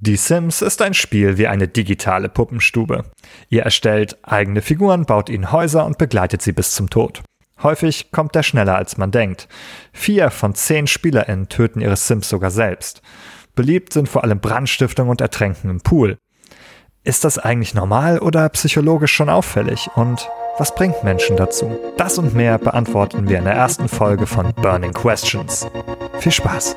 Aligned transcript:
Die 0.00 0.16
Sims 0.16 0.60
ist 0.60 0.82
ein 0.82 0.92
Spiel 0.92 1.38
wie 1.38 1.46
eine 1.46 1.68
digitale 1.68 2.28
Puppenstube. 2.28 3.04
Ihr 3.48 3.62
erstellt 3.62 4.18
eigene 4.24 4.60
Figuren, 4.60 5.06
baut 5.06 5.28
ihnen 5.28 5.52
Häuser 5.52 5.86
und 5.86 5.98
begleitet 5.98 6.42
sie 6.42 6.50
bis 6.50 6.72
zum 6.72 6.90
Tod. 6.90 7.22
Häufig 7.62 8.10
kommt 8.10 8.34
er 8.34 8.42
schneller 8.42 8.74
als 8.74 8.96
man 8.96 9.12
denkt. 9.12 9.46
Vier 9.92 10.30
von 10.30 10.54
zehn 10.56 10.88
SpielerInnen 10.88 11.48
töten 11.48 11.80
ihre 11.80 11.94
Sims 11.94 12.28
sogar 12.28 12.50
selbst. 12.50 13.02
Beliebt 13.54 13.92
sind 13.92 14.08
vor 14.08 14.24
allem 14.24 14.40
Brandstiftung 14.40 15.10
und 15.10 15.20
Ertränken 15.20 15.70
im 15.70 15.80
Pool. 15.80 16.18
Ist 17.04 17.22
das 17.22 17.38
eigentlich 17.38 17.74
normal 17.74 18.18
oder 18.18 18.48
psychologisch 18.48 19.12
schon 19.12 19.28
auffällig? 19.28 19.88
Und 19.94 20.28
was 20.58 20.74
bringt 20.74 21.04
Menschen 21.04 21.36
dazu? 21.36 21.78
Das 21.96 22.18
und 22.18 22.34
mehr 22.34 22.58
beantworten 22.58 23.28
wir 23.28 23.38
in 23.38 23.44
der 23.44 23.54
ersten 23.54 23.88
Folge 23.88 24.26
von 24.26 24.52
Burning 24.54 24.92
Questions. 24.92 25.68
Viel 26.18 26.32
Spaß! 26.32 26.74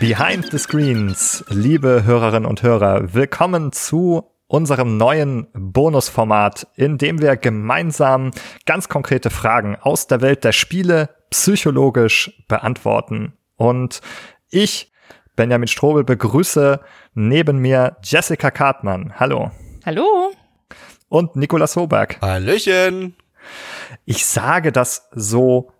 Behind 0.00 0.50
the 0.50 0.56
Screens, 0.56 1.44
liebe 1.50 2.04
Hörerinnen 2.04 2.48
und 2.48 2.62
Hörer, 2.62 3.12
willkommen 3.12 3.70
zu 3.70 4.32
unserem 4.46 4.96
neuen 4.96 5.46
Bonusformat, 5.52 6.66
in 6.74 6.96
dem 6.96 7.20
wir 7.20 7.36
gemeinsam 7.36 8.30
ganz 8.64 8.88
konkrete 8.88 9.28
Fragen 9.28 9.76
aus 9.76 10.06
der 10.06 10.22
Welt 10.22 10.42
der 10.42 10.52
Spiele 10.52 11.10
psychologisch 11.28 12.32
beantworten. 12.48 13.34
Und 13.56 14.00
ich, 14.48 14.90
Benjamin 15.36 15.68
Strobel, 15.68 16.02
begrüße 16.02 16.80
neben 17.12 17.58
mir 17.58 17.98
Jessica 18.02 18.50
Kartmann. 18.50 19.12
Hallo. 19.20 19.50
Hallo. 19.84 20.32
Und 21.10 21.36
Nikolas 21.36 21.76
Hoberg. 21.76 22.18
Hallöchen. 22.22 23.16
Ich 24.06 24.24
sage 24.24 24.72
das 24.72 25.10
so 25.12 25.72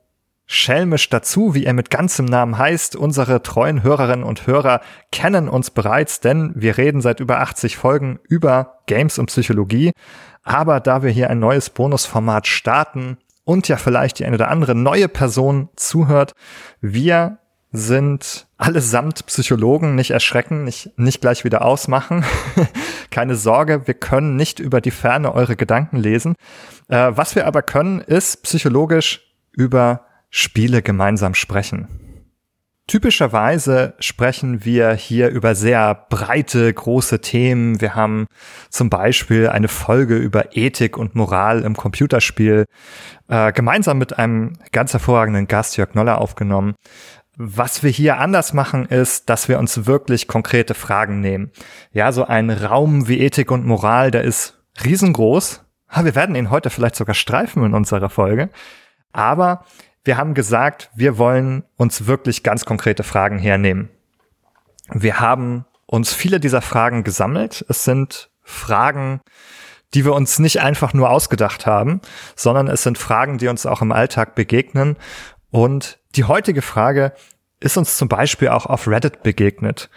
schelmisch 0.53 1.09
dazu, 1.09 1.55
wie 1.55 1.65
er 1.65 1.73
mit 1.75 1.91
ganzem 1.91 2.27
Namen 2.27 2.59
heißt. 2.59 2.97
Unsere 2.97 3.41
treuen 3.41 3.85
Hörerinnen 3.85 4.25
und 4.25 4.49
Hörer 4.49 4.81
kennen 5.13 5.49
uns 5.49 5.71
bereits, 5.71 6.19
denn 6.19 6.53
wir 6.57 6.77
reden 6.77 7.01
seit 7.01 7.21
über 7.21 7.39
80 7.39 7.77
Folgen 7.77 8.19
über 8.29 8.81
Games 8.87 9.21
und 9.21 9.27
Psychologie. 9.27 9.93
Aber 10.43 10.81
da 10.81 11.05
wir 11.05 11.11
hier 11.11 11.31
ein 11.31 11.39
neues 11.39 11.71
Bonusformat 11.71 12.49
starten 12.49 13.19
und 13.45 13.69
ja 13.69 13.77
vielleicht 13.77 14.19
die 14.19 14.25
eine 14.25 14.35
oder 14.35 14.51
andere 14.51 14.75
neue 14.75 15.07
Person 15.07 15.69
zuhört, 15.77 16.33
wir 16.81 17.39
sind 17.71 18.49
allesamt 18.57 19.27
Psychologen, 19.27 19.95
nicht 19.95 20.11
erschrecken, 20.11 20.65
nicht, 20.65 20.99
nicht 20.99 21.21
gleich 21.21 21.45
wieder 21.45 21.65
ausmachen. 21.65 22.25
Keine 23.13 23.37
Sorge, 23.37 23.87
wir 23.87 23.95
können 23.95 24.35
nicht 24.35 24.59
über 24.59 24.81
die 24.81 24.91
Ferne 24.91 25.33
eure 25.33 25.55
Gedanken 25.55 25.97
lesen. 25.97 26.35
Äh, 26.89 27.13
was 27.15 27.37
wir 27.37 27.47
aber 27.47 27.63
können, 27.63 28.01
ist 28.01 28.43
psychologisch 28.43 29.21
über 29.53 30.10
Spiele 30.31 30.83
gemeinsam 30.83 31.35
sprechen. 31.35 31.89
Typischerweise 32.87 33.95
sprechen 34.01 34.65
wir 34.65 34.95
hier 34.95 35.29
über 35.29 35.55
sehr 35.55 35.95
breite, 36.11 36.75
große 36.75 37.21
Themen. 37.21 37.81
Wir 37.81 37.95
haben 37.95 38.27
zum 38.69 38.91
Beispiel 38.91 39.49
eine 39.49 39.69
Folge 39.69 40.17
über 40.17 40.57
Ethik 40.57 40.97
und 40.97 41.15
Moral 41.15 41.63
im 41.63 41.77
Computerspiel 41.77 42.65
äh, 43.29 43.53
gemeinsam 43.53 43.99
mit 43.99 44.19
einem 44.19 44.55
ganz 44.73 44.93
hervorragenden 44.93 45.47
Gast, 45.47 45.77
Jörg 45.77 45.95
Noller, 45.95 46.19
aufgenommen. 46.19 46.75
Was 47.37 47.85
wir 47.85 47.91
hier 47.91 48.19
anders 48.19 48.55
machen, 48.55 48.87
ist, 48.87 49.31
dass 49.31 49.49
wir 49.49 49.61
uns 49.61 49.87
wirklich 49.87 50.27
konkrete 50.27 50.75
Fragen 50.75 51.21
nehmen. 51.21 51.53
Ja, 51.93 52.11
so 52.11 52.25
ein 52.25 52.51
Raum 52.51 53.07
wie 53.07 53.21
Ethik 53.21 53.53
und 53.53 53.65
Moral, 53.65 54.11
der 54.11 54.25
ist 54.25 54.61
riesengroß. 54.85 55.65
Wir 56.03 56.15
werden 56.17 56.35
ihn 56.35 56.51
heute 56.51 56.71
vielleicht 56.71 56.97
sogar 56.97 57.15
streifen 57.15 57.65
in 57.65 57.75
unserer 57.75 58.11
Folge. 58.11 58.51
Aber 59.13 59.65
wir 60.05 60.17
haben 60.17 60.35
gesagt, 60.35 60.91
wir 60.95 61.19
wollen 61.19 61.65
uns 61.77 62.07
wirklich 62.07 62.43
ganz 62.43 62.65
konkrete 62.65 63.03
Fragen 63.03 63.39
hernehmen. 63.39 63.91
Wir 64.93 65.21
haben 65.21 65.67
uns 65.87 66.15
viele 66.15 66.41
dieser 66.41 66.63
Fragen 66.63 67.05
gesammelt. 67.05 67.65
Es 67.69 67.85
sind 67.85 68.31
Fragen, 68.43 69.21
die 69.95 70.05
wir 70.05 70.15
uns 70.15 70.39
nicht 70.39 70.61
einfach 70.61 70.95
nur 70.95 71.11
ausgedacht 71.11 71.67
haben, 71.67 72.01
sondern 72.37 72.69
es 72.69 72.83
sind 72.83 72.97
Fragen, 72.97 73.39
die 73.39 73.49
uns 73.49 73.67
auch 73.67 73.83
im 73.83 73.93
Alltag 73.93 74.35
begegnen. 74.35 74.97
Und 75.51 75.99
die 76.15 76.25
heutige 76.25 76.63
Frage 76.63 77.13
ist 77.59 77.77
uns 77.77 77.97
zum 77.97 78.09
Beispiel 78.09 78.49
auch 78.49 78.67
auf 78.67 78.89
Reddit 78.89 79.23
begegnet. 79.23 79.91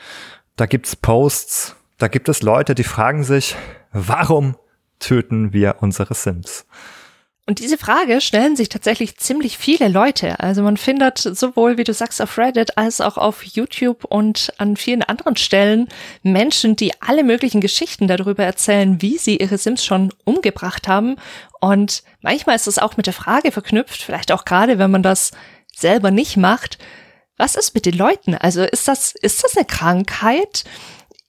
Da 0.55 0.65
gibt's 0.65 0.95
Posts, 0.95 1.75
da 1.97 2.07
gibt 2.07 2.27
es 2.27 2.41
Leute, 2.41 2.75
die 2.75 2.83
fragen 2.83 3.23
sich, 3.23 3.55
warum 3.91 4.57
töten 4.99 5.53
wir 5.53 5.77
unsere 5.79 6.13
Sims? 6.13 6.65
Und 7.45 7.59
diese 7.59 7.77
Frage 7.77 8.21
stellen 8.21 8.55
sich 8.55 8.69
tatsächlich 8.69 9.17
ziemlich 9.17 9.57
viele 9.57 9.89
Leute. 9.89 10.39
Also 10.39 10.63
man 10.63 10.77
findet 10.77 11.17
sowohl, 11.17 11.77
wie 11.77 11.83
du 11.83 11.93
sagst, 11.93 12.21
auf 12.21 12.37
Reddit 12.37 12.77
als 12.77 13.01
auch 13.01 13.17
auf 13.17 13.43
YouTube 13.43 14.05
und 14.05 14.53
an 14.59 14.77
vielen 14.77 15.03
anderen 15.03 15.35
Stellen 15.35 15.89
Menschen, 16.21 16.77
die 16.77 16.93
alle 17.01 17.25
möglichen 17.25 17.59
Geschichten 17.59 18.07
darüber 18.07 18.45
erzählen, 18.45 19.01
wie 19.01 19.17
sie 19.17 19.37
ihre 19.37 19.57
Sims 19.57 19.83
schon 19.83 20.13
umgebracht 20.23 20.87
haben. 20.87 21.17
Und 21.59 22.03
manchmal 22.21 22.55
ist 22.55 22.67
es 22.67 22.79
auch 22.79 22.95
mit 22.95 23.07
der 23.07 23.13
Frage 23.13 23.51
verknüpft, 23.51 24.01
vielleicht 24.01 24.31
auch 24.31 24.45
gerade, 24.45 24.79
wenn 24.79 24.91
man 24.91 25.03
das 25.03 25.31
selber 25.75 26.11
nicht 26.11 26.37
macht, 26.37 26.77
was 27.35 27.55
ist 27.55 27.75
mit 27.75 27.85
den 27.85 27.97
Leuten? 27.97 28.35
Also 28.35 28.63
ist 28.63 28.87
das, 28.87 29.13
ist 29.21 29.43
das 29.43 29.57
eine 29.57 29.65
Krankheit? 29.65 30.63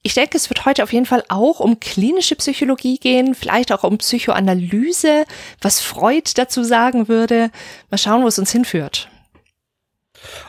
Ich 0.06 0.12
denke, 0.12 0.36
es 0.36 0.50
wird 0.50 0.66
heute 0.66 0.82
auf 0.82 0.92
jeden 0.92 1.06
Fall 1.06 1.24
auch 1.28 1.60
um 1.60 1.80
klinische 1.80 2.36
Psychologie 2.36 2.98
gehen, 2.98 3.34
vielleicht 3.34 3.72
auch 3.72 3.84
um 3.84 3.96
Psychoanalyse, 3.96 5.24
was 5.62 5.80
Freud 5.80 6.30
dazu 6.34 6.62
sagen 6.62 7.08
würde. 7.08 7.50
Mal 7.90 7.96
schauen, 7.96 8.22
wo 8.22 8.26
es 8.26 8.38
uns 8.38 8.52
hinführt. 8.52 9.08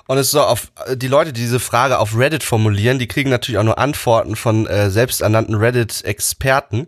Und 0.08 0.18
es 0.18 0.28
ist 0.28 0.32
so, 0.32 0.42
auf 0.42 0.74
die 0.96 1.08
Leute, 1.08 1.32
die 1.32 1.40
diese 1.40 1.62
Frage 1.62 2.00
auf 2.00 2.18
Reddit 2.18 2.44
formulieren, 2.44 3.00
die 3.00 3.08
kriegen 3.08 3.30
natürlich 3.30 3.58
auch 3.58 3.64
nur 3.64 3.78
Antworten 3.78 4.36
von 4.36 4.68
äh, 4.68 4.90
selbsternannten 4.90 5.56
Reddit-Experten. 5.56 6.88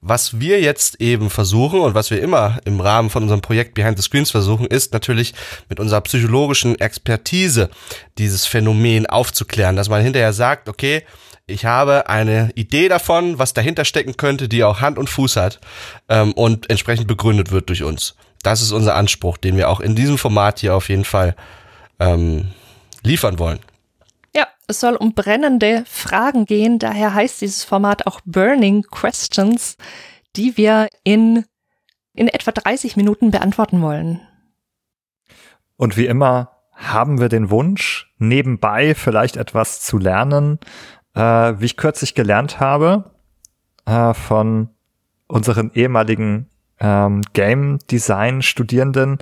Was 0.00 0.40
wir 0.40 0.60
jetzt 0.60 1.00
eben 1.00 1.30
versuchen 1.30 1.80
und 1.80 1.94
was 1.94 2.10
wir 2.10 2.20
immer 2.20 2.58
im 2.64 2.80
Rahmen 2.80 3.10
von 3.10 3.22
unserem 3.22 3.42
Projekt 3.42 3.74
Behind 3.74 3.96
the 3.96 4.02
Screens 4.02 4.32
versuchen, 4.32 4.66
ist 4.66 4.92
natürlich 4.92 5.34
mit 5.68 5.78
unserer 5.78 6.00
psychologischen 6.00 6.80
Expertise 6.80 7.70
dieses 8.18 8.44
Phänomen 8.44 9.06
aufzuklären, 9.06 9.76
dass 9.76 9.88
man 9.88 10.02
hinterher 10.02 10.32
sagt, 10.32 10.68
okay, 10.68 11.04
ich 11.48 11.64
habe 11.64 12.08
eine 12.08 12.50
Idee 12.54 12.88
davon, 12.88 13.38
was 13.38 13.54
dahinter 13.54 13.84
stecken 13.84 14.16
könnte, 14.16 14.48
die 14.48 14.62
auch 14.62 14.80
Hand 14.80 14.98
und 14.98 15.08
Fuß 15.08 15.36
hat 15.36 15.60
ähm, 16.08 16.32
und 16.34 16.70
entsprechend 16.70 17.08
begründet 17.08 17.50
wird 17.50 17.68
durch 17.68 17.82
uns. 17.82 18.14
Das 18.42 18.60
ist 18.60 18.70
unser 18.70 18.94
Anspruch, 18.94 19.38
den 19.38 19.56
wir 19.56 19.68
auch 19.68 19.80
in 19.80 19.96
diesem 19.96 20.18
Format 20.18 20.60
hier 20.60 20.74
auf 20.74 20.88
jeden 20.88 21.04
Fall 21.04 21.34
ähm, 21.98 22.52
liefern 23.02 23.38
wollen. 23.38 23.58
Ja, 24.36 24.46
es 24.68 24.78
soll 24.80 24.94
um 24.94 25.14
brennende 25.14 25.84
Fragen 25.86 26.44
gehen. 26.44 26.78
Daher 26.78 27.14
heißt 27.14 27.40
dieses 27.40 27.64
Format 27.64 28.06
auch 28.06 28.20
Burning 28.24 28.82
Questions, 28.82 29.76
die 30.36 30.56
wir 30.56 30.88
in, 31.02 31.46
in 32.14 32.28
etwa 32.28 32.52
30 32.52 32.96
Minuten 32.96 33.30
beantworten 33.30 33.80
wollen. 33.80 34.20
Und 35.76 35.96
wie 35.96 36.06
immer 36.06 36.52
haben 36.74 37.20
wir 37.20 37.28
den 37.28 37.50
Wunsch, 37.50 38.12
nebenbei 38.18 38.94
vielleicht 38.94 39.36
etwas 39.36 39.80
zu 39.80 39.98
lernen, 39.98 40.60
äh, 41.14 41.20
wie 41.58 41.64
ich 41.66 41.76
kürzlich 41.76 42.14
gelernt 42.14 42.60
habe 42.60 43.10
äh, 43.86 44.14
von 44.14 44.70
unseren 45.26 45.70
ehemaligen 45.74 46.48
ähm, 46.80 47.22
Game 47.32 47.78
Design 47.90 48.42
Studierenden, 48.42 49.18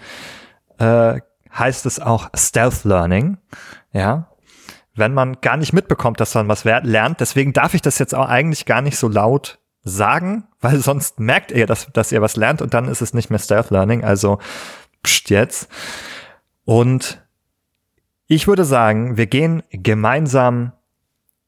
äh, 0.78 1.20
heißt 1.52 1.86
es 1.86 2.00
auch 2.00 2.28
Stealth 2.34 2.84
Learning. 2.84 3.38
Ja, 3.92 4.28
wenn 4.94 5.14
man 5.14 5.40
gar 5.40 5.56
nicht 5.56 5.72
mitbekommt, 5.72 6.20
dass 6.20 6.34
man 6.34 6.48
was 6.48 6.64
lernt. 6.64 7.20
Deswegen 7.20 7.52
darf 7.52 7.74
ich 7.74 7.82
das 7.82 7.98
jetzt 7.98 8.14
auch 8.14 8.28
eigentlich 8.28 8.64
gar 8.64 8.80
nicht 8.82 8.96
so 8.96 9.08
laut 9.08 9.58
sagen, 9.84 10.44
weil 10.60 10.78
sonst 10.78 11.20
merkt 11.20 11.52
ihr, 11.52 11.66
dass, 11.66 11.86
dass 11.92 12.12
ihr 12.12 12.22
was 12.22 12.36
lernt 12.36 12.62
und 12.62 12.74
dann 12.74 12.88
ist 12.88 13.02
es 13.02 13.14
nicht 13.14 13.30
mehr 13.30 13.38
Stealth 13.38 13.70
Learning. 13.70 14.04
Also 14.04 14.38
pst 15.02 15.30
jetzt. 15.30 15.68
Und 16.64 17.22
ich 18.26 18.48
würde 18.48 18.64
sagen, 18.64 19.16
wir 19.16 19.26
gehen 19.26 19.62
gemeinsam 19.70 20.72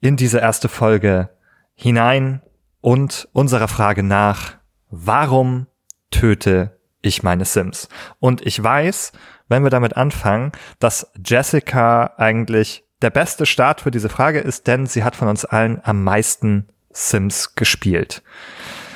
in 0.01 0.17
diese 0.17 0.39
erste 0.39 0.69
Folge 0.69 1.31
hinein 1.75 2.43
und 2.81 3.29
unserer 3.33 3.69
Frage 3.69 4.03
nach, 4.03 4.59
warum 4.91 5.67
töte 6.11 6.79
ich 7.03 7.23
meine 7.23 7.45
Sims? 7.45 7.89
Und 8.21 8.45
ich 8.47 8.63
weiß, 8.63 9.13
wenn 9.49 9.63
wir 9.63 9.71
damit 9.71 9.97
anfangen, 9.97 10.53
dass 10.79 11.11
Jessica 11.25 12.15
eigentlich 12.17 12.85
der 13.03 13.11
beste 13.11 13.47
Start 13.47 13.81
für 13.81 13.91
diese 13.91 14.09
Frage 14.09 14.41
ist, 14.41 14.67
denn 14.67 14.87
sie 14.87 15.05
hat 15.05 15.17
von 15.17 15.29
uns 15.29 15.45
allen 15.45 15.81
am 15.85 16.03
meisten 16.03 16.69
Sims 16.91 17.55
gespielt. 17.55 18.23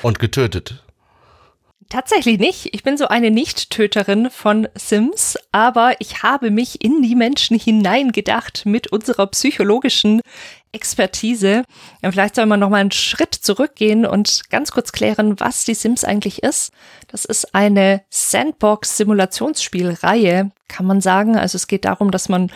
Und 0.02 0.18
getötet. 0.18 0.84
Tatsächlich 1.88 2.38
nicht. 2.38 2.70
Ich 2.72 2.82
bin 2.82 2.96
so 2.96 3.08
eine 3.08 3.30
Nicht-Töterin 3.30 4.30
von 4.30 4.66
Sims, 4.74 5.36
aber 5.52 5.94
ich 5.98 6.22
habe 6.22 6.50
mich 6.50 6.82
in 6.82 7.02
die 7.02 7.14
Menschen 7.14 7.58
hineingedacht 7.58 8.64
mit 8.64 8.86
unserer 8.86 9.26
psychologischen 9.26 10.22
Expertise. 10.72 11.64
Vielleicht 12.02 12.34
soll 12.34 12.46
man 12.46 12.58
noch 12.60 12.70
mal 12.70 12.80
einen 12.80 12.92
Schritt 12.92 13.34
zurückgehen 13.34 14.06
und 14.06 14.48
ganz 14.50 14.72
kurz 14.72 14.92
klären, 14.92 15.38
was 15.38 15.64
die 15.64 15.74
Sims 15.74 16.04
eigentlich 16.04 16.42
ist. 16.42 16.72
Das 17.08 17.26
ist 17.26 17.54
eine 17.54 18.00
Sandbox-Simulationsspielreihe, 18.08 20.50
kann 20.68 20.86
man 20.86 21.02
sagen. 21.02 21.36
Also 21.36 21.56
es 21.56 21.66
geht 21.66 21.84
darum, 21.84 22.10
dass 22.10 22.30
man 22.30 22.50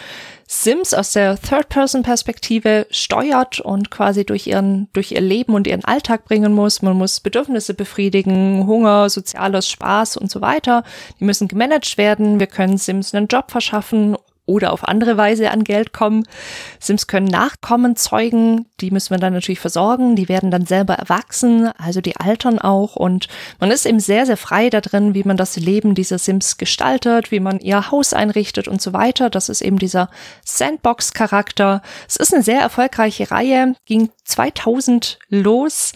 Sims 0.48 0.94
aus 0.94 1.10
der 1.12 1.40
Third-Person-Perspektive 1.40 2.86
steuert 2.90 3.60
und 3.60 3.90
quasi 3.90 4.24
durch 4.24 4.46
ihren, 4.46 4.88
durch 4.92 5.10
ihr 5.12 5.20
Leben 5.20 5.54
und 5.54 5.66
ihren 5.66 5.84
Alltag 5.84 6.24
bringen 6.24 6.54
muss. 6.54 6.80
Man 6.82 6.96
muss 6.96 7.20
Bedürfnisse 7.20 7.74
befriedigen, 7.74 8.66
Hunger, 8.66 9.10
soziales 9.10 9.68
Spaß 9.68 10.16
und 10.16 10.30
so 10.30 10.40
weiter. 10.40 10.84
Die 11.20 11.24
müssen 11.24 11.48
gemanagt 11.48 11.98
werden. 11.98 12.40
Wir 12.40 12.46
können 12.46 12.78
Sims 12.78 13.14
einen 13.14 13.26
Job 13.26 13.50
verschaffen 13.50 14.16
oder 14.46 14.72
auf 14.72 14.86
andere 14.86 15.16
Weise 15.16 15.50
an 15.50 15.64
Geld 15.64 15.92
kommen. 15.92 16.26
Sims 16.80 17.06
können 17.06 17.26
Nachkommen 17.26 17.96
zeugen, 17.96 18.66
die 18.80 18.90
müssen 18.90 19.10
wir 19.10 19.18
dann 19.18 19.32
natürlich 19.32 19.60
versorgen, 19.60 20.16
die 20.16 20.28
werden 20.28 20.50
dann 20.50 20.66
selber 20.66 20.94
erwachsen, 20.94 21.70
also 21.78 22.00
die 22.00 22.16
altern 22.16 22.58
auch 22.58 22.96
und 22.96 23.28
man 23.60 23.70
ist 23.70 23.86
eben 23.86 24.00
sehr, 24.00 24.26
sehr 24.26 24.36
frei 24.36 24.70
da 24.70 24.80
drin, 24.80 25.14
wie 25.14 25.24
man 25.24 25.36
das 25.36 25.56
Leben 25.56 25.94
dieser 25.94 26.18
Sims 26.18 26.56
gestaltet, 26.56 27.30
wie 27.30 27.40
man 27.40 27.58
ihr 27.60 27.90
Haus 27.90 28.12
einrichtet 28.12 28.68
und 28.68 28.80
so 28.80 28.92
weiter. 28.92 29.30
Das 29.30 29.48
ist 29.48 29.60
eben 29.60 29.78
dieser 29.78 30.08
Sandbox-Charakter. 30.44 31.82
Es 32.08 32.16
ist 32.16 32.32
eine 32.32 32.42
sehr 32.42 32.60
erfolgreiche 32.60 33.30
Reihe, 33.30 33.74
ging 33.84 34.10
2000 34.24 35.18
los. 35.28 35.92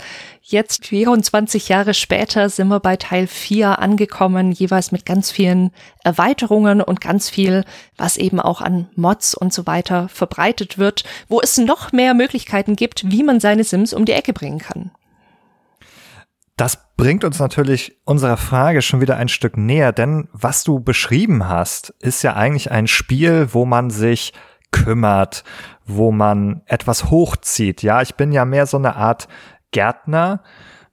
Jetzt 0.50 0.88
24 0.88 1.68
Jahre 1.68 1.94
später 1.94 2.48
sind 2.48 2.66
wir 2.66 2.80
bei 2.80 2.96
Teil 2.96 3.28
4 3.28 3.78
angekommen, 3.78 4.50
jeweils 4.50 4.90
mit 4.90 5.06
ganz 5.06 5.30
vielen 5.30 5.70
Erweiterungen 6.02 6.80
und 6.80 7.00
ganz 7.00 7.30
viel, 7.30 7.64
was 7.96 8.16
eben 8.16 8.40
auch 8.40 8.60
an 8.60 8.88
Mods 8.96 9.36
und 9.36 9.54
so 9.54 9.68
weiter 9.68 10.08
verbreitet 10.08 10.76
wird, 10.76 11.04
wo 11.28 11.40
es 11.40 11.56
noch 11.56 11.92
mehr 11.92 12.14
Möglichkeiten 12.14 12.74
gibt, 12.74 13.08
wie 13.12 13.22
man 13.22 13.38
seine 13.38 13.62
Sims 13.62 13.92
um 13.92 14.04
die 14.04 14.12
Ecke 14.12 14.32
bringen 14.32 14.58
kann. 14.58 14.90
Das 16.56 16.96
bringt 16.96 17.22
uns 17.22 17.38
natürlich 17.38 18.00
unserer 18.04 18.36
Frage 18.36 18.82
schon 18.82 19.00
wieder 19.00 19.18
ein 19.18 19.28
Stück 19.28 19.56
näher, 19.56 19.92
denn 19.92 20.28
was 20.32 20.64
du 20.64 20.80
beschrieben 20.80 21.48
hast, 21.48 21.90
ist 22.00 22.24
ja 22.24 22.34
eigentlich 22.34 22.72
ein 22.72 22.88
Spiel, 22.88 23.50
wo 23.52 23.66
man 23.66 23.90
sich 23.90 24.32
kümmert, 24.72 25.44
wo 25.86 26.10
man 26.10 26.62
etwas 26.66 27.08
hochzieht. 27.08 27.84
Ja, 27.84 28.02
ich 28.02 28.16
bin 28.16 28.32
ja 28.32 28.44
mehr 28.44 28.66
so 28.66 28.78
eine 28.78 28.96
Art 28.96 29.28
Gärtner 29.72 30.42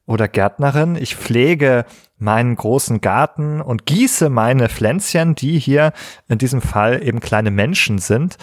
oder 0.06 0.27
Gärtnerin. 0.27 0.95
Ich 0.95 1.15
pflege 1.15 1.85
meinen 2.18 2.56
großen 2.56 3.01
Garten 3.01 3.62
und 3.62 3.85
gieße 3.85 4.29
meine 4.29 4.69
Pflänzchen, 4.69 5.35
die 5.35 5.59
hier 5.59 5.94
in 6.27 6.39
diesem 6.39 6.62
Fall 6.62 7.03
eben 7.03 7.19
kleine 7.19 7.51
Menschen 7.51 8.00
sind, 8.00 8.38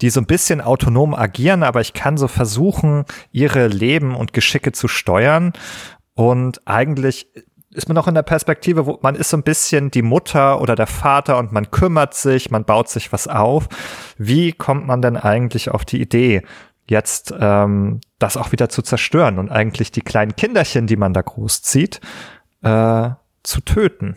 die 0.00 0.10
so 0.10 0.20
ein 0.20 0.26
bisschen 0.26 0.60
autonom 0.60 1.14
agieren, 1.14 1.62
aber 1.62 1.80
ich 1.80 1.92
kann 1.92 2.16
so 2.16 2.28
versuchen, 2.28 3.04
ihre 3.32 3.68
Leben 3.68 4.14
und 4.14 4.32
Geschicke 4.32 4.72
zu 4.72 4.88
steuern. 4.88 5.52
Und 6.14 6.66
eigentlich 6.66 7.28
ist 7.70 7.88
man 7.88 7.94
noch 7.94 8.08
in 8.08 8.14
der 8.14 8.22
Perspektive, 8.22 8.86
wo 8.86 8.98
man 9.02 9.14
ist 9.14 9.28
so 9.28 9.36
ein 9.36 9.42
bisschen 9.42 9.90
die 9.90 10.02
Mutter 10.02 10.60
oder 10.60 10.74
der 10.74 10.86
Vater 10.86 11.38
und 11.38 11.52
man 11.52 11.70
kümmert 11.70 12.14
sich, 12.14 12.50
man 12.50 12.64
baut 12.64 12.88
sich 12.88 13.12
was 13.12 13.28
auf. 13.28 13.68
Wie 14.16 14.52
kommt 14.52 14.86
man 14.86 15.02
denn 15.02 15.16
eigentlich 15.16 15.70
auf 15.70 15.84
die 15.84 16.00
Idee, 16.00 16.42
jetzt 16.88 17.34
ähm, 17.38 18.00
das 18.18 18.36
auch 18.36 18.52
wieder 18.52 18.68
zu 18.68 18.82
zerstören 18.82 19.38
und 19.38 19.50
eigentlich 19.50 19.92
die 19.92 20.00
kleinen 20.00 20.36
Kinderchen, 20.36 20.86
die 20.86 20.96
man 20.96 21.12
da 21.12 21.22
großzieht, 21.22 22.00
äh, 22.62 23.10
zu 23.42 23.60
töten. 23.60 24.16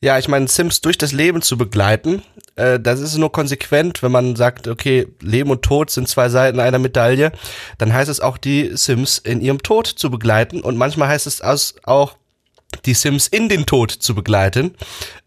Ja, 0.00 0.18
ich 0.18 0.26
meine, 0.26 0.48
Sims 0.48 0.80
durch 0.80 0.98
das 0.98 1.12
Leben 1.12 1.42
zu 1.42 1.56
begleiten, 1.56 2.22
äh, 2.56 2.80
das 2.80 2.98
ist 2.98 3.16
nur 3.18 3.30
konsequent, 3.30 4.02
wenn 4.02 4.10
man 4.10 4.34
sagt, 4.34 4.66
okay, 4.66 5.06
Leben 5.20 5.50
und 5.50 5.62
Tod 5.62 5.90
sind 5.90 6.08
zwei 6.08 6.28
Seiten 6.28 6.58
einer 6.58 6.80
Medaille, 6.80 7.30
dann 7.78 7.92
heißt 7.92 8.10
es 8.10 8.18
auch, 8.18 8.36
die 8.36 8.76
Sims 8.76 9.18
in 9.18 9.40
ihrem 9.40 9.62
Tod 9.62 9.86
zu 9.86 10.10
begleiten 10.10 10.60
und 10.60 10.76
manchmal 10.76 11.06
heißt 11.08 11.28
es 11.28 11.40
auch, 11.84 12.16
die 12.84 12.94
Sims 12.94 13.26
in 13.26 13.48
den 13.48 13.66
Tod 13.66 13.90
zu 13.90 14.14
begleiten 14.14 14.74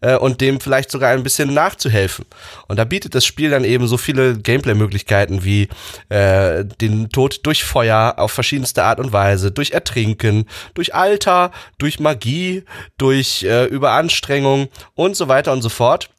äh, 0.00 0.16
und 0.16 0.40
dem 0.40 0.60
vielleicht 0.60 0.90
sogar 0.90 1.10
ein 1.10 1.22
bisschen 1.22 1.52
nachzuhelfen. 1.54 2.24
Und 2.68 2.78
da 2.78 2.84
bietet 2.84 3.14
das 3.14 3.24
Spiel 3.24 3.50
dann 3.50 3.64
eben 3.64 3.86
so 3.86 3.96
viele 3.96 4.38
Gameplay-Möglichkeiten 4.38 5.44
wie 5.44 5.68
äh, 6.08 6.64
den 6.64 7.08
Tod 7.10 7.40
durch 7.44 7.64
Feuer 7.64 8.14
auf 8.18 8.32
verschiedenste 8.32 8.84
Art 8.84 9.00
und 9.00 9.12
Weise, 9.12 9.50
durch 9.50 9.70
Ertrinken, 9.70 10.46
durch 10.74 10.94
Alter, 10.94 11.52
durch 11.78 12.00
Magie, 12.00 12.64
durch 12.98 13.42
äh, 13.44 13.66
Überanstrengung 13.66 14.68
und 14.94 15.16
so 15.16 15.28
weiter 15.28 15.52
und 15.52 15.62
so 15.62 15.68
fort. 15.68 16.10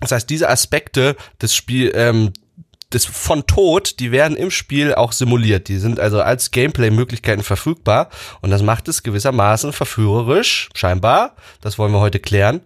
Das 0.00 0.12
heißt, 0.12 0.28
diese 0.28 0.48
Aspekte 0.48 1.16
des 1.40 1.54
Spiel, 1.54 1.92
ähm, 1.94 2.32
des, 2.92 3.04
von 3.04 3.46
Tod, 3.46 3.98
die 4.00 4.12
werden 4.12 4.36
im 4.36 4.50
Spiel 4.50 4.94
auch 4.94 5.12
simuliert. 5.12 5.68
Die 5.68 5.78
sind 5.78 6.00
also 6.00 6.20
als 6.20 6.50
Gameplay-Möglichkeiten 6.50 7.42
verfügbar 7.42 8.08
und 8.40 8.50
das 8.50 8.62
macht 8.62 8.88
es 8.88 9.02
gewissermaßen 9.02 9.72
verführerisch, 9.72 10.68
scheinbar, 10.74 11.36
das 11.60 11.78
wollen 11.78 11.92
wir 11.92 12.00
heute 12.00 12.20
klären, 12.20 12.60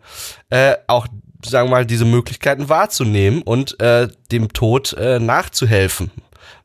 äh, 0.50 0.74
auch 0.86 1.06
sagen 1.44 1.68
wir 1.68 1.76
mal, 1.76 1.86
diese 1.86 2.04
Möglichkeiten 2.04 2.68
wahrzunehmen 2.68 3.42
und 3.42 3.80
äh, 3.80 4.08
dem 4.32 4.52
Tod 4.52 4.92
äh, 4.94 5.20
nachzuhelfen, 5.20 6.10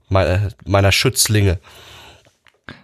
meine, 0.10 0.50
meiner 0.66 0.92
Schützlinge. 0.92 1.60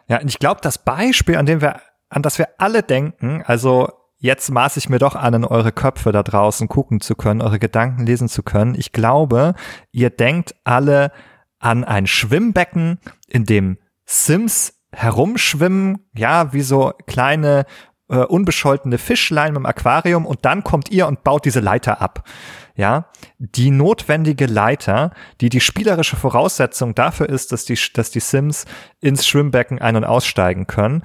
Ja, 0.08 0.20
und 0.22 0.28
ich 0.28 0.40
glaube, 0.40 0.62
das 0.62 0.78
Beispiel, 0.78 1.36
an 1.36 1.46
dem 1.46 1.62
wir, 1.62 1.82
an 2.10 2.22
das 2.22 2.38
wir 2.38 2.50
alle 2.58 2.84
denken, 2.84 3.44
also 3.46 3.90
jetzt 4.20 4.52
maße 4.52 4.80
ich 4.80 4.90
mir 4.90 5.00
doch 5.00 5.16
an, 5.16 5.34
in 5.34 5.46
eure 5.46 5.72
Köpfe 5.72 6.12
da 6.12 6.24
draußen 6.24 6.68
gucken 6.68 7.02
zu 7.02 7.16
können, 7.16 7.42
eure 7.42 7.60
Gedanken 7.60 8.06
lesen 8.06 8.30
zu 8.30 8.44
können. 8.44 8.76
Ich 8.76 8.92
glaube, 8.92 9.56
ihr 9.92 10.10
denkt 10.10 10.56
alle 10.64 11.12
an 11.60 11.84
ein 11.84 12.08
Schwimmbecken, 12.08 13.00
in 13.28 13.46
dem 13.46 13.78
Sims 14.06 14.76
herumschwimmen, 14.92 16.00
ja, 16.16 16.54
wie 16.54 16.62
so 16.62 16.94
kleine 17.08 17.66
äh, 18.10 18.18
unbescholtene 18.18 18.98
Fischlein 18.98 19.56
im 19.56 19.66
Aquarium 19.66 20.26
und 20.26 20.46
dann 20.46 20.64
kommt 20.64 20.90
ihr 20.90 21.08
und 21.08 21.24
baut 21.24 21.46
diese 21.46 21.60
Leiter 21.60 22.02
ab. 22.02 22.28
Ja, 22.76 23.10
die 23.38 23.72
notwendige 23.72 24.46
Leiter, 24.46 25.12
die 25.42 25.50
die 25.50 25.60
spielerische 25.60 26.16
Voraussetzung 26.16 26.96
dafür 26.96 27.28
ist, 27.28 27.52
dass 27.52 27.66
die, 27.66 27.78
dass 27.94 28.10
die 28.10 28.22
Sims 28.22 28.66
ins 29.02 29.28
Schwimmbecken 29.28 29.80
ein- 29.80 29.98
und 29.98 30.06
aussteigen 30.06 30.66
können. 30.66 31.04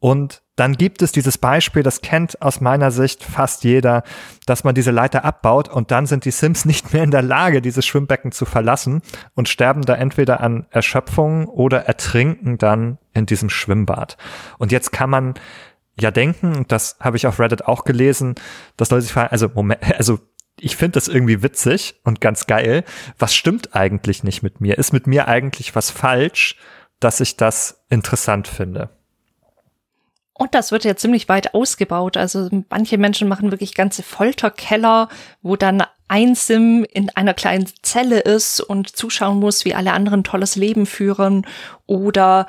Und 0.00 0.41
dann 0.56 0.74
gibt 0.74 1.00
es 1.00 1.12
dieses 1.12 1.38
Beispiel, 1.38 1.82
das 1.82 2.02
kennt 2.02 2.42
aus 2.42 2.60
meiner 2.60 2.90
Sicht 2.90 3.24
fast 3.24 3.64
jeder, 3.64 4.02
dass 4.44 4.64
man 4.64 4.74
diese 4.74 4.90
Leiter 4.90 5.24
abbaut 5.24 5.68
und 5.68 5.90
dann 5.90 6.06
sind 6.06 6.24
die 6.26 6.30
Sims 6.30 6.64
nicht 6.66 6.92
mehr 6.92 7.04
in 7.04 7.10
der 7.10 7.22
Lage, 7.22 7.62
dieses 7.62 7.86
Schwimmbecken 7.86 8.32
zu 8.32 8.44
verlassen 8.44 9.02
und 9.34 9.48
sterben 9.48 9.82
da 9.82 9.94
entweder 9.94 10.40
an 10.40 10.66
Erschöpfung 10.70 11.46
oder 11.48 11.86
ertrinken 11.86 12.58
dann 12.58 12.98
in 13.14 13.26
diesem 13.26 13.48
Schwimmbad. 13.48 14.18
Und 14.58 14.72
jetzt 14.72 14.92
kann 14.92 15.10
man 15.10 15.34
ja 15.98 16.10
denken, 16.10 16.66
das 16.68 16.96
habe 17.00 17.16
ich 17.16 17.26
auf 17.26 17.38
Reddit 17.40 17.66
auch 17.66 17.84
gelesen, 17.84 18.34
dass 18.76 18.90
Leute 18.90 19.02
sich 19.02 19.12
fragen, 19.12 19.30
also 19.30 19.48
Moment, 19.54 19.82
also 19.96 20.18
ich 20.60 20.76
finde 20.76 20.92
das 20.92 21.08
irgendwie 21.08 21.42
witzig 21.42 22.00
und 22.04 22.20
ganz 22.20 22.46
geil. 22.46 22.84
Was 23.18 23.34
stimmt 23.34 23.74
eigentlich 23.74 24.22
nicht 24.22 24.42
mit 24.42 24.60
mir? 24.60 24.76
Ist 24.76 24.92
mit 24.92 25.06
mir 25.06 25.26
eigentlich 25.26 25.74
was 25.74 25.90
falsch, 25.90 26.56
dass 27.00 27.20
ich 27.20 27.38
das 27.38 27.84
interessant 27.88 28.48
finde? 28.48 28.90
Und 30.42 30.56
das 30.56 30.72
wird 30.72 30.82
ja 30.82 30.96
ziemlich 30.96 31.28
weit 31.28 31.54
ausgebaut. 31.54 32.16
Also 32.16 32.48
manche 32.68 32.98
Menschen 32.98 33.28
machen 33.28 33.52
wirklich 33.52 33.74
ganze 33.74 34.02
Folterkeller, 34.02 35.08
wo 35.40 35.54
dann 35.54 35.84
ein 36.08 36.34
Sim 36.34 36.84
in 36.92 37.10
einer 37.10 37.32
kleinen 37.32 37.68
Zelle 37.82 38.18
ist 38.18 38.58
und 38.60 38.88
zuschauen 38.88 39.38
muss, 39.38 39.64
wie 39.64 39.72
alle 39.72 39.92
anderen 39.92 40.24
tolles 40.24 40.56
Leben 40.56 40.84
führen 40.84 41.46
oder 41.86 42.48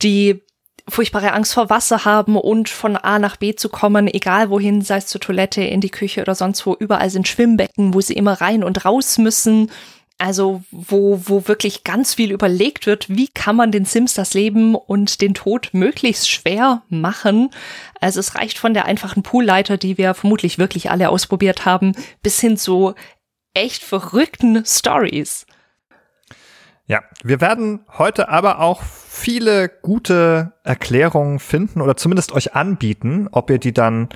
die 0.00 0.42
furchtbare 0.88 1.34
Angst 1.34 1.52
vor 1.52 1.68
Wasser 1.68 2.06
haben 2.06 2.38
und 2.38 2.70
von 2.70 2.96
A 2.96 3.18
nach 3.18 3.36
B 3.36 3.54
zu 3.54 3.68
kommen, 3.68 4.08
egal 4.08 4.48
wohin, 4.48 4.80
sei 4.80 4.96
es 4.96 5.06
zur 5.06 5.20
Toilette, 5.20 5.60
in 5.60 5.82
die 5.82 5.90
Küche 5.90 6.22
oder 6.22 6.34
sonst 6.34 6.64
wo, 6.64 6.74
überall 6.74 7.10
sind 7.10 7.28
Schwimmbecken, 7.28 7.92
wo 7.92 8.00
sie 8.00 8.14
immer 8.14 8.40
rein 8.40 8.64
und 8.64 8.86
raus 8.86 9.18
müssen 9.18 9.70
also 10.18 10.62
wo, 10.70 11.20
wo 11.24 11.46
wirklich 11.46 11.84
ganz 11.84 12.14
viel 12.14 12.32
überlegt 12.32 12.86
wird, 12.86 13.08
wie 13.08 13.28
kann 13.28 13.56
man 13.56 13.70
den 13.70 13.84
Sims 13.84 14.14
das 14.14 14.32
Leben 14.34 14.74
und 14.74 15.20
den 15.20 15.34
Tod 15.34 15.70
möglichst 15.72 16.30
schwer 16.30 16.82
machen. 16.88 17.50
Also 18.00 18.20
es 18.20 18.34
reicht 18.34 18.58
von 18.58 18.72
der 18.72 18.86
einfachen 18.86 19.22
Poolleiter, 19.22 19.76
die 19.76 19.98
wir 19.98 20.14
vermutlich 20.14 20.58
wirklich 20.58 20.90
alle 20.90 21.10
ausprobiert 21.10 21.66
haben, 21.66 21.92
bis 22.22 22.40
hin 22.40 22.56
zu 22.56 22.94
echt 23.52 23.82
verrückten 23.82 24.64
Stories. 24.64 25.46
Ja, 26.86 27.02
wir 27.24 27.40
werden 27.40 27.80
heute 27.98 28.28
aber 28.28 28.60
auch 28.60 28.82
viele 28.82 29.68
gute 29.68 30.52
Erklärungen 30.62 31.40
finden 31.40 31.80
oder 31.80 31.96
zumindest 31.96 32.32
euch 32.32 32.54
anbieten. 32.54 33.28
Ob 33.32 33.50
ihr 33.50 33.58
die 33.58 33.72
dann 33.72 34.08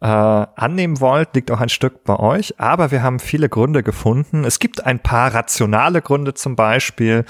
äh, 0.00 0.06
annehmen 0.06 1.00
wollt, 1.00 1.34
liegt 1.34 1.50
auch 1.50 1.60
ein 1.60 1.68
Stück 1.68 2.04
bei 2.04 2.18
euch. 2.18 2.60
Aber 2.60 2.90
wir 2.90 3.02
haben 3.02 3.18
viele 3.18 3.48
Gründe 3.48 3.82
gefunden. 3.82 4.44
Es 4.44 4.58
gibt 4.58 4.84
ein 4.84 5.00
paar 5.00 5.34
rationale 5.34 6.02
Gründe 6.02 6.34
zum 6.34 6.56
Beispiel. 6.56 7.24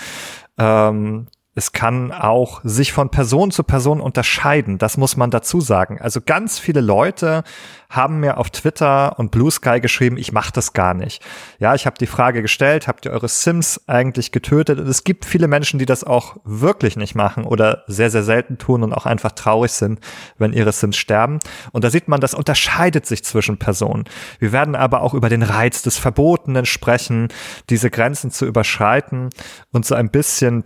Ähm, 0.59 1.29
es 1.57 1.73
kann 1.73 2.13
auch 2.13 2.61
sich 2.65 2.93
von 2.93 3.09
Person 3.09 3.51
zu 3.51 3.63
Person 3.63 4.03
unterscheiden. 4.03 4.77
Das 4.77 4.99
muss 4.99 5.17
man 5.17 5.31
dazu 5.31 5.63
sagen. 5.63 5.99
Also 6.03 6.21
ganz 6.21 6.59
viele 6.59 6.83
Leute 6.83 7.45
haben 7.89 8.21
mir 8.21 8.37
auf 8.37 8.51
Twitter 8.51 9.19
und 9.19 9.31
Blue 9.31 9.51
Sky 9.51 9.81
geschrieben, 9.81 10.19
ich 10.19 10.33
mache 10.33 10.53
das 10.53 10.75
gar 10.75 10.93
nicht. 10.93 11.25
Ja, 11.59 11.75
ich 11.75 11.87
habe 11.87 11.97
die 11.99 12.07
Frage 12.07 12.43
gestellt, 12.43 12.89
habt 12.89 13.07
ihr 13.07 13.13
eure 13.13 13.29
Sims 13.29 13.81
eigentlich 13.87 14.33
getötet? 14.33 14.79
Und 14.81 14.89
es 14.89 15.05
gibt 15.05 15.25
viele 15.25 15.49
Menschen, 15.49 15.79
die 15.79 15.87
das 15.87 16.05
auch 16.05 16.37
wirklich 16.45 16.97
nicht 16.97 17.15
machen 17.15 17.45
oder 17.45 17.85
sehr, 17.87 18.11
sehr 18.11 18.23
selten 18.23 18.59
tun 18.59 18.83
und 18.83 18.93
auch 18.93 19.07
einfach 19.07 19.33
traurig 19.33 19.73
sind, 19.73 20.01
wenn 20.37 20.53
ihre 20.53 20.73
Sims 20.73 20.97
sterben. 20.97 21.39
Und 21.73 21.85
da 21.85 21.91
sieht 21.91 22.09
man, 22.09 22.21
das 22.21 22.35
unterscheidet 22.35 23.07
sich 23.07 23.25
zwischen 23.25 23.57
Personen. 23.57 24.05
Wir 24.41 24.53
werden 24.53 24.75
aber 24.75 25.01
auch 25.01 25.15
über 25.15 25.31
den 25.31 25.43
Reiz 25.43 25.81
des 25.81 25.97
Verbotenen 25.97 26.67
sprechen, 26.67 27.29
diese 27.71 27.89
Grenzen 27.89 28.31
zu 28.31 28.45
überschreiten 28.45 29.31
und 29.73 29.87
so 29.87 29.95
ein 29.95 30.11
bisschen 30.11 30.65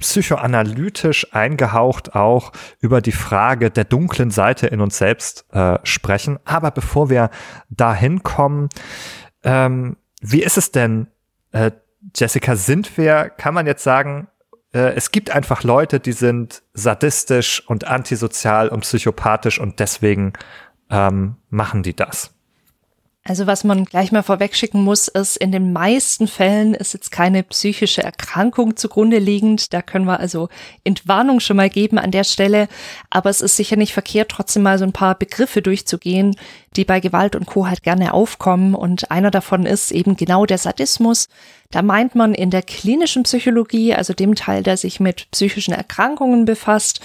psychoanalytisch 0.81 1.35
eingehaucht 1.35 2.15
auch 2.15 2.53
über 2.81 3.01
die 3.01 3.13
Frage 3.13 3.71
der 3.71 3.85
dunklen 3.85 4.31
Seite 4.31 4.67
in 4.67 4.81
uns 4.81 4.99
selbst 4.99 5.45
äh, 5.53 5.79
sprechen. 5.85 6.39
Aber 6.45 6.71
bevor 6.71 7.11
wir 7.11 7.31
dahin 7.69 8.23
kommen, 8.23 8.69
ähm, 9.45 9.97
wie 10.21 10.43
ist 10.43 10.59
es 10.59 10.73
denn, 10.73 11.09
äh, 11.53 11.71
Jessica, 12.17 12.57
sind 12.57 12.97
wir, 12.97 13.31
kann 13.31 13.55
man 13.55 13.67
jetzt 13.67 13.85
sagen, 13.85 14.29
äh, 14.73 14.95
es 14.95 15.11
gibt 15.11 15.31
einfach 15.31 15.63
Leute, 15.63 16.01
die 16.01 16.13
sind 16.13 16.63
sadistisch 16.73 17.63
und 17.69 17.87
antisozial 17.87 18.69
und 18.69 18.81
psychopathisch 18.81 19.61
und 19.61 19.81
deswegen 19.81 20.33
ähm, 20.91 21.37
machen 21.51 21.83
die 21.83 21.95
das. 21.95 22.35
Also 23.23 23.47
was 23.47 23.65
man 23.65 23.85
gleich 23.85 24.13
mal 24.13 24.23
vorwegschicken 24.23 24.83
muss, 24.83 25.07
ist, 25.07 25.37
in 25.37 25.53
den 25.53 25.75
meisten 25.75 26.27
Fällen 26.27 26.73
ist 26.73 26.95
jetzt 26.95 27.13
keine 27.13 27.43
psychische 27.43 28.03
Erkrankung 28.03 28.77
zugrunde 28.77 29.19
liegend. 29.19 29.75
Da 29.75 29.83
können 29.83 30.07
wir 30.07 30.21
also 30.21 30.49
Entwarnung 30.85 31.39
schon 31.39 31.59
mal 31.59 31.69
geben 31.69 31.99
an 31.99 32.13
der 32.13 32.25
Stelle. 32.25 32.67
Aber 33.11 33.29
es 33.29 33.43
ist 33.43 33.57
sicher 33.57 33.77
nicht 33.77 33.93
verkehrt, 33.93 34.31
trotzdem 34.31 34.63
mal 34.63 34.79
so 34.79 34.85
ein 34.85 34.93
paar 34.93 35.17
Begriffe 35.17 35.61
durchzugehen, 35.61 36.35
die 36.77 36.87
bei 36.87 37.01
Gewalt 37.01 37.37
und 37.37 37.45
Co. 37.45 37.67
halt 37.67 37.83
gerne 37.83 38.15
aufkommen. 38.15 38.75
Und 38.75 39.11
einer 39.11 39.31
davon 39.31 39.67
ist 39.67 39.91
eben 39.91 40.17
genau 40.17 40.47
der 40.47 40.59
Sadismus. 40.59 41.29
Da 41.71 41.83
meint 41.83 42.15
man 42.15 42.33
in 42.35 42.49
der 42.49 42.63
klinischen 42.63 43.25
Psychologie, 43.25 43.95
also 43.95 44.15
dem 44.15 44.35
Teil, 44.35 44.63
der 44.63 44.79
sich 44.79 44.99
mit 44.99 45.31
psychischen 45.31 45.75
Erkrankungen 45.75 46.47
befasst, 46.47 47.01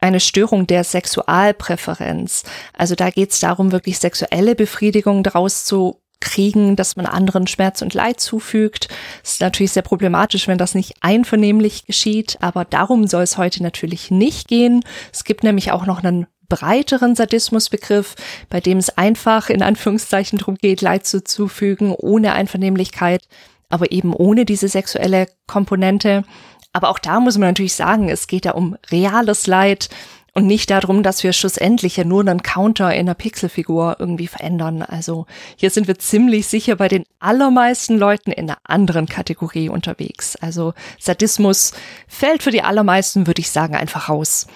eine 0.00 0.20
Störung 0.20 0.66
der 0.66 0.84
Sexualpräferenz. 0.84 2.44
Also 2.76 2.94
da 2.94 3.10
geht 3.10 3.32
es 3.32 3.40
darum, 3.40 3.72
wirklich 3.72 3.98
sexuelle 3.98 4.54
Befriedigung 4.54 5.22
daraus 5.22 5.64
zu 5.64 6.00
kriegen, 6.20 6.76
dass 6.76 6.96
man 6.96 7.06
anderen 7.06 7.46
Schmerz 7.46 7.82
und 7.82 7.94
Leid 7.94 8.20
zufügt. 8.20 8.88
Das 9.22 9.32
ist 9.32 9.40
natürlich 9.40 9.72
sehr 9.72 9.82
problematisch, 9.82 10.48
wenn 10.48 10.58
das 10.58 10.74
nicht 10.74 10.94
einvernehmlich 11.00 11.86
geschieht, 11.86 12.36
aber 12.40 12.64
darum 12.64 13.06
soll 13.06 13.22
es 13.22 13.38
heute 13.38 13.62
natürlich 13.62 14.10
nicht 14.10 14.48
gehen. 14.48 14.84
Es 15.12 15.24
gibt 15.24 15.44
nämlich 15.44 15.72
auch 15.72 15.86
noch 15.86 16.04
einen 16.04 16.26
breiteren 16.48 17.14
Sadismusbegriff, 17.14 18.16
bei 18.50 18.60
dem 18.60 18.78
es 18.78 18.90
einfach 18.98 19.48
in 19.48 19.62
Anführungszeichen 19.62 20.38
darum 20.38 20.56
geht, 20.56 20.82
Leid 20.82 21.06
zuzufügen, 21.06 21.94
ohne 21.96 22.32
Einvernehmlichkeit, 22.32 23.22
aber 23.70 23.92
eben 23.92 24.12
ohne 24.12 24.44
diese 24.44 24.68
sexuelle 24.68 25.26
Komponente. 25.46 26.24
Aber 26.72 26.88
auch 26.88 26.98
da 26.98 27.20
muss 27.20 27.38
man 27.38 27.48
natürlich 27.48 27.74
sagen, 27.74 28.08
es 28.08 28.26
geht 28.26 28.44
ja 28.44 28.52
um 28.52 28.76
reales 28.90 29.46
Leid 29.46 29.88
und 30.32 30.46
nicht 30.46 30.70
darum, 30.70 31.02
dass 31.02 31.24
wir 31.24 31.32
schlussendlich 31.32 31.96
ja 31.96 32.04
nur 32.04 32.20
einen 32.20 32.42
Counter 32.42 32.94
in 32.94 33.00
einer 33.00 33.14
Pixelfigur 33.14 33.96
irgendwie 33.98 34.28
verändern. 34.28 34.82
Also 34.82 35.26
hier 35.56 35.70
sind 35.70 35.88
wir 35.88 35.98
ziemlich 35.98 36.46
sicher 36.46 36.76
bei 36.76 36.88
den 36.88 37.04
allermeisten 37.18 37.98
Leuten 37.98 38.30
in 38.30 38.48
einer 38.48 38.58
anderen 38.64 39.06
Kategorie 39.06 39.68
unterwegs. 39.68 40.36
Also 40.36 40.74
Sadismus 40.98 41.72
fällt 42.06 42.42
für 42.42 42.52
die 42.52 42.62
allermeisten, 42.62 43.26
würde 43.26 43.40
ich 43.40 43.50
sagen, 43.50 43.74
einfach 43.74 44.08
raus. 44.08 44.46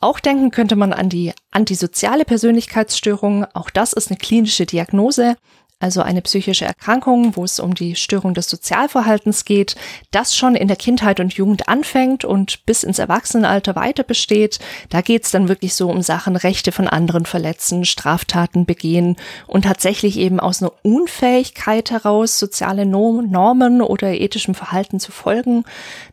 Auch 0.00 0.20
denken 0.20 0.50
könnte 0.50 0.76
man 0.76 0.92
an 0.92 1.10
die 1.10 1.32
antisoziale 1.50 2.24
Persönlichkeitsstörung. 2.24 3.44
Auch 3.52 3.68
das 3.68 3.92
ist 3.92 4.08
eine 4.10 4.16
klinische 4.16 4.64
Diagnose 4.64 5.36
also 5.80 6.02
eine 6.02 6.20
psychische 6.20 6.66
Erkrankung, 6.66 7.36
wo 7.36 7.44
es 7.44 7.58
um 7.58 7.74
die 7.74 7.96
Störung 7.96 8.34
des 8.34 8.50
Sozialverhaltens 8.50 9.46
geht, 9.46 9.76
das 10.10 10.36
schon 10.36 10.54
in 10.54 10.68
der 10.68 10.76
Kindheit 10.76 11.20
und 11.20 11.32
Jugend 11.32 11.68
anfängt 11.68 12.22
und 12.24 12.66
bis 12.66 12.82
ins 12.82 12.98
Erwachsenenalter 12.98 13.74
weiter 13.76 14.02
besteht. 14.02 14.58
Da 14.90 15.00
geht 15.00 15.24
es 15.24 15.30
dann 15.30 15.48
wirklich 15.48 15.74
so 15.74 15.88
um 15.88 16.02
Sachen 16.02 16.36
Rechte 16.36 16.70
von 16.70 16.86
anderen 16.86 17.24
verletzen, 17.24 17.86
Straftaten 17.86 18.66
begehen 18.66 19.16
und 19.46 19.64
tatsächlich 19.64 20.18
eben 20.18 20.38
aus 20.38 20.62
einer 20.62 20.72
Unfähigkeit 20.82 21.90
heraus 21.90 22.38
soziale 22.38 22.84
Normen 22.84 23.80
oder 23.80 24.12
ethischem 24.12 24.54
Verhalten 24.54 25.00
zu 25.00 25.12
folgen. 25.12 25.64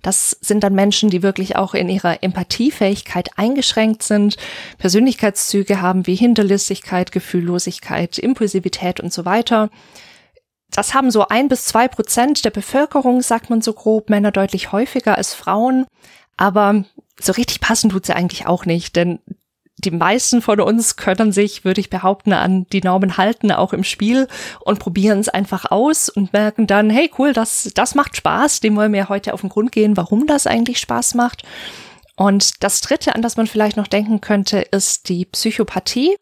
Das 0.01 0.37
sind 0.39 0.63
dann 0.63 0.75
Menschen, 0.75 1.09
die 1.09 1.23
wirklich 1.23 1.57
auch 1.57 1.73
in 1.73 1.89
ihrer 1.89 2.23
Empathiefähigkeit 2.23 3.31
eingeschränkt 3.35 4.01
sind, 4.01 4.37
Persönlichkeitszüge 4.77 5.81
haben 5.81 6.07
wie 6.07 6.15
Hinterlistigkeit, 6.15 7.11
Gefühllosigkeit, 7.11 8.17
Impulsivität 8.17 9.01
und 9.01 9.11
so 9.11 9.25
weiter 9.25 9.56
weiter. 9.57 9.69
Das 10.71 10.93
haben 10.93 11.11
so 11.11 11.27
ein 11.27 11.47
bis 11.47 11.65
zwei 11.65 11.87
Prozent 11.87 12.43
der 12.43 12.51
Bevölkerung, 12.51 13.21
sagt 13.21 13.49
man 13.49 13.61
so 13.61 13.73
grob, 13.73 14.09
Männer 14.09 14.31
deutlich 14.31 14.71
häufiger 14.71 15.17
als 15.17 15.33
Frauen. 15.33 15.85
Aber 16.35 16.83
so 17.19 17.31
richtig 17.31 17.61
passen 17.61 17.89
tut's 17.89 18.09
ja 18.09 18.15
eigentlich 18.15 18.45
auch 18.45 18.65
nicht, 18.65 18.95
denn 18.95 19.19
die 19.79 19.91
meisten 19.91 20.41
von 20.41 20.59
uns 20.59 20.95
können 20.95 21.31
sich, 21.31 21.63
würde 21.63 21.79
ich 21.79 21.89
behaupten, 21.89 22.33
an 22.33 22.65
die 22.73 22.81
Normen 22.81 23.17
halten, 23.17 23.51
auch 23.51 23.73
im 23.73 23.83
Spiel 23.83 24.27
und 24.61 24.79
probieren 24.79 25.19
es 25.19 25.29
einfach 25.29 25.71
aus 25.71 26.09
und 26.09 26.33
merken 26.33 26.65
dann, 26.67 26.89
hey 26.89 27.11
cool, 27.17 27.31
das, 27.31 27.71
das 27.75 27.93
macht 27.93 28.17
Spaß, 28.17 28.59
dem 28.59 28.75
wollen 28.75 28.93
wir 28.93 29.07
heute 29.07 29.33
auf 29.33 29.41
den 29.41 29.51
Grund 29.51 29.71
gehen, 29.71 29.95
warum 29.95 30.25
das 30.25 30.47
eigentlich 30.47 30.79
Spaß 30.79 31.13
macht. 31.13 31.43
Und 32.15 32.63
das 32.63 32.81
Dritte, 32.81 33.13
an 33.13 33.21
das 33.21 33.37
man 33.37 33.45
vielleicht 33.45 33.77
noch 33.77 33.87
denken 33.87 34.19
könnte, 34.19 34.59
ist 34.59 35.09
die 35.09 35.25
Psychopathie. 35.25 36.17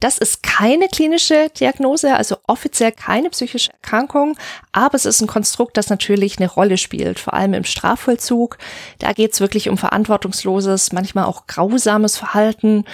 Das 0.00 0.18
ist 0.18 0.44
keine 0.44 0.86
klinische 0.86 1.50
Diagnose, 1.58 2.14
also 2.14 2.36
offiziell 2.46 2.92
keine 2.92 3.30
psychische 3.30 3.72
Erkrankung, 3.72 4.38
aber 4.70 4.94
es 4.94 5.04
ist 5.04 5.20
ein 5.20 5.26
Konstrukt, 5.26 5.76
das 5.76 5.90
natürlich 5.90 6.38
eine 6.38 6.48
Rolle 6.48 6.78
spielt, 6.78 7.18
vor 7.18 7.34
allem 7.34 7.52
im 7.54 7.64
Strafvollzug. 7.64 8.58
Da 9.00 9.12
geht 9.12 9.32
es 9.32 9.40
wirklich 9.40 9.68
um 9.68 9.76
verantwortungsloses, 9.76 10.92
manchmal 10.92 11.24
auch 11.24 11.48
grausames 11.48 12.16
Verhalten. 12.16 12.84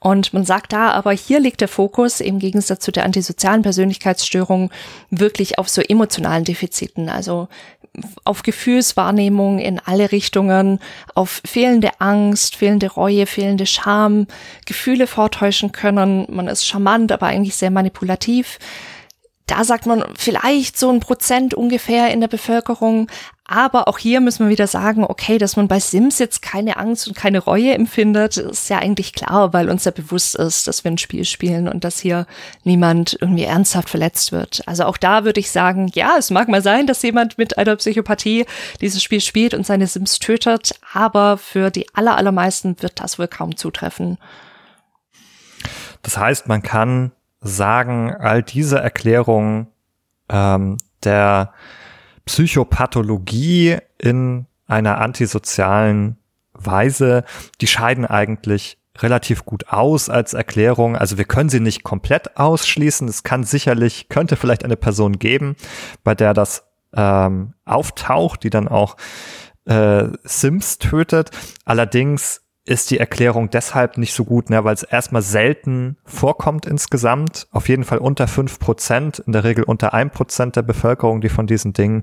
Und 0.00 0.32
man 0.32 0.44
sagt 0.44 0.72
da, 0.72 0.90
aber 0.90 1.12
hier 1.12 1.38
liegt 1.38 1.60
der 1.60 1.68
Fokus 1.68 2.20
im 2.20 2.40
Gegensatz 2.40 2.84
zu 2.84 2.92
der 2.92 3.04
antisozialen 3.04 3.62
Persönlichkeitsstörung 3.62 4.70
wirklich 5.10 5.58
auf 5.58 5.68
so 5.68 5.80
emotionalen 5.80 6.44
Defiziten. 6.44 7.08
Also 7.08 7.48
auf 8.24 8.42
Gefühlswahrnehmung 8.42 9.58
in 9.58 9.80
alle 9.84 10.12
Richtungen, 10.12 10.80
auf 11.14 11.40
fehlende 11.44 12.00
Angst, 12.00 12.56
fehlende 12.56 12.90
Reue, 12.90 13.26
fehlende 13.26 13.66
Scham, 13.66 14.26
Gefühle 14.66 15.06
vortäuschen 15.06 15.72
können. 15.72 16.26
Man 16.30 16.48
ist 16.48 16.66
charmant, 16.66 17.12
aber 17.12 17.26
eigentlich 17.26 17.56
sehr 17.56 17.70
manipulativ. 17.70 18.58
Da 19.46 19.64
sagt 19.64 19.86
man 19.86 20.04
vielleicht 20.14 20.78
so 20.78 20.90
ein 20.90 21.00
Prozent 21.00 21.54
ungefähr 21.54 22.12
in 22.12 22.20
der 22.20 22.28
Bevölkerung. 22.28 23.08
Aber 23.50 23.88
auch 23.88 23.96
hier 23.96 24.20
müssen 24.20 24.44
wir 24.44 24.50
wieder 24.50 24.66
sagen, 24.66 25.04
okay, 25.04 25.38
dass 25.38 25.56
man 25.56 25.68
bei 25.68 25.80
Sims 25.80 26.18
jetzt 26.18 26.42
keine 26.42 26.76
Angst 26.76 27.08
und 27.08 27.16
keine 27.16 27.38
Reue 27.38 27.72
empfindet, 27.72 28.36
ist 28.36 28.68
ja 28.68 28.78
eigentlich 28.78 29.14
klar, 29.14 29.54
weil 29.54 29.70
uns 29.70 29.86
ja 29.86 29.90
bewusst 29.90 30.34
ist, 30.34 30.68
dass 30.68 30.84
wir 30.84 30.90
ein 30.90 30.98
Spiel 30.98 31.24
spielen 31.24 31.66
und 31.66 31.82
dass 31.82 31.98
hier 31.98 32.26
niemand 32.64 33.16
irgendwie 33.18 33.44
ernsthaft 33.44 33.88
verletzt 33.88 34.32
wird. 34.32 34.62
Also 34.66 34.84
auch 34.84 34.98
da 34.98 35.24
würde 35.24 35.40
ich 35.40 35.50
sagen, 35.50 35.90
ja, 35.94 36.16
es 36.18 36.30
mag 36.30 36.48
mal 36.48 36.60
sein, 36.60 36.86
dass 36.86 37.02
jemand 37.02 37.38
mit 37.38 37.56
einer 37.56 37.76
Psychopathie 37.76 38.44
dieses 38.82 39.02
Spiel 39.02 39.22
spielt 39.22 39.54
und 39.54 39.64
seine 39.64 39.86
Sims 39.86 40.18
tötet, 40.18 40.78
aber 40.92 41.38
für 41.38 41.70
die 41.70 41.86
aller, 41.94 42.18
allermeisten 42.18 42.76
wird 42.82 43.00
das 43.00 43.18
wohl 43.18 43.28
kaum 43.28 43.56
zutreffen. 43.56 44.18
Das 46.02 46.18
heißt, 46.18 46.48
man 46.48 46.62
kann 46.62 47.12
sagen, 47.40 48.14
all 48.14 48.42
diese 48.42 48.78
Erklärungen 48.78 49.68
ähm, 50.28 50.76
der 51.02 51.54
Psychopathologie 52.28 53.78
in 53.96 54.44
einer 54.66 54.98
antisozialen 54.98 56.18
Weise, 56.52 57.24
die 57.62 57.66
scheiden 57.66 58.04
eigentlich 58.04 58.76
relativ 58.98 59.46
gut 59.46 59.68
aus 59.68 60.10
als 60.10 60.34
Erklärung. 60.34 60.94
Also 60.94 61.16
wir 61.16 61.24
können 61.24 61.48
sie 61.48 61.60
nicht 61.60 61.84
komplett 61.84 62.36
ausschließen. 62.36 63.08
Es 63.08 63.22
kann 63.22 63.44
sicherlich, 63.44 64.10
könnte 64.10 64.36
vielleicht 64.36 64.62
eine 64.62 64.76
Person 64.76 65.18
geben, 65.18 65.56
bei 66.04 66.14
der 66.14 66.34
das 66.34 66.64
ähm, 66.94 67.54
auftaucht, 67.64 68.42
die 68.42 68.50
dann 68.50 68.68
auch 68.68 68.98
äh, 69.64 70.08
Sims 70.22 70.76
tötet. 70.76 71.30
Allerdings 71.64 72.42
ist 72.68 72.90
die 72.90 72.98
Erklärung 72.98 73.50
deshalb 73.50 73.96
nicht 73.96 74.12
so 74.12 74.24
gut, 74.24 74.50
ne, 74.50 74.62
weil 74.62 74.74
es 74.74 74.82
erstmal 74.82 75.22
selten 75.22 75.96
vorkommt 76.04 76.66
insgesamt. 76.66 77.48
Auf 77.50 77.68
jeden 77.68 77.84
Fall 77.84 77.98
unter 77.98 78.28
fünf 78.28 78.58
Prozent, 78.58 79.20
in 79.20 79.32
der 79.32 79.44
Regel 79.44 79.64
unter 79.64 79.94
ein 79.94 80.10
Prozent 80.10 80.56
der 80.56 80.62
Bevölkerung, 80.62 81.20
die 81.20 81.30
von 81.30 81.46
diesen 81.46 81.72
Dingen 81.72 82.02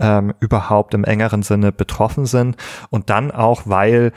ähm, 0.00 0.34
überhaupt 0.40 0.94
im 0.94 1.04
engeren 1.04 1.42
Sinne 1.42 1.70
betroffen 1.70 2.26
sind. 2.26 2.56
Und 2.90 3.10
dann 3.10 3.30
auch, 3.30 3.62
weil 3.66 4.12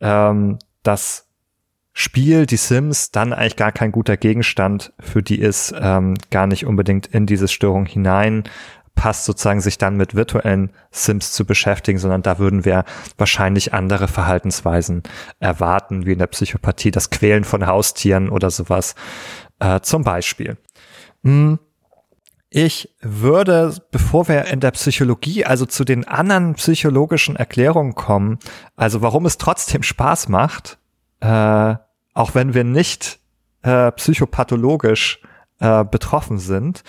ähm, 0.00 0.58
das 0.82 1.26
Spiel, 1.92 2.46
die 2.46 2.56
Sims, 2.56 3.10
dann 3.10 3.32
eigentlich 3.32 3.56
gar 3.56 3.72
kein 3.72 3.92
guter 3.92 4.16
Gegenstand 4.16 4.92
für 5.00 5.22
die 5.22 5.40
ist, 5.40 5.74
ähm, 5.78 6.16
gar 6.30 6.46
nicht 6.46 6.66
unbedingt 6.66 7.06
in 7.06 7.26
diese 7.26 7.48
Störung 7.48 7.86
hinein 7.86 8.44
passt, 9.00 9.24
sozusagen 9.24 9.62
sich 9.62 9.78
dann 9.78 9.96
mit 9.96 10.14
virtuellen 10.14 10.72
Sims 10.90 11.32
zu 11.32 11.46
beschäftigen, 11.46 11.98
sondern 11.98 12.20
da 12.20 12.38
würden 12.38 12.66
wir 12.66 12.84
wahrscheinlich 13.16 13.72
andere 13.72 14.08
Verhaltensweisen 14.08 15.04
erwarten, 15.38 16.04
wie 16.04 16.12
in 16.12 16.18
der 16.18 16.26
Psychopathie, 16.26 16.90
das 16.90 17.08
Quälen 17.08 17.44
von 17.44 17.66
Haustieren 17.66 18.28
oder 18.28 18.50
sowas 18.50 18.94
äh, 19.58 19.80
zum 19.80 20.04
Beispiel. 20.04 20.58
Hm. 21.24 21.58
Ich 22.50 22.94
würde, 23.00 23.74
bevor 23.90 24.28
wir 24.28 24.44
in 24.46 24.60
der 24.60 24.72
Psychologie, 24.72 25.46
also 25.46 25.64
zu 25.64 25.84
den 25.84 26.06
anderen 26.06 26.52
psychologischen 26.56 27.36
Erklärungen 27.36 27.94
kommen, 27.94 28.38
also 28.76 29.00
warum 29.00 29.24
es 29.24 29.38
trotzdem 29.38 29.82
Spaß 29.82 30.28
macht, 30.28 30.78
äh, 31.20 31.74
auch 32.12 32.34
wenn 32.34 32.52
wir 32.52 32.64
nicht 32.64 33.18
äh, 33.62 33.92
psychopathologisch 33.92 35.22
äh, 35.58 35.84
betroffen 35.84 36.38
sind, 36.38 36.82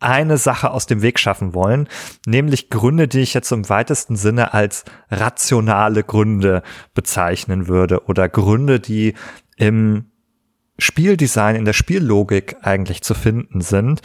eine 0.00 0.36
Sache 0.36 0.70
aus 0.70 0.86
dem 0.86 1.02
Weg 1.02 1.18
schaffen 1.18 1.54
wollen, 1.54 1.88
nämlich 2.26 2.70
Gründe, 2.70 3.08
die 3.08 3.20
ich 3.20 3.34
jetzt 3.34 3.50
im 3.50 3.68
weitesten 3.68 4.16
Sinne 4.16 4.54
als 4.54 4.84
rationale 5.10 6.04
Gründe 6.04 6.62
bezeichnen 6.94 7.66
würde 7.68 8.04
oder 8.06 8.28
Gründe, 8.28 8.80
die 8.80 9.14
im 9.56 10.10
Spieldesign, 10.78 11.56
in 11.56 11.64
der 11.64 11.72
Spiellogik 11.72 12.56
eigentlich 12.62 13.02
zu 13.02 13.14
finden 13.14 13.60
sind. 13.60 14.00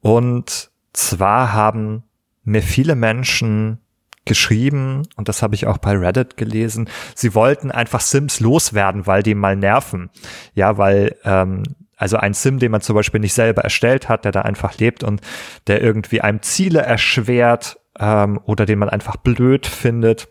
Und 0.00 0.70
zwar 0.92 1.52
haben 1.52 2.02
mir 2.42 2.62
viele 2.62 2.96
Menschen 2.96 3.78
geschrieben, 4.24 5.02
und 5.16 5.28
das 5.28 5.42
habe 5.42 5.54
ich 5.54 5.66
auch 5.66 5.78
bei 5.78 5.96
Reddit 5.96 6.36
gelesen, 6.36 6.88
sie 7.14 7.34
wollten 7.34 7.70
einfach 7.70 8.00
Sims 8.00 8.40
loswerden, 8.40 9.06
weil 9.06 9.22
die 9.22 9.34
mal 9.34 9.54
nerven. 9.56 10.10
Ja, 10.54 10.78
weil, 10.78 11.16
ähm, 11.24 11.62
also 11.96 12.16
ein 12.18 12.34
Sim, 12.34 12.58
den 12.58 12.70
man 12.70 12.80
zum 12.80 12.94
Beispiel 12.94 13.20
nicht 13.20 13.34
selber 13.34 13.62
erstellt 13.62 14.08
hat, 14.08 14.24
der 14.24 14.32
da 14.32 14.42
einfach 14.42 14.78
lebt 14.78 15.02
und 15.02 15.20
der 15.66 15.82
irgendwie 15.82 16.20
einem 16.20 16.42
Ziele 16.42 16.80
erschwert 16.80 17.78
ähm, 17.98 18.40
oder 18.44 18.66
den 18.66 18.78
man 18.78 18.88
einfach 18.90 19.16
blöd 19.16 19.66
findet 19.66 20.28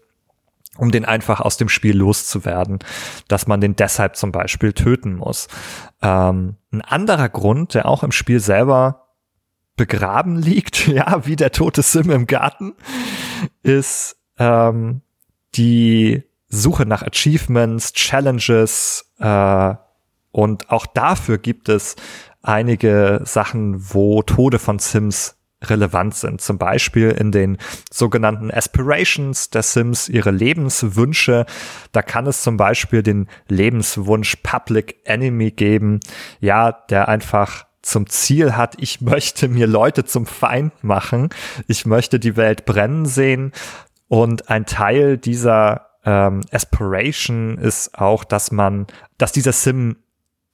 um 0.78 0.92
den 0.92 1.06
einfach 1.06 1.40
aus 1.40 1.58
dem 1.58 1.70
Spiel 1.70 1.98
loszuwerden, 1.98 2.80
dass 3.28 3.48
man 3.48 3.62
den 3.62 3.76
deshalb 3.76 4.16
zum 4.16 4.32
Beispiel 4.32 4.74
töten 4.74 5.16
muss. 5.16 5.48
Ähm, 6.02 6.58
ein 6.72 6.82
anderer 6.82 7.30
Grund, 7.30 7.74
der 7.74 7.88
auch 7.88 8.04
im 8.04 8.12
Spiel 8.12 8.40
selber 8.40 9.08
begraben 9.78 10.36
liegt, 10.42 10.88
ja, 10.88 11.26
wie 11.26 11.36
der 11.36 11.52
tote 11.52 11.82
Sim 11.82 12.12
im 12.12 12.28
Garten, 12.28 12.74
ist 13.64 14.18
ähm, 14.38 15.02
die 15.56 16.24
Suche 16.48 16.86
nach 16.86 17.04
Achievements, 17.04 17.94
Challenges 17.94 19.14
äh, 19.20 19.76
und 20.36 20.70
auch 20.70 20.86
dafür 20.86 21.38
gibt 21.38 21.70
es 21.70 21.96
einige 22.42 23.22
Sachen, 23.24 23.94
wo 23.94 24.22
Tode 24.22 24.60
von 24.60 24.80
Sims 24.80 25.38
relevant 25.64 26.14
sind. 26.14 26.42
Zum 26.42 26.58
Beispiel 26.58 27.12
in 27.12 27.32
den 27.32 27.58
sogenannten 27.90 28.52
Aspirations 28.52 29.50
der 29.50 29.64
Sims, 29.64 30.10
ihre 30.10 30.32
Lebenswünsche. 30.32 31.46
Da 31.94 32.02
kann 32.02 32.28
es 32.28 32.44
zum 32.44 32.58
Beispiel 32.58 33.02
den 33.02 33.30
Lebenswunsch 33.48 34.36
Public 34.44 34.98
Enemy 35.06 35.52
geben, 35.52 36.02
ja, 36.42 36.74
der 36.90 37.08
einfach 37.08 37.66
zum 37.82 38.10
Ziel 38.10 38.58
hat, 38.58 38.76
ich 38.78 39.00
möchte 39.00 39.48
mir 39.48 39.68
Leute 39.68 40.04
zum 40.04 40.26
Feind 40.26 40.84
machen, 40.84 41.30
ich 41.70 41.86
möchte 41.86 42.20
die 42.20 42.36
Welt 42.36 42.66
brennen 42.66 43.06
sehen 43.06 43.54
und 44.10 44.50
ein 44.50 44.66
Teil 44.66 45.18
dieser 45.18 45.92
ähm, 46.04 46.42
Aspiration 46.52 47.58
ist 47.58 47.98
auch, 47.98 48.26
dass 48.26 48.52
man, 48.52 48.88
dass 49.18 49.32
dieser 49.32 49.54
Sim 49.54 49.96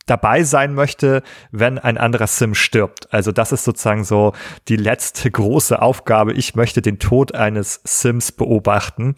dabei 0.06 0.44
sein 0.44 0.74
möchte, 0.74 1.24
wenn 1.52 1.78
ein 1.78 1.98
anderer 1.98 2.28
Sim 2.28 2.56
stirbt. 2.56 3.14
Also 3.14 3.32
das 3.32 3.52
ist 3.52 3.64
sozusagen 3.64 4.04
so 4.04 4.34
die 4.68 4.76
letzte 4.76 5.30
große 5.30 5.82
Aufgabe. 5.82 6.34
Ich 6.34 6.56
möchte 6.56 6.82
den 6.82 7.00
Tod 7.00 7.36
eines 7.36 7.82
Sims 7.84 8.32
beobachten. 8.32 9.16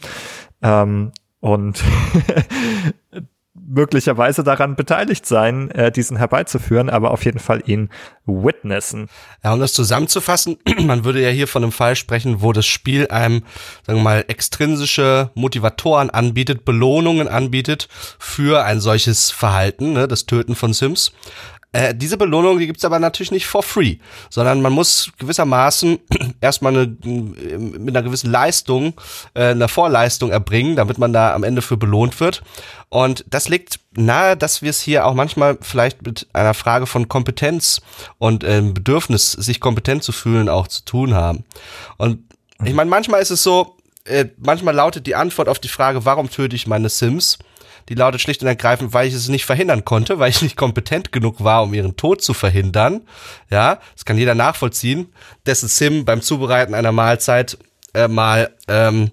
Ähm, 0.61 1.11
und 1.39 1.83
möglicherweise 3.65 4.43
daran 4.43 4.75
beteiligt 4.75 5.25
sein, 5.25 5.71
äh, 5.71 5.91
diesen 5.91 6.17
herbeizuführen, 6.17 6.89
aber 6.89 7.11
auf 7.11 7.25
jeden 7.25 7.39
Fall 7.39 7.61
ihn 7.65 7.89
witnessen. 8.25 9.09
Ja, 9.43 9.53
um 9.53 9.59
das 9.59 9.73
zusammenzufassen, 9.73 10.57
man 10.81 11.05
würde 11.05 11.21
ja 11.21 11.29
hier 11.29 11.47
von 11.47 11.63
einem 11.63 11.71
Fall 11.71 11.95
sprechen, 11.95 12.41
wo 12.41 12.51
das 12.51 12.65
Spiel 12.65 13.07
einem, 13.07 13.43
sagen 13.85 13.99
wir 13.99 14.03
mal, 14.03 14.25
extrinsische 14.27 15.31
Motivatoren 15.35 16.09
anbietet, 16.09 16.65
Belohnungen 16.65 17.27
anbietet 17.27 17.87
für 18.19 18.63
ein 18.63 18.79
solches 18.79 19.31
Verhalten, 19.31 19.93
ne, 19.93 20.07
das 20.07 20.25
Töten 20.25 20.55
von 20.55 20.73
Sims. 20.73 21.13
Äh, 21.73 21.95
diese 21.95 22.17
Belohnung, 22.17 22.59
die 22.59 22.67
gibt's 22.67 22.85
aber 22.85 22.99
natürlich 22.99 23.31
nicht 23.31 23.47
for 23.47 23.63
free, 23.63 23.97
sondern 24.29 24.61
man 24.61 24.71
muss 24.71 25.11
gewissermaßen 25.17 25.99
erstmal 26.41 26.73
eine, 26.73 26.85
mit 27.03 27.95
einer 27.95 28.03
gewissen 28.03 28.31
Leistung, 28.31 28.93
äh, 29.33 29.47
einer 29.47 29.67
Vorleistung 29.67 30.29
erbringen, 30.29 30.75
damit 30.75 30.99
man 30.99 31.13
da 31.13 31.33
am 31.33 31.43
Ende 31.43 31.63
für 31.63 31.75
belohnt 31.75 32.19
wird. 32.19 32.43
Und 32.89 33.25
das 33.27 33.49
liegt 33.49 33.79
nahe, 33.93 34.37
dass 34.37 34.61
wir 34.61 34.69
es 34.69 34.79
hier 34.79 35.07
auch 35.07 35.15
manchmal 35.15 35.57
vielleicht 35.61 36.03
mit 36.03 36.27
einer 36.31 36.53
Frage 36.53 36.85
von 36.85 37.09
Kompetenz 37.09 37.81
und 38.19 38.43
äh, 38.43 38.61
Bedürfnis, 38.61 39.31
sich 39.31 39.59
kompetent 39.59 40.03
zu 40.03 40.11
fühlen, 40.11 40.49
auch 40.49 40.67
zu 40.67 40.85
tun 40.85 41.15
haben. 41.15 41.43
Und 41.97 42.19
ich 42.63 42.73
meine, 42.75 42.89
manchmal 42.89 43.21
ist 43.21 43.31
es 43.31 43.41
so, 43.41 43.77
äh, 44.05 44.25
manchmal 44.37 44.75
lautet 44.75 45.07
die 45.07 45.15
Antwort 45.15 45.49
auf 45.49 45.57
die 45.57 45.69
Frage, 45.69 46.05
warum 46.05 46.29
töte 46.29 46.55
ich 46.55 46.67
meine 46.67 46.89
Sims? 46.89 47.39
Die 47.89 47.95
lautet 47.95 48.21
schlicht 48.21 48.41
und 48.41 48.47
ergreifend, 48.47 48.93
weil 48.93 49.07
ich 49.07 49.13
es 49.13 49.27
nicht 49.27 49.45
verhindern 49.45 49.85
konnte, 49.85 50.19
weil 50.19 50.29
ich 50.29 50.41
nicht 50.41 50.57
kompetent 50.57 51.11
genug 51.11 51.43
war, 51.43 51.63
um 51.63 51.73
ihren 51.73 51.95
Tod 51.95 52.21
zu 52.21 52.33
verhindern. 52.33 53.01
Ja, 53.49 53.79
das 53.93 54.05
kann 54.05 54.17
jeder 54.17 54.35
nachvollziehen, 54.35 55.13
dessen 55.45 55.67
Sim 55.67 56.05
beim 56.05 56.21
Zubereiten 56.21 56.73
einer 56.73 56.91
Mahlzeit 56.91 57.57
äh, 57.93 58.07
mal 58.07 58.51
ähm, 58.67 59.11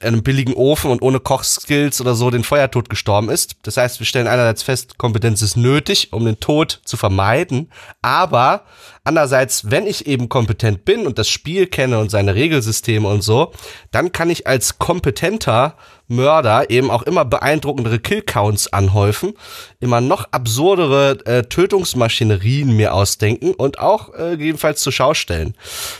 einem 0.00 0.22
billigen 0.22 0.54
Ofen 0.54 0.90
und 0.90 1.02
ohne 1.02 1.20
Kochskills 1.20 2.00
oder 2.00 2.14
so 2.14 2.30
den 2.30 2.44
Feuertod 2.44 2.90
gestorben 2.90 3.30
ist. 3.30 3.56
Das 3.62 3.76
heißt, 3.76 3.98
wir 3.98 4.06
stellen 4.06 4.26
einerseits 4.26 4.62
fest, 4.62 4.98
Kompetenz 4.98 5.42
ist 5.42 5.56
nötig, 5.56 6.12
um 6.12 6.24
den 6.24 6.38
Tod 6.38 6.80
zu 6.84 6.96
vermeiden, 6.96 7.70
aber 8.02 8.64
andererseits, 9.06 9.70
wenn 9.70 9.86
ich 9.86 10.06
eben 10.06 10.28
kompetent 10.28 10.84
bin 10.84 11.06
und 11.06 11.18
das 11.18 11.28
Spiel 11.28 11.66
kenne 11.66 11.98
und 11.98 12.10
seine 12.10 12.34
Regelsysteme 12.34 13.08
und 13.08 13.22
so, 13.22 13.52
dann 13.90 14.12
kann 14.12 14.30
ich 14.30 14.46
als 14.46 14.78
kompetenter 14.78 15.76
Mörder 16.08 16.70
eben 16.70 16.90
auch 16.90 17.02
immer 17.02 17.24
beeindruckendere 17.24 17.98
Killcounts 17.98 18.72
anhäufen, 18.72 19.34
immer 19.80 20.00
noch 20.00 20.28
absurdere 20.30 21.18
äh, 21.24 21.42
Tötungsmaschinerien 21.42 22.76
mir 22.76 22.94
ausdenken 22.94 23.54
und 23.54 23.78
auch 23.78 24.14
äh, 24.14 24.34
jedenfalls 24.34 24.82
zur 24.82 24.92
Schau 24.92 25.14
stellen. 25.14 25.54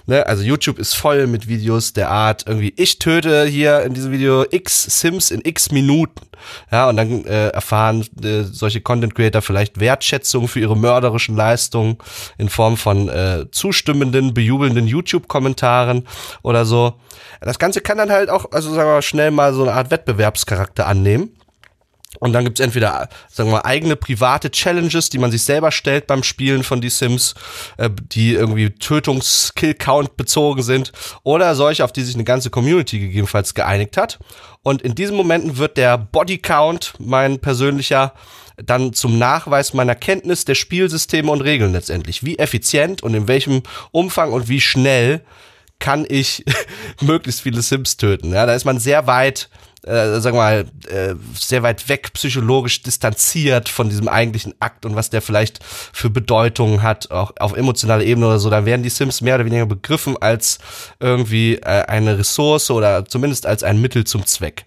Ne? 0.07 0.27
Also 0.27 0.42
YouTube 0.42 0.79
ist 0.79 0.95
voll 0.95 1.27
mit 1.27 1.49
Videos 1.49 1.92
der 1.92 2.11
Art, 2.11 2.45
irgendwie, 2.47 2.73
ich 2.77 2.99
töte 2.99 3.47
hier 3.47 3.83
in 3.83 3.95
diesem 3.95 4.12
Video 4.12 4.45
x 4.49 5.01
Sims 5.01 5.31
in 5.31 5.40
x 5.45 5.71
Minuten. 5.73 6.21
Ja, 6.70 6.88
und 6.88 6.96
dann 6.96 7.25
äh, 7.25 7.49
erfahren 7.49 8.07
äh, 8.22 8.42
solche 8.42 8.81
Content 8.81 9.14
Creator 9.14 9.42
vielleicht 9.42 9.81
Wertschätzung 9.81 10.49
für 10.49 10.61
ihre 10.61 10.77
mörderischen 10.77 11.37
Leistungen 11.37 11.99
in 12.38 12.49
Form 12.49 12.77
von 12.77 13.09
äh, 13.09 13.46
zustimmenden, 13.51 14.35
bejubelnden 14.35 14.87
YouTube-Kommentaren 14.87 16.07
oder 16.42 16.64
so. 16.64 16.94
Das 17.40 17.59
Ganze 17.59 17.81
kann 17.81 17.99
dann 17.99 18.11
halt 18.11 18.31
auch, 18.31 18.51
also 18.53 18.70
sagen 18.70 18.88
wir 18.88 18.94
mal, 18.94 19.03
schnell 19.03 19.31
mal 19.31 19.53
so 19.55 19.62
eine 19.62 19.72
Art 19.72 19.90
Wettbewerbscharakter 19.90 20.87
annehmen. 20.87 21.31
Und 22.18 22.33
dann 22.33 22.44
gibt's 22.44 22.61
entweder, 22.61 23.09
sagen 23.29 23.51
wir 23.51 23.57
mal, 23.57 23.64
eigene 23.64 23.96
private 23.96 24.51
Challenges, 24.51 25.11
die 25.11 25.18
man 25.18 25.31
sich 25.31 25.42
selber 25.42 25.70
stellt 25.70 26.07
beim 26.07 26.22
Spielen 26.22 26.62
von 26.62 26.81
Die 26.81 26.88
Sims, 26.88 27.35
äh, 27.77 27.90
die 27.90 28.35
irgendwie 28.35 28.70
Tötungs-Kill-Count 28.70 30.16
bezogen 30.16 30.62
sind, 30.62 30.92
oder 31.22 31.55
solche, 31.55 31.85
auf 31.85 31.92
die 31.92 32.03
sich 32.03 32.14
eine 32.14 32.25
ganze 32.25 32.51
Community 32.51 32.99
gegebenenfalls 32.99 33.55
geeinigt 33.55 33.96
hat. 33.96 34.18
Und 34.66 34.83
in 34.83 34.96
diesen 34.96 35.16
Momenten 35.16 35.59
wird 35.59 35.76
der 35.76 35.96
Body-Count, 35.96 36.94
mein 36.98 37.38
persönlicher, 37.38 38.14
dann 38.57 38.92
zum 38.94 39.16
Nachweis 39.16 39.74
meiner 39.74 39.94
Kenntnis 39.94 40.44
der 40.44 40.57
Spielsysteme 40.57 41.31
und 41.31 41.40
Regeln 41.40 41.70
letztendlich. 41.70 42.24
Wie 42.24 42.40
effizient 42.40 43.00
und 43.00 43.14
in 43.14 43.29
welchem 43.29 43.62
Umfang 43.92 44.33
und 44.33 44.48
wie 44.48 44.61
schnell 44.61 45.20
kann 45.79 46.05
ich 46.09 46.44
möglichst 47.00 47.42
viele 47.42 47.62
Sims 47.62 47.96
töten. 47.96 48.33
Ja, 48.33 48.44
da 48.44 48.55
ist 48.55 48.64
man 48.64 48.81
sehr 48.81 49.07
weit, 49.07 49.50
äh, 49.87 50.20
sagen 50.20 50.37
wir 50.37 50.42
mal, 50.42 50.66
äh, 50.88 51.14
sehr 51.35 51.62
weit 51.62 51.88
weg 51.88 52.12
psychologisch 52.12 52.83
distanziert 52.83 53.68
von 53.68 53.88
diesem 53.88 54.09
eigentlichen 54.09 54.55
Akt 54.61 54.85
und 54.85 54.96
was 54.96 55.11
der 55.11 55.22
vielleicht 55.22 55.62
für 55.64 56.11
Bedeutungen 56.11 56.83
hat, 56.83 57.11
auch 57.11 57.33
auf 57.38 57.57
emotionaler 57.57 58.05
Ebene 58.05 58.27
oder 58.27 58.38
so. 58.38 58.51
Da 58.51 58.66
werden 58.66 58.83
die 58.83 58.90
Sims 58.90 59.20
mehr 59.20 59.37
oder 59.37 59.44
weniger 59.44 59.66
begriffen 59.66 60.16
als 60.20 60.59
irgendwie 60.99 61.57
äh, 61.57 61.85
eine 61.87 62.18
Ressource 62.18 62.70
oder 62.70 63.05
zumindest 63.05 63.46
als 63.46 63.62
ein 63.62 63.81
Mittel 63.81 64.05
zum 64.05 64.27
Zweck. 64.27 64.66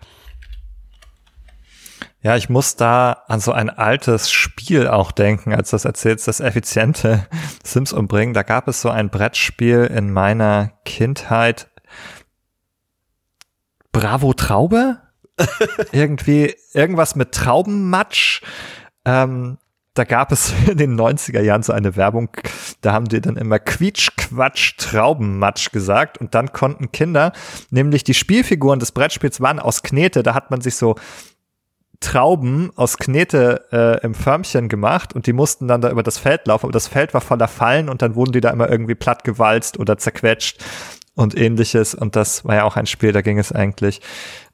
Ja, 2.21 2.35
ich 2.35 2.49
muss 2.49 2.75
da 2.75 3.23
an 3.27 3.39
so 3.39 3.53
ein 3.53 3.69
altes 3.69 4.29
Spiel 4.29 4.87
auch 4.87 5.11
denken, 5.11 5.53
als 5.53 5.69
du 5.69 5.75
das 5.75 5.85
erzählst, 5.85 6.27
das 6.27 6.41
effiziente 6.41 7.27
Sims 7.63 7.93
umbringen. 7.93 8.33
Da 8.33 8.43
gab 8.43 8.67
es 8.67 8.81
so 8.81 8.89
ein 8.89 9.09
Brettspiel 9.09 9.85
in 9.85 10.11
meiner 10.11 10.71
Kindheit. 10.83 11.69
Bravo 13.91 14.33
Traube? 14.33 15.08
Irgendwie, 15.91 16.55
irgendwas 16.73 17.15
mit 17.15 17.31
Traubenmatsch. 17.31 18.41
Ähm, 19.05 19.57
da 19.93 20.03
gab 20.05 20.31
es 20.31 20.53
in 20.67 20.77
den 20.77 20.99
90er 20.99 21.41
Jahren 21.41 21.63
so 21.63 21.73
eine 21.73 21.95
Werbung, 21.95 22.29
Da 22.81 22.93
haben 22.93 23.09
die 23.09 23.19
dann 23.21 23.35
immer 23.35 23.59
Quietsch, 23.59 24.11
Quatsch, 24.15 24.77
Traubenmatsch 24.77 25.71
gesagt 25.71 26.17
und 26.19 26.35
dann 26.35 26.53
konnten 26.53 26.91
Kinder, 26.91 27.33
nämlich 27.69 28.03
die 28.03 28.13
Spielfiguren 28.13 28.79
des 28.79 28.93
Brettspiels 28.93 29.41
waren 29.41 29.59
aus 29.59 29.83
Knete, 29.83 30.23
da 30.23 30.33
hat 30.33 30.51
man 30.51 30.61
sich 30.61 30.75
so 30.75 30.95
Trauben 31.99 32.71
aus 32.77 32.97
Knete 32.97 33.65
äh, 33.73 34.05
im 34.05 34.13
Förmchen 34.13 34.69
gemacht 34.69 35.13
und 35.13 35.27
die 35.27 35.33
mussten 35.33 35.67
dann 35.67 35.81
da 35.81 35.89
über 35.89 36.03
das 36.03 36.17
Feld 36.17 36.47
laufen, 36.47 36.67
aber 36.67 36.71
das 36.71 36.87
Feld 36.87 37.13
war 37.13 37.19
voller 37.19 37.49
Fallen 37.49 37.89
und 37.89 38.01
dann 38.01 38.15
wurden 38.15 38.31
die 38.31 38.39
da 38.39 38.51
immer 38.51 38.69
irgendwie 38.69 38.95
plattgewalzt 38.95 39.77
oder 39.77 39.97
zerquetscht 39.97 40.63
und 41.15 41.37
ähnliches 41.37 41.93
und 41.93 42.15
das 42.15 42.45
war 42.45 42.55
ja 42.55 42.63
auch 42.63 42.77
ein 42.77 42.85
Spiel, 42.85 43.11
da 43.11 43.21
ging 43.21 43.37
es 43.37 43.51
eigentlich 43.51 43.99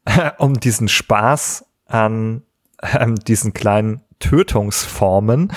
um 0.37 0.59
diesen 0.59 0.87
Spaß 0.87 1.65
an 1.87 2.43
ähm, 2.99 3.15
diesen 3.15 3.53
kleinen 3.53 4.01
Tötungsformen. 4.19 5.51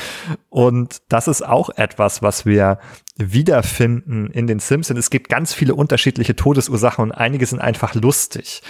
Und 0.49 1.03
das 1.09 1.29
ist 1.29 1.47
auch 1.47 1.71
etwas, 1.71 2.23
was 2.23 2.45
wir 2.45 2.79
wiederfinden 3.17 4.29
in 4.31 4.47
den 4.47 4.59
Sims. 4.59 4.91
Und 4.91 4.97
es 4.97 5.11
gibt 5.11 5.29
ganz 5.29 5.55
viele 5.55 5.75
unterschiedliche 5.75 6.37
Todesursachen 6.37 7.03
und 7.03 7.13
einige 7.13 7.47
sind 7.47 7.61
einfach 7.61 7.95
lustig. 7.95 8.63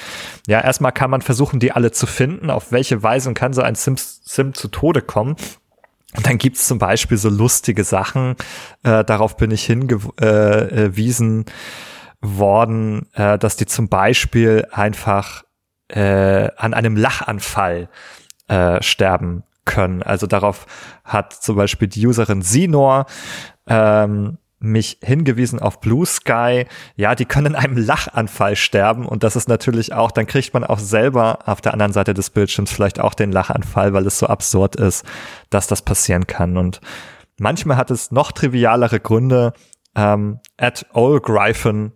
Ja, 0.46 0.60
erstmal 0.60 0.92
kann 0.92 1.10
man 1.10 1.22
versuchen, 1.22 1.60
die 1.60 1.72
alle 1.72 1.90
zu 1.90 2.06
finden. 2.06 2.50
Auf 2.50 2.70
welche 2.72 3.02
Weise 3.02 3.32
kann 3.34 3.52
so 3.52 3.62
ein 3.62 3.74
Sim, 3.74 3.96
Sim 3.96 4.54
zu 4.54 4.68
Tode 4.68 5.02
kommen? 5.02 5.36
Und 6.16 6.26
dann 6.26 6.38
gibt's 6.38 6.66
zum 6.66 6.78
Beispiel 6.78 7.18
so 7.18 7.28
lustige 7.28 7.84
Sachen. 7.84 8.36
Äh, 8.82 9.04
darauf 9.04 9.36
bin 9.36 9.50
ich 9.50 9.64
hingewiesen 9.64 11.44
worden, 12.20 13.06
äh, 13.14 13.38
dass 13.38 13.56
die 13.56 13.66
zum 13.66 13.88
Beispiel 13.88 14.66
einfach 14.70 15.44
äh, 15.88 16.50
an 16.56 16.74
einem 16.74 16.96
Lachanfall 16.96 17.88
äh, 18.48 18.82
sterben 18.82 19.44
können. 19.64 20.02
Also 20.02 20.26
darauf 20.26 20.66
hat 21.04 21.32
zum 21.32 21.56
Beispiel 21.56 21.88
die 21.88 22.06
Userin 22.06 22.42
Sinor 22.42 23.06
ähm, 23.66 24.38
mich 24.60 24.98
hingewiesen 25.02 25.60
auf 25.60 25.80
Blue 25.80 26.04
Sky. 26.04 26.66
Ja, 26.96 27.14
die 27.14 27.26
können 27.26 27.48
in 27.48 27.54
einem 27.54 27.76
Lachanfall 27.76 28.56
sterben 28.56 29.06
und 29.06 29.22
das 29.22 29.36
ist 29.36 29.48
natürlich 29.48 29.92
auch, 29.92 30.10
dann 30.10 30.26
kriegt 30.26 30.52
man 30.54 30.64
auch 30.64 30.78
selber 30.78 31.40
auf 31.46 31.60
der 31.60 31.72
anderen 31.72 31.92
Seite 31.92 32.14
des 32.14 32.30
Bildschirms 32.30 32.72
vielleicht 32.72 32.98
auch 32.98 33.14
den 33.14 33.30
Lachanfall, 33.30 33.92
weil 33.92 34.06
es 34.06 34.18
so 34.18 34.26
absurd 34.26 34.76
ist, 34.76 35.04
dass 35.50 35.66
das 35.68 35.82
passieren 35.82 36.26
kann. 36.26 36.56
Und 36.56 36.80
manchmal 37.38 37.76
hat 37.76 37.90
es 37.90 38.10
noch 38.10 38.32
trivialere 38.32 39.00
Gründe. 39.00 39.52
Ähm, 39.94 40.40
at 40.56 40.86
Old 40.92 41.22
Griffin 41.22 41.92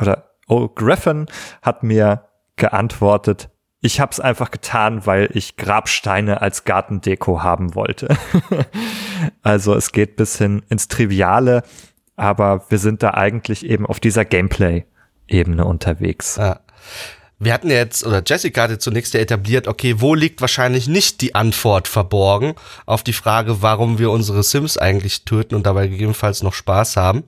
oder 0.00 0.30
Old 0.48 0.76
Griffin 0.76 1.26
hat 1.62 1.82
mir 1.82 2.27
geantwortet, 2.58 3.48
ich 3.80 4.00
habe 4.00 4.10
es 4.10 4.18
einfach 4.18 4.50
getan, 4.50 5.06
weil 5.06 5.30
ich 5.34 5.56
Grabsteine 5.56 6.42
als 6.42 6.64
Gartendeko 6.64 7.42
haben 7.42 7.74
wollte. 7.74 8.08
also 9.42 9.74
es 9.74 9.92
geht 9.92 10.16
bis 10.16 10.36
hin 10.36 10.62
ins 10.68 10.88
Triviale, 10.88 11.62
aber 12.16 12.66
wir 12.70 12.78
sind 12.78 13.02
da 13.04 13.14
eigentlich 13.14 13.64
eben 13.64 13.86
auf 13.86 14.00
dieser 14.00 14.24
Gameplay-Ebene 14.24 15.64
unterwegs. 15.64 16.36
Ja. 16.36 16.60
Wir 17.40 17.52
hatten 17.52 17.70
jetzt, 17.70 18.04
oder 18.04 18.20
Jessica 18.26 18.62
hatte 18.62 18.78
zunächst 18.78 19.14
ja 19.14 19.20
etabliert, 19.20 19.68
okay, 19.68 20.00
wo 20.00 20.16
liegt 20.16 20.40
wahrscheinlich 20.40 20.88
nicht 20.88 21.20
die 21.20 21.36
Antwort 21.36 21.86
verborgen 21.86 22.54
auf 22.84 23.04
die 23.04 23.12
Frage, 23.12 23.62
warum 23.62 24.00
wir 24.00 24.10
unsere 24.10 24.42
Sims 24.42 24.76
eigentlich 24.76 25.24
töten 25.24 25.54
und 25.54 25.64
dabei 25.64 25.86
gegebenenfalls 25.86 26.42
noch 26.42 26.52
Spaß 26.52 26.96
haben. 26.96 27.22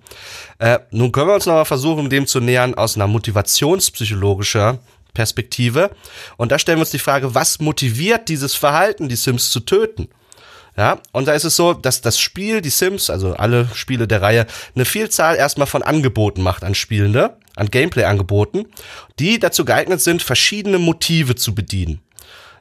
Äh, 0.59 0.81
nun 0.90 1.12
können 1.12 1.29
wir 1.29 1.35
uns 1.35 1.47
nochmal 1.47 1.64
versuchen, 1.64 2.11
dem 2.11 2.27
zu 2.27 2.40
nähern 2.40 2.75
aus 2.75 2.97
einer 2.97 3.07
motivationspsychologischer 3.07 4.81
Perspektive. 5.14 5.90
Und 6.37 6.53
da 6.53 6.59
stellen 6.59 6.79
wir 6.79 6.83
uns 6.83 6.90
die 6.90 6.99
Frage, 6.99 7.35
was 7.35 7.61
motiviert 7.61 8.29
dieses 8.29 8.55
Verhalten, 8.55 9.09
die 9.09 9.16
Sims 9.16 9.51
zu 9.51 9.61
töten? 9.61 10.09
Ja, 10.77 11.01
und 11.12 11.27
da 11.27 11.35
ist 11.35 11.44
es 11.44 11.57
so, 11.57 11.75
dass 11.75 12.01
das 12.01 12.18
Spiel, 12.18 12.61
die 12.61 12.70
Sims, 12.70 13.11
also 13.11 13.35
alle 13.35 13.68
Spiele 13.75 14.07
der 14.07 14.23
Reihe, 14.23 14.46
eine 14.75 14.85
Vielzahl 14.85 15.37
erstmal 15.37 15.66
von 15.66 15.83
Angeboten 15.83 16.42
macht 16.42 16.64
an 16.64 16.75
Spielende, 16.75 17.37
an 17.57 17.70
Gameplay-Angeboten, 17.70 18.66
die 19.18 19.38
dazu 19.38 19.64
geeignet 19.64 20.01
sind, 20.01 20.23
verschiedene 20.23 20.79
Motive 20.79 21.35
zu 21.35 21.55
bedienen. 21.55 22.01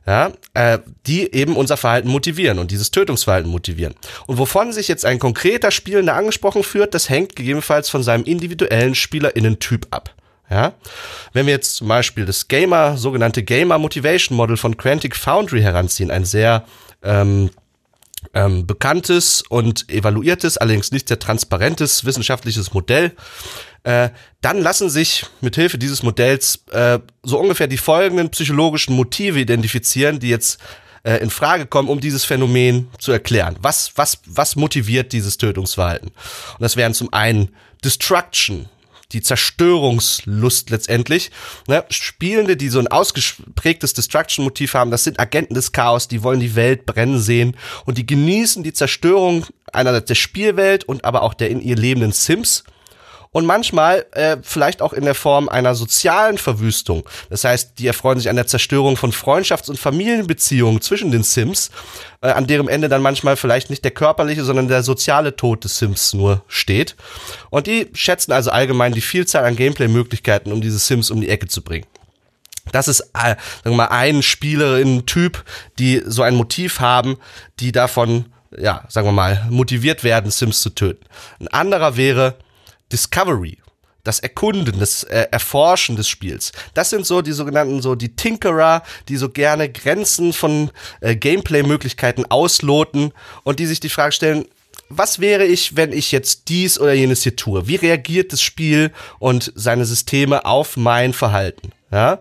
Ja, 0.07 0.31
äh, 0.55 0.79
die 1.05 1.31
eben 1.33 1.55
unser 1.55 1.77
Verhalten 1.77 2.07
motivieren 2.09 2.57
und 2.57 2.71
dieses 2.71 2.89
Tötungsverhalten 2.89 3.51
motivieren. 3.51 3.93
Und 4.25 4.39
wovon 4.39 4.73
sich 4.73 4.87
jetzt 4.87 5.05
ein 5.05 5.19
konkreter 5.19 5.69
Spielender 5.69 6.15
angesprochen 6.15 6.63
führt, 6.63 6.95
das 6.95 7.09
hängt 7.09 7.35
gegebenenfalls 7.35 7.89
von 7.89 8.01
seinem 8.01 8.23
individuellen 8.23 8.95
Spielerinnen-Typ 8.95 9.87
ab. 9.91 10.15
Ja? 10.49 10.73
Wenn 11.33 11.45
wir 11.45 11.53
jetzt 11.53 11.75
zum 11.75 11.87
Beispiel 11.87 12.25
das 12.25 12.47
Gamer, 12.47 12.97
sogenannte 12.97 13.43
Gamer 13.43 13.77
Motivation 13.77 14.35
Model 14.35 14.57
von 14.57 14.77
Quantic 14.77 15.15
Foundry 15.15 15.61
heranziehen, 15.61 16.11
ein 16.11 16.25
sehr 16.25 16.65
ähm, 17.03 17.49
ähm, 18.33 18.67
bekanntes 18.67 19.43
und 19.47 19.89
evaluiertes, 19.89 20.57
allerdings 20.57 20.91
nicht 20.91 21.07
sehr 21.07 21.19
transparentes 21.19 22.05
wissenschaftliches 22.05 22.73
Modell, 22.73 23.13
äh, 23.83 24.09
dann 24.41 24.61
lassen 24.61 24.89
sich 24.89 25.25
mit 25.41 25.55
Hilfe 25.55 25.77
dieses 25.77 26.03
Modells 26.03 26.63
äh, 26.71 26.99
so 27.23 27.39
ungefähr 27.39 27.67
die 27.67 27.77
folgenden 27.77 28.29
psychologischen 28.29 28.95
Motive 28.95 29.39
identifizieren, 29.39 30.19
die 30.19 30.29
jetzt 30.29 30.59
äh, 31.03 31.17
in 31.17 31.29
Frage 31.29 31.65
kommen, 31.65 31.87
um 31.87 31.99
dieses 31.99 32.25
Phänomen 32.25 32.89
zu 32.99 33.11
erklären. 33.11 33.55
Was, 33.61 33.93
was, 33.95 34.19
was 34.25 34.55
motiviert 34.55 35.13
dieses 35.13 35.37
Tötungsverhalten? 35.37 36.09
Und 36.09 36.61
das 36.61 36.75
wären 36.75 36.93
zum 36.93 37.13
einen 37.13 37.49
Destruction, 37.83 38.67
die 39.11 39.21
Zerstörungslust 39.21 40.69
letztendlich. 40.69 41.31
Ne? 41.67 41.83
Spielende, 41.89 42.57
die 42.57 42.69
so 42.69 42.79
ein 42.79 42.87
ausgeprägtes 42.87 43.93
Destruction-Motiv 43.93 44.73
haben, 44.73 44.91
das 44.91 45.03
sind 45.03 45.19
Agenten 45.19 45.55
des 45.55 45.71
Chaos, 45.71 46.07
die 46.07 46.23
wollen 46.23 46.39
die 46.39 46.55
Welt 46.55 46.85
brennen 46.85 47.19
sehen 47.19 47.55
und 47.85 47.97
die 47.97 48.05
genießen 48.05 48.63
die 48.63 48.73
Zerstörung 48.73 49.45
einerseits 49.73 50.07
der 50.07 50.15
Spielwelt 50.15 50.83
und 50.83 51.05
aber 51.05 51.23
auch 51.23 51.33
der 51.33 51.49
in 51.49 51.61
ihr 51.61 51.75
lebenden 51.75 52.11
Sims 52.11 52.63
und 53.31 53.45
manchmal 53.45 54.05
äh, 54.11 54.37
vielleicht 54.41 54.81
auch 54.81 54.93
in 54.93 55.05
der 55.05 55.13
Form 55.13 55.49
einer 55.49 55.75
sozialen 55.75 56.37
Verwüstung. 56.37 57.07
Das 57.29 57.43
heißt, 57.43 57.73
die 57.77 57.85
erfreuen 57.85 58.17
sich 58.17 58.29
an 58.29 58.35
der 58.35 58.47
Zerstörung 58.47 58.97
von 58.97 59.11
Freundschafts- 59.11 59.69
und 59.69 59.77
Familienbeziehungen 59.77 60.81
zwischen 60.81 61.11
den 61.11 61.23
Sims, 61.23 61.69
äh, 62.21 62.29
an 62.29 62.47
deren 62.47 62.67
Ende 62.67 62.89
dann 62.89 63.03
manchmal 63.03 63.37
vielleicht 63.37 63.69
nicht 63.69 63.83
der 63.83 63.91
körperliche, 63.91 64.43
sondern 64.43 64.67
der 64.67 64.81
soziale 64.81 65.35
Tod 65.35 65.63
des 65.63 65.77
Sims 65.77 66.13
nur 66.13 66.43
steht. 66.47 66.95
Und 67.51 67.67
die 67.67 67.87
schätzen 67.93 68.31
also 68.31 68.49
allgemein 68.49 68.93
die 68.93 69.01
Vielzahl 69.01 69.45
an 69.45 69.55
Gameplay-Möglichkeiten, 69.55 70.51
um 70.51 70.61
diese 70.61 70.79
Sims 70.79 71.11
um 71.11 71.21
die 71.21 71.29
Ecke 71.29 71.47
zu 71.47 71.63
bringen. 71.63 71.85
Das 72.71 72.87
ist, 72.87 73.01
äh, 73.13 73.35
sagen 73.35 73.37
wir 73.63 73.71
mal, 73.73 73.87
ein 73.87 74.23
Spielerinnen-Typ, 74.23 75.43
die 75.77 76.01
so 76.05 76.23
ein 76.23 76.35
Motiv 76.35 76.79
haben, 76.79 77.17
die 77.59 77.71
davon, 77.71 78.25
ja, 78.57 78.85
sagen 78.89 79.07
wir 79.07 79.11
mal, 79.11 79.45
motiviert 79.49 80.03
werden, 80.03 80.31
Sims 80.31 80.61
zu 80.61 80.71
töten. 80.71 81.05
Ein 81.39 81.47
anderer 81.49 81.95
wäre 81.95 82.35
Discovery, 82.91 83.57
das 84.03 84.19
Erkunden, 84.19 84.79
das 84.79 85.03
äh, 85.03 85.27
Erforschen 85.31 85.95
des 85.95 86.07
Spiels. 86.07 86.51
Das 86.73 86.89
sind 86.89 87.05
so 87.05 87.21
die 87.21 87.31
sogenannten 87.31 87.81
so 87.81 87.95
die 87.95 88.15
Tinkerer, 88.15 88.83
die 89.07 89.17
so 89.17 89.29
gerne 89.29 89.69
Grenzen 89.71 90.33
von 90.33 90.71
äh, 91.01 91.15
Gameplay-Möglichkeiten 91.15 92.25
ausloten 92.25 93.13
und 93.43 93.59
die 93.59 93.65
sich 93.65 93.79
die 93.79 93.89
Frage 93.89 94.13
stellen, 94.13 94.45
was 94.89 95.19
wäre 95.19 95.45
ich, 95.45 95.75
wenn 95.75 95.93
ich 95.93 96.11
jetzt 96.11 96.49
dies 96.49 96.79
oder 96.79 96.93
jenes 96.93 97.21
hier 97.21 97.35
tue? 97.35 97.67
Wie 97.67 97.75
reagiert 97.75 98.33
das 98.33 98.41
Spiel 98.41 98.91
und 99.19 99.51
seine 99.55 99.85
Systeme 99.85 100.45
auf 100.45 100.77
mein 100.77 101.13
Verhalten? 101.13 101.71
Ja? 101.91 102.19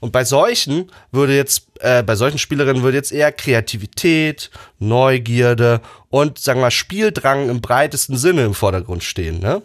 Und 0.00 0.12
bei 0.12 0.24
solchen 0.24 0.90
würde 1.12 1.36
jetzt, 1.36 1.66
äh, 1.80 2.02
bei 2.02 2.16
solchen 2.16 2.38
Spielerinnen 2.38 2.82
würde 2.82 2.96
jetzt 2.96 3.12
eher 3.12 3.32
Kreativität, 3.32 4.50
Neugierde 4.78 5.80
und, 6.08 6.38
sagen 6.38 6.60
wir 6.60 6.66
mal, 6.66 6.70
Spieldrang 6.70 7.48
im 7.50 7.60
breitesten 7.60 8.16
Sinne 8.16 8.44
im 8.44 8.54
Vordergrund 8.54 9.04
stehen. 9.04 9.40
Ne? 9.40 9.62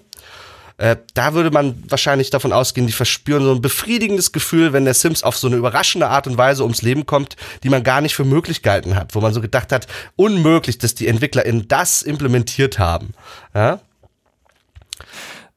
Äh, 0.82 0.98
da 1.14 1.36
würde 1.36 1.52
man 1.52 1.84
wahrscheinlich 1.88 2.32
davon 2.32 2.52
ausgehen, 2.52 2.88
die 2.88 2.94
verspüren 2.94 3.44
so 3.44 3.52
ein 3.54 3.62
befriedigendes 3.62 4.32
Gefühl, 4.32 4.74
wenn 4.74 4.84
der 4.84 4.96
Sims 4.96 5.22
auf 5.22 5.38
so 5.38 5.46
eine 5.46 5.58
überraschende 5.58 6.08
Art 6.08 6.26
und 6.26 6.40
Weise 6.40 6.64
ums 6.64 6.82
Leben 6.82 7.06
kommt, 7.06 7.36
die 7.62 7.70
man 7.70 7.84
gar 7.84 8.02
nicht 8.02 8.16
für 8.16 8.26
möglich 8.26 8.64
gehalten 8.64 8.96
hat, 8.96 9.14
wo 9.14 9.22
man 9.22 9.32
so 9.32 9.42
gedacht 9.42 9.72
hat, 9.72 9.86
unmöglich, 10.16 10.80
dass 10.80 10.96
die 10.96 11.08
EntwicklerInnen 11.08 11.68
das 11.68 12.02
implementiert 12.02 12.80
haben. 12.80 13.14
Ja? 13.54 13.80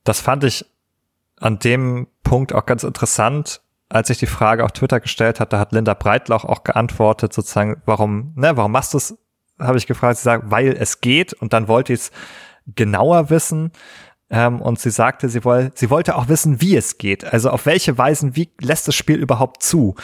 Das 0.04 0.20
fand 0.20 0.44
ich 0.44 0.66
an 1.40 1.58
dem 1.58 2.06
Punkt 2.22 2.52
auch 2.52 2.66
ganz 2.66 2.84
interessant, 2.84 3.62
als 3.88 4.10
ich 4.10 4.18
die 4.18 4.26
Frage 4.26 4.62
auf 4.62 4.72
Twitter 4.72 5.00
gestellt 5.00 5.40
hatte, 5.40 5.58
hat 5.58 5.72
Linda 5.72 5.94
Breitlauch 5.94 6.44
auch 6.44 6.64
geantwortet, 6.64 7.32
sozusagen, 7.32 7.80
warum, 7.86 8.34
ne, 8.36 8.58
warum 8.58 8.72
machst 8.72 8.92
du 8.92 8.98
es? 8.98 9.16
Habe 9.58 9.78
ich 9.78 9.86
gefragt, 9.86 10.18
sie 10.18 10.24
sagt, 10.24 10.50
weil 10.50 10.76
es 10.76 11.00
geht 11.00 11.32
und 11.32 11.54
dann 11.54 11.66
wollte 11.66 11.94
ich 11.94 12.00
es 12.00 12.10
genauer 12.66 13.30
wissen. 13.30 13.72
Ähm, 14.34 14.60
und 14.60 14.80
sie 14.80 14.90
sagte, 14.90 15.28
sie, 15.28 15.44
woll, 15.44 15.70
sie 15.76 15.90
wollte 15.90 16.16
auch 16.16 16.26
wissen, 16.26 16.60
wie 16.60 16.74
es 16.74 16.98
geht. 16.98 17.24
Also 17.24 17.50
auf 17.50 17.66
welche 17.66 17.96
Weisen, 17.96 18.34
wie 18.34 18.50
lässt 18.60 18.88
das 18.88 18.96
Spiel 18.96 19.20
überhaupt 19.20 19.62
zu, 19.62 19.94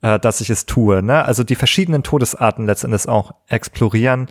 äh, 0.00 0.20
dass 0.20 0.40
ich 0.40 0.48
es 0.48 0.64
tue. 0.64 1.02
Ne? 1.02 1.24
Also 1.24 1.42
die 1.42 1.56
verschiedenen 1.56 2.04
Todesarten 2.04 2.66
letztendlich 2.66 3.08
auch 3.08 3.32
explorieren, 3.48 4.28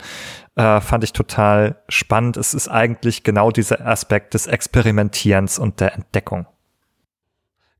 äh, 0.56 0.80
fand 0.80 1.04
ich 1.04 1.12
total 1.12 1.76
spannend. 1.90 2.38
Es 2.38 2.54
ist 2.54 2.68
eigentlich 2.68 3.22
genau 3.22 3.50
dieser 3.50 3.86
Aspekt 3.86 4.32
des 4.32 4.46
Experimentierens 4.46 5.58
und 5.58 5.80
der 5.80 5.94
Entdeckung. 5.94 6.46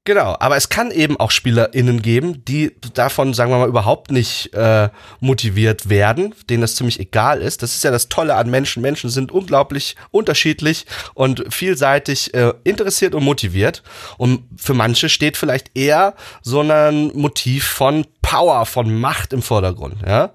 Genau, 0.05 0.35
aber 0.41 0.57
es 0.57 0.71
kann 0.71 0.91
eben 0.91 1.21
auch 1.21 1.31
SpielerInnen 1.31 2.01
geben, 2.01 2.43
die 2.47 2.75
davon, 2.95 3.35
sagen 3.35 3.51
wir 3.51 3.59
mal, 3.59 3.69
überhaupt 3.69 4.11
nicht 4.11 4.55
äh, 4.55 4.89
motiviert 5.21 5.91
werden, 5.91 6.35
denen 6.49 6.63
das 6.63 6.75
ziemlich 6.75 6.99
egal 7.01 7.43
ist. 7.43 7.63
Das 7.63 7.75
ist 7.75 7.85
ja 7.85 7.91
das 7.91 8.09
Tolle 8.09 8.35
an 8.35 8.49
Menschen. 8.49 8.81
Menschen 8.81 9.11
sind 9.11 9.31
unglaublich 9.31 9.97
unterschiedlich 10.11 10.87
und 11.13 11.45
vielseitig 11.53 12.33
äh, 12.33 12.55
interessiert 12.65 13.15
und 13.15 13.25
motiviert. 13.25 13.83
Und 14.17 14.45
für 14.57 14.73
manche 14.73 15.11
steht 15.11 15.37
vielleicht 15.37 15.77
eher 15.77 16.15
so 16.41 16.61
ein 16.61 17.13
Motiv 17.15 17.67
von 17.67 18.07
Power, 18.23 18.65
von 18.65 18.99
Macht 18.99 19.35
im 19.35 19.43
Vordergrund. 19.43 19.97
Ja, 20.07 20.33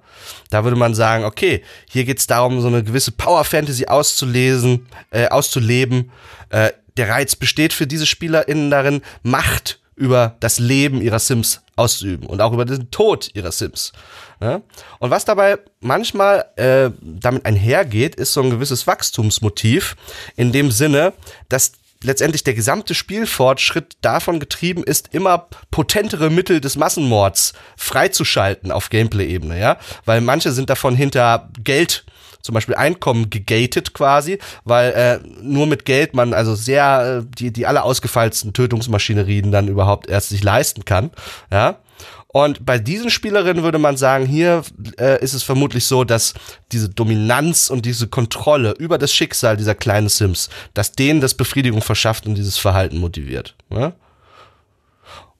da 0.51 0.63
würde 0.63 0.77
man 0.77 0.93
sagen, 0.93 1.23
okay, 1.23 1.63
hier 1.89 2.05
geht's 2.05 2.27
darum, 2.27 2.61
so 2.61 2.67
eine 2.67 2.83
gewisse 2.83 3.13
Power-Fantasy 3.13 3.87
auszulesen, 3.87 4.85
äh, 5.09 5.27
auszuleben. 5.27 6.11
Äh, 6.49 6.69
der 6.97 7.09
Reiz 7.09 7.35
besteht 7.35 7.73
für 7.73 7.87
diese 7.87 8.05
SpielerInnen 8.05 8.69
darin, 8.69 9.01
Macht 9.23 9.79
über 9.95 10.35
das 10.39 10.59
Leben 10.59 11.01
ihrer 11.01 11.19
Sims 11.19 11.61
auszuüben 11.75 12.27
und 12.27 12.41
auch 12.41 12.53
über 12.53 12.65
den 12.65 12.91
Tod 12.91 13.29
ihrer 13.33 13.51
Sims. 13.51 13.93
Ja? 14.41 14.61
Und 14.99 15.09
was 15.09 15.25
dabei 15.25 15.57
manchmal 15.79 16.45
äh, 16.57 16.91
damit 17.01 17.45
einhergeht, 17.45 18.15
ist 18.15 18.33
so 18.33 18.41
ein 18.41 18.49
gewisses 18.49 18.87
Wachstumsmotiv 18.87 19.95
in 20.35 20.51
dem 20.51 20.71
Sinne, 20.71 21.13
dass 21.49 21.73
letztendlich 22.03 22.43
der 22.43 22.53
gesamte 22.53 22.93
Spielfortschritt 22.93 23.97
davon 24.01 24.39
getrieben 24.39 24.83
ist, 24.83 25.13
immer 25.13 25.47
potentere 25.71 26.29
Mittel 26.29 26.61
des 26.61 26.75
Massenmords 26.75 27.53
freizuschalten 27.77 28.71
auf 28.71 28.89
Gameplay-Ebene, 28.89 29.59
ja, 29.59 29.77
weil 30.05 30.21
manche 30.21 30.51
sind 30.51 30.69
davon 30.69 30.95
hinter 30.95 31.49
Geld 31.63 32.05
zum 32.45 32.53
Beispiel 32.53 32.75
Einkommen 32.75 33.31
gegatet 33.31 33.93
quasi, 33.93 34.37
weil 34.63 34.91
äh, 34.91 35.19
nur 35.41 35.65
mit 35.65 35.83
Geld 35.83 36.13
man 36.13 36.33
also 36.33 36.53
sehr 36.53 37.23
äh, 37.23 37.35
die 37.37 37.51
die 37.51 37.65
alle 37.65 37.81
ausgefeilsten 37.83 38.53
Tötungsmaschinerien 38.53 39.51
dann 39.51 39.67
überhaupt 39.67 40.07
erst 40.07 40.29
sich 40.29 40.43
leisten 40.43 40.85
kann, 40.85 41.09
ja. 41.51 41.79
Und 42.27 42.65
bei 42.65 42.77
diesen 42.79 43.09
Spielerinnen 43.09 43.63
würde 43.63 43.79
man 43.79 43.95
sagen, 43.95 44.25
hier 44.25 44.63
äh, 44.99 45.23
ist 45.23 45.33
es 45.33 45.41
vermutlich 45.41 45.85
so, 45.85 46.03
dass 46.03 46.33
diese 46.73 46.89
Dominanz 46.89 47.69
und 47.69 47.85
diese 47.85 48.07
Kontrolle 48.07 48.73
über 48.77 48.97
das 48.97 49.13
Schicksal 49.13 49.55
dieser 49.55 49.73
kleinen 49.73 50.09
Sims, 50.09 50.49
dass 50.73 50.91
denen 50.91 51.21
das 51.21 51.33
Befriedigung 51.33 51.81
verschafft 51.81 52.27
und 52.27 52.35
dieses 52.35 52.57
Verhalten 52.57 52.97
motiviert. 52.97 53.55
Ja? 53.69 53.93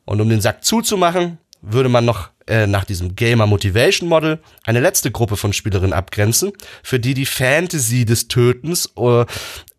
Und 0.05 0.21
um 0.21 0.29
den 0.29 0.39
Sack 0.39 0.63
zuzumachen, 0.63 1.37
würde 1.61 1.89
man 1.89 2.05
noch 2.05 2.29
äh, 2.47 2.67
nach 2.67 2.85
diesem 2.85 3.15
Gamer 3.15 3.47
Motivation 3.47 4.07
Model 4.07 4.39
eine 4.63 4.79
letzte 4.79 5.11
Gruppe 5.11 5.35
von 5.35 5.51
Spielerinnen 5.51 5.93
abgrenzen, 5.93 6.53
für 6.83 6.99
die 6.99 7.13
die 7.13 7.25
Fantasy 7.25 8.05
des 8.05 8.27
Tötens 8.27 8.91
äh, 8.97 9.25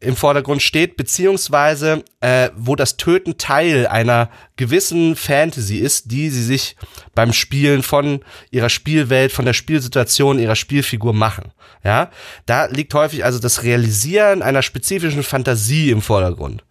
im 0.00 0.16
Vordergrund 0.16 0.62
steht, 0.62 0.96
beziehungsweise 0.96 2.04
äh, 2.20 2.50
wo 2.56 2.74
das 2.74 2.96
Töten 2.96 3.38
Teil 3.38 3.86
einer 3.86 4.30
gewissen 4.56 5.16
Fantasy 5.16 5.76
ist, 5.76 6.10
die 6.10 6.28
sie 6.30 6.42
sich 6.42 6.76
beim 7.14 7.32
Spielen 7.32 7.82
von 7.82 8.20
ihrer 8.50 8.68
Spielwelt, 8.68 9.32
von 9.32 9.44
der 9.44 9.52
Spielsituation 9.52 10.38
ihrer 10.38 10.56
Spielfigur 10.56 11.12
machen. 11.12 11.52
Ja, 11.84 12.10
da 12.46 12.66
liegt 12.66 12.92
häufig 12.94 13.24
also 13.24 13.38
das 13.38 13.62
Realisieren 13.62 14.42
einer 14.42 14.62
spezifischen 14.62 15.22
Fantasie 15.22 15.90
im 15.90 16.02
Vordergrund. 16.02 16.64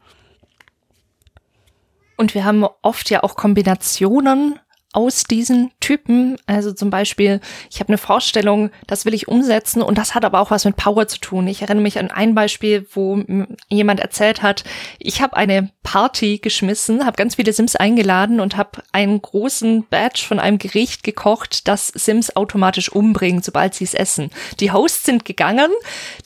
Und 2.17 2.33
wir 2.33 2.45
haben 2.45 2.65
oft 2.81 3.09
ja 3.09 3.23
auch 3.23 3.35
Kombinationen 3.35 4.59
aus 4.95 5.25
diesen 5.25 5.71
Typen. 5.79 6.37
Also 6.47 6.71
zum 6.71 6.89
Beispiel, 6.89 7.41
ich 7.69 7.79
habe 7.79 7.89
eine 7.89 7.97
Vorstellung, 7.97 8.71
das 8.87 9.05
will 9.05 9.13
ich 9.13 9.27
umsetzen 9.27 9.81
und 9.81 9.97
das 9.97 10.15
hat 10.15 10.23
aber 10.25 10.39
auch 10.39 10.51
was 10.51 10.65
mit 10.65 10.77
Power 10.77 11.07
zu 11.07 11.19
tun. 11.19 11.47
Ich 11.47 11.61
erinnere 11.61 11.83
mich 11.83 11.99
an 11.99 12.11
ein 12.11 12.33
Beispiel, 12.33 12.87
wo 12.93 13.21
jemand 13.69 13.99
erzählt 13.99 14.41
hat, 14.41 14.63
ich 14.99 15.21
habe 15.21 15.35
eine 15.35 15.69
Party 15.83 16.39
geschmissen, 16.39 17.05
habe 17.05 17.15
ganz 17.15 17.35
viele 17.35 17.53
Sims 17.53 17.75
eingeladen 17.75 18.39
und 18.39 18.57
habe 18.57 18.81
einen 18.91 19.21
großen 19.21 19.85
Badge 19.87 20.23
von 20.27 20.39
einem 20.39 20.57
Gericht 20.57 21.03
gekocht, 21.03 21.67
das 21.67 21.87
Sims 21.89 22.35
automatisch 22.35 22.89
umbringt, 22.89 23.45
sobald 23.45 23.75
sie 23.75 23.83
es 23.83 23.93
essen. 23.93 24.31
Die 24.59 24.71
Hosts 24.71 25.03
sind 25.03 25.25
gegangen, 25.25 25.71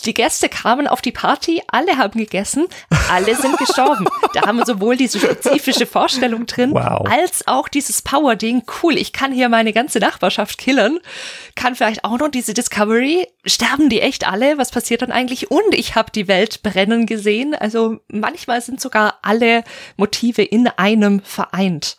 die 0.05 0.13
Gäste 0.13 0.47
kamen 0.47 0.87
auf 0.87 1.01
die 1.01 1.11
Party, 1.11 1.61
alle 1.67 1.97
haben 1.97 2.19
gegessen, 2.19 2.67
alle 3.11 3.35
sind 3.35 3.57
gestorben. 3.57 4.07
Da 4.33 4.43
haben 4.43 4.57
wir 4.57 4.65
sowohl 4.65 4.95
diese 4.95 5.19
spezifische 5.19 5.85
Vorstellung 5.85 6.45
drin, 6.45 6.71
wow. 6.71 7.05
als 7.09 7.47
auch 7.47 7.67
dieses 7.67 8.01
Power-Ding, 8.01 8.58
cool, 8.81 8.97
ich 8.97 9.13
kann 9.13 9.31
hier 9.31 9.49
meine 9.49 9.73
ganze 9.73 9.99
Nachbarschaft 9.99 10.57
killen, 10.57 10.99
kann 11.55 11.75
vielleicht 11.75 12.03
auch 12.03 12.17
noch 12.17 12.29
diese 12.29 12.53
Discovery, 12.53 13.27
sterben 13.45 13.89
die 13.89 14.01
echt 14.01 14.27
alle? 14.27 14.57
Was 14.57 14.71
passiert 14.71 15.01
dann 15.01 15.11
eigentlich? 15.11 15.51
Und 15.51 15.73
ich 15.73 15.95
habe 15.95 16.11
die 16.11 16.27
Welt 16.27 16.63
brennen 16.63 17.05
gesehen. 17.05 17.55
Also 17.55 17.99
manchmal 18.07 18.61
sind 18.61 18.81
sogar 18.81 19.19
alle 19.21 19.63
Motive 19.97 20.43
in 20.43 20.67
einem 20.67 21.21
vereint. 21.21 21.97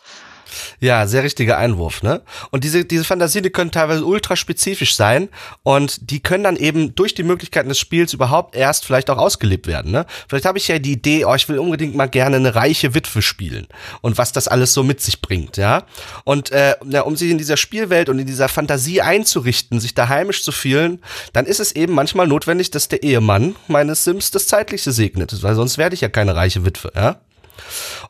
Ja, 0.79 1.07
sehr 1.07 1.23
richtiger 1.23 1.57
Einwurf, 1.57 2.03
ne? 2.03 2.21
Und 2.51 2.63
diese, 2.63 2.85
diese 2.85 3.03
Fantasien, 3.03 3.43
die 3.43 3.49
können 3.49 3.71
teilweise 3.71 4.05
ultra 4.05 4.35
spezifisch 4.35 4.95
sein 4.95 5.29
und 5.63 6.09
die 6.11 6.21
können 6.21 6.43
dann 6.43 6.55
eben 6.55 6.95
durch 6.95 7.13
die 7.13 7.23
Möglichkeiten 7.23 7.69
des 7.69 7.79
Spiels 7.79 8.13
überhaupt 8.13 8.55
erst 8.55 8.85
vielleicht 8.85 9.09
auch 9.09 9.17
ausgelebt 9.17 9.67
werden, 9.67 9.91
ne? 9.91 10.05
Vielleicht 10.27 10.45
habe 10.45 10.57
ich 10.57 10.67
ja 10.67 10.79
die 10.79 10.93
Idee, 10.93 11.25
oh, 11.25 11.35
ich 11.35 11.47
will 11.49 11.59
unbedingt 11.59 11.95
mal 11.95 12.07
gerne 12.07 12.37
eine 12.37 12.55
reiche 12.55 12.93
Witwe 12.93 13.21
spielen 13.21 13.67
und 14.01 14.17
was 14.17 14.31
das 14.31 14.47
alles 14.47 14.73
so 14.73 14.83
mit 14.83 15.01
sich 15.01 15.21
bringt, 15.21 15.57
ja? 15.57 15.83
Und 16.23 16.51
äh, 16.51 16.75
ja, 16.89 17.01
um 17.01 17.15
sich 17.15 17.31
in 17.31 17.37
dieser 17.37 17.57
Spielwelt 17.57 18.09
und 18.09 18.19
in 18.19 18.27
dieser 18.27 18.49
Fantasie 18.49 19.01
einzurichten, 19.01 19.79
sich 19.79 19.93
da 19.93 20.09
heimisch 20.09 20.43
zu 20.43 20.51
fühlen, 20.51 21.01
dann 21.33 21.45
ist 21.45 21.59
es 21.59 21.71
eben 21.73 21.93
manchmal 21.93 22.27
notwendig, 22.27 22.71
dass 22.71 22.87
der 22.87 23.03
Ehemann 23.03 23.55
meines 23.67 24.03
Sims 24.03 24.31
das 24.31 24.47
Zeitliche 24.47 24.91
segnet, 24.91 25.41
weil 25.43 25.55
sonst 25.55 25.77
werde 25.77 25.95
ich 25.95 26.01
ja 26.01 26.09
keine 26.09 26.35
reiche 26.35 26.65
Witwe, 26.65 26.91
ja? 26.95 27.21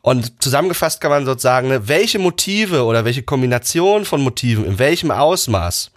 Und 0.00 0.42
zusammengefasst 0.42 1.00
kann 1.00 1.10
man 1.10 1.24
sozusagen, 1.24 1.68
ne, 1.68 1.88
welche 1.88 2.18
Motive 2.18 2.84
oder 2.84 3.04
welche 3.04 3.22
Kombination 3.22 4.04
von 4.04 4.20
Motiven 4.20 4.64
in 4.64 4.78
welchem 4.78 5.10
Ausmaß 5.10 5.90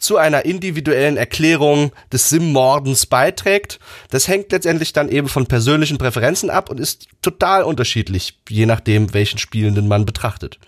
zu 0.00 0.16
einer 0.16 0.44
individuellen 0.44 1.16
Erklärung 1.16 1.92
des 2.12 2.30
Sim-Mordens 2.30 3.06
beiträgt. 3.06 3.78
Das 4.10 4.28
hängt 4.28 4.50
letztendlich 4.50 4.92
dann 4.92 5.08
eben 5.08 5.28
von 5.28 5.46
persönlichen 5.46 5.98
Präferenzen 5.98 6.50
ab 6.50 6.70
und 6.70 6.80
ist 6.80 7.06
total 7.22 7.62
unterschiedlich, 7.62 8.40
je 8.48 8.66
nachdem, 8.66 9.12
welchen 9.12 9.38
Spielenden 9.38 9.88
man 9.88 10.06
betrachtet. 10.06 10.58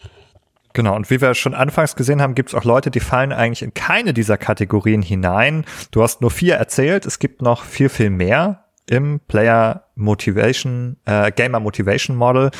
Genau, 0.75 0.97
und 0.97 1.11
wie 1.11 1.21
wir 1.21 1.35
schon 1.35 1.55
anfangs 1.55 1.97
gesehen 1.97 2.23
haben, 2.23 2.35
gibt 2.35 2.51
es 2.51 2.55
auch 2.55 2.65
Leute, 2.65 2.91
die 2.91 3.01
fallen 3.01 3.33
eigentlich 3.33 3.63
in 3.63 3.75
keine 3.75 4.15
dieser 4.15 4.39
Kategorien 4.39 5.03
hinein. 5.03 5.65
Du 5.91 6.03
hast 6.03 6.23
nur 6.23 6.31
vier 6.31 6.55
erzählt, 6.55 7.05
es 7.05 7.19
gibt 7.19 7.43
noch 7.43 7.65
viel, 7.65 7.91
viel 7.91 8.11
mehr 8.11 8.65
im 8.89 9.21
Player 9.21 9.85
Motivation, 9.95 10.97
äh, 11.05 11.31
Gamer 11.33 11.61
Motivation 11.61 12.17
Model. 12.17 12.51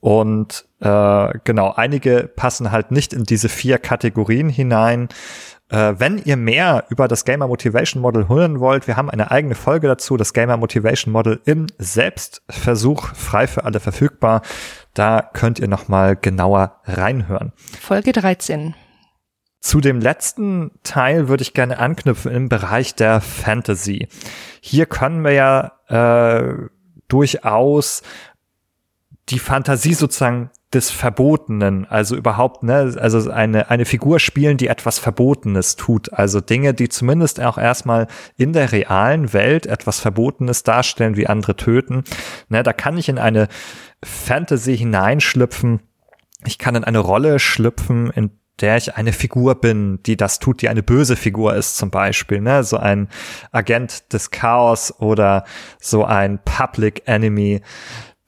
Und 0.00 0.66
äh, 0.80 1.28
genau, 1.44 1.72
einige 1.72 2.30
passen 2.36 2.70
halt 2.70 2.90
nicht 2.90 3.12
in 3.12 3.24
diese 3.24 3.48
vier 3.48 3.78
Kategorien 3.78 4.48
hinein. 4.50 5.08
Äh, 5.70 5.94
wenn 5.98 6.18
ihr 6.18 6.36
mehr 6.36 6.84
über 6.90 7.08
das 7.08 7.24
Gamer 7.24 7.48
Motivation 7.48 8.02
Model 8.02 8.28
hören 8.28 8.60
wollt, 8.60 8.86
wir 8.86 8.96
haben 8.96 9.08
eine 9.08 9.30
eigene 9.30 9.54
Folge 9.54 9.88
dazu, 9.88 10.16
das 10.16 10.34
Gamer 10.34 10.58
Motivation 10.58 11.12
Model 11.12 11.40
im 11.46 11.66
Selbstversuch, 11.78 13.14
frei 13.14 13.46
für 13.46 13.64
alle 13.64 13.80
verfügbar. 13.80 14.42
Da 14.92 15.22
könnt 15.22 15.58
ihr 15.58 15.68
nochmal 15.68 16.16
genauer 16.16 16.80
reinhören. 16.84 17.52
Folge 17.80 18.12
13. 18.12 18.74
Zu 19.64 19.80
dem 19.80 19.98
letzten 19.98 20.72
Teil 20.82 21.28
würde 21.28 21.40
ich 21.40 21.54
gerne 21.54 21.78
anknüpfen 21.78 22.30
im 22.30 22.50
Bereich 22.50 22.94
der 22.96 23.22
Fantasy. 23.22 24.08
Hier 24.60 24.84
können 24.84 25.24
wir 25.24 25.32
ja 25.32 25.72
äh, 25.88 26.68
durchaus 27.08 28.02
die 29.30 29.38
Fantasie 29.38 29.94
sozusagen 29.94 30.50
des 30.74 30.90
Verbotenen, 30.90 31.86
also 31.86 32.14
überhaupt, 32.14 32.62
ne, 32.62 32.94
also 33.00 33.30
eine, 33.30 33.70
eine 33.70 33.86
Figur 33.86 34.20
spielen, 34.20 34.58
die 34.58 34.66
etwas 34.66 34.98
Verbotenes 34.98 35.76
tut, 35.76 36.12
also 36.12 36.42
Dinge, 36.42 36.74
die 36.74 36.90
zumindest 36.90 37.40
auch 37.40 37.56
erstmal 37.56 38.06
in 38.36 38.52
der 38.52 38.70
realen 38.70 39.32
Welt 39.32 39.64
etwas 39.64 39.98
Verbotenes 39.98 40.62
darstellen, 40.62 41.16
wie 41.16 41.26
andere 41.26 41.56
töten, 41.56 42.04
ne, 42.50 42.62
da 42.62 42.74
kann 42.74 42.98
ich 42.98 43.08
in 43.08 43.16
eine 43.16 43.48
Fantasy 44.04 44.76
hineinschlüpfen, 44.76 45.80
ich 46.44 46.58
kann 46.58 46.74
in 46.74 46.84
eine 46.84 46.98
Rolle 46.98 47.38
schlüpfen, 47.38 48.10
in 48.10 48.30
der 48.60 48.76
ich 48.76 48.96
eine 48.96 49.12
Figur 49.12 49.56
bin, 49.56 50.02
die 50.04 50.16
das 50.16 50.38
tut, 50.38 50.62
die 50.62 50.68
eine 50.68 50.82
böse 50.82 51.16
Figur 51.16 51.54
ist 51.54 51.76
zum 51.76 51.90
Beispiel, 51.90 52.40
ne? 52.40 52.62
so 52.62 52.76
ein 52.76 53.08
Agent 53.52 54.12
des 54.12 54.30
Chaos 54.30 54.94
oder 54.98 55.44
so 55.80 56.04
ein 56.04 56.38
Public 56.44 57.02
Enemy, 57.06 57.62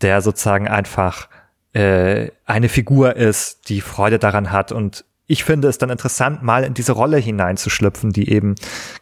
der 0.02 0.20
sozusagen 0.20 0.68
einfach 0.68 1.28
äh, 1.72 2.30
eine 2.44 2.68
Figur 2.68 3.16
ist, 3.16 3.68
die 3.68 3.80
Freude 3.80 4.18
daran 4.18 4.50
hat 4.50 4.72
und 4.72 5.04
ich 5.28 5.42
finde 5.42 5.68
es 5.68 5.78
dann 5.78 5.90
interessant, 5.90 6.42
mal 6.42 6.62
in 6.62 6.74
diese 6.74 6.92
Rolle 6.92 7.16
hineinzuschlüpfen, 7.18 8.10
die 8.10 8.30
eben 8.30 8.54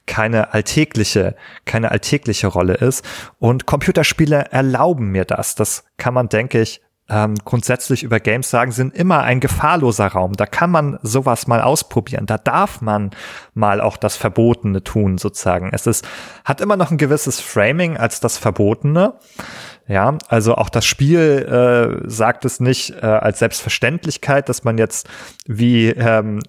keine 0.07 0.55
alltägliche, 0.55 1.37
keine 1.67 1.91
alltägliche 1.91 2.47
Rolle 2.47 2.75
ist. 2.75 3.05
Und 3.39 3.67
Computerspiele 3.67 4.47
erlauben 4.51 5.11
mir 5.11 5.27
das. 5.27 5.55
Das 5.55 5.85
kann 5.99 6.15
man, 6.15 6.31
denke 6.31 6.63
ich, 6.63 6.81
ähm, 7.09 7.35
grundsätzlich 7.45 8.03
über 8.03 8.19
Games 8.19 8.49
sagen, 8.49 8.73
sind 8.73 8.95
immer 8.95 9.23
ein 9.23 9.41
gefahrloser 9.41 10.07
Raum. 10.07 10.35
Da 10.35 10.47
kann 10.47 10.71
man 10.71 10.99
sowas 11.03 11.47
mal 11.47 11.61
ausprobieren. 11.61 12.27
Da 12.27 12.39
darf 12.39 12.81
man 12.81 13.11
mal 13.53 13.81
auch 13.81 13.97
das 13.97 14.17
Verbotene 14.17 14.83
tun, 14.83 15.19
sozusagen. 15.19 15.71
Es 15.73 15.87
ist, 15.87 16.07
hat 16.45 16.61
immer 16.63 16.77
noch 16.77 16.91
ein 16.91 16.99
gewisses 16.99 17.41
Framing 17.41 17.97
als 17.99 18.21
das 18.21 18.39
Verbotene. 18.39 19.15
Ja, 19.87 20.17
also 20.29 20.55
auch 20.55 20.71
das 20.71 20.87
Spiel 20.87 22.01
äh, 22.05 22.09
sagt 22.09 22.47
es 22.47 22.59
nicht 22.59 22.91
äh, 23.03 23.05
als 23.05 23.39
Selbstverständlichkeit, 23.39 24.49
dass 24.49 24.65
man 24.65 24.79
jetzt 24.79 25.07
wie 25.47 25.89
ähm, 25.89 26.41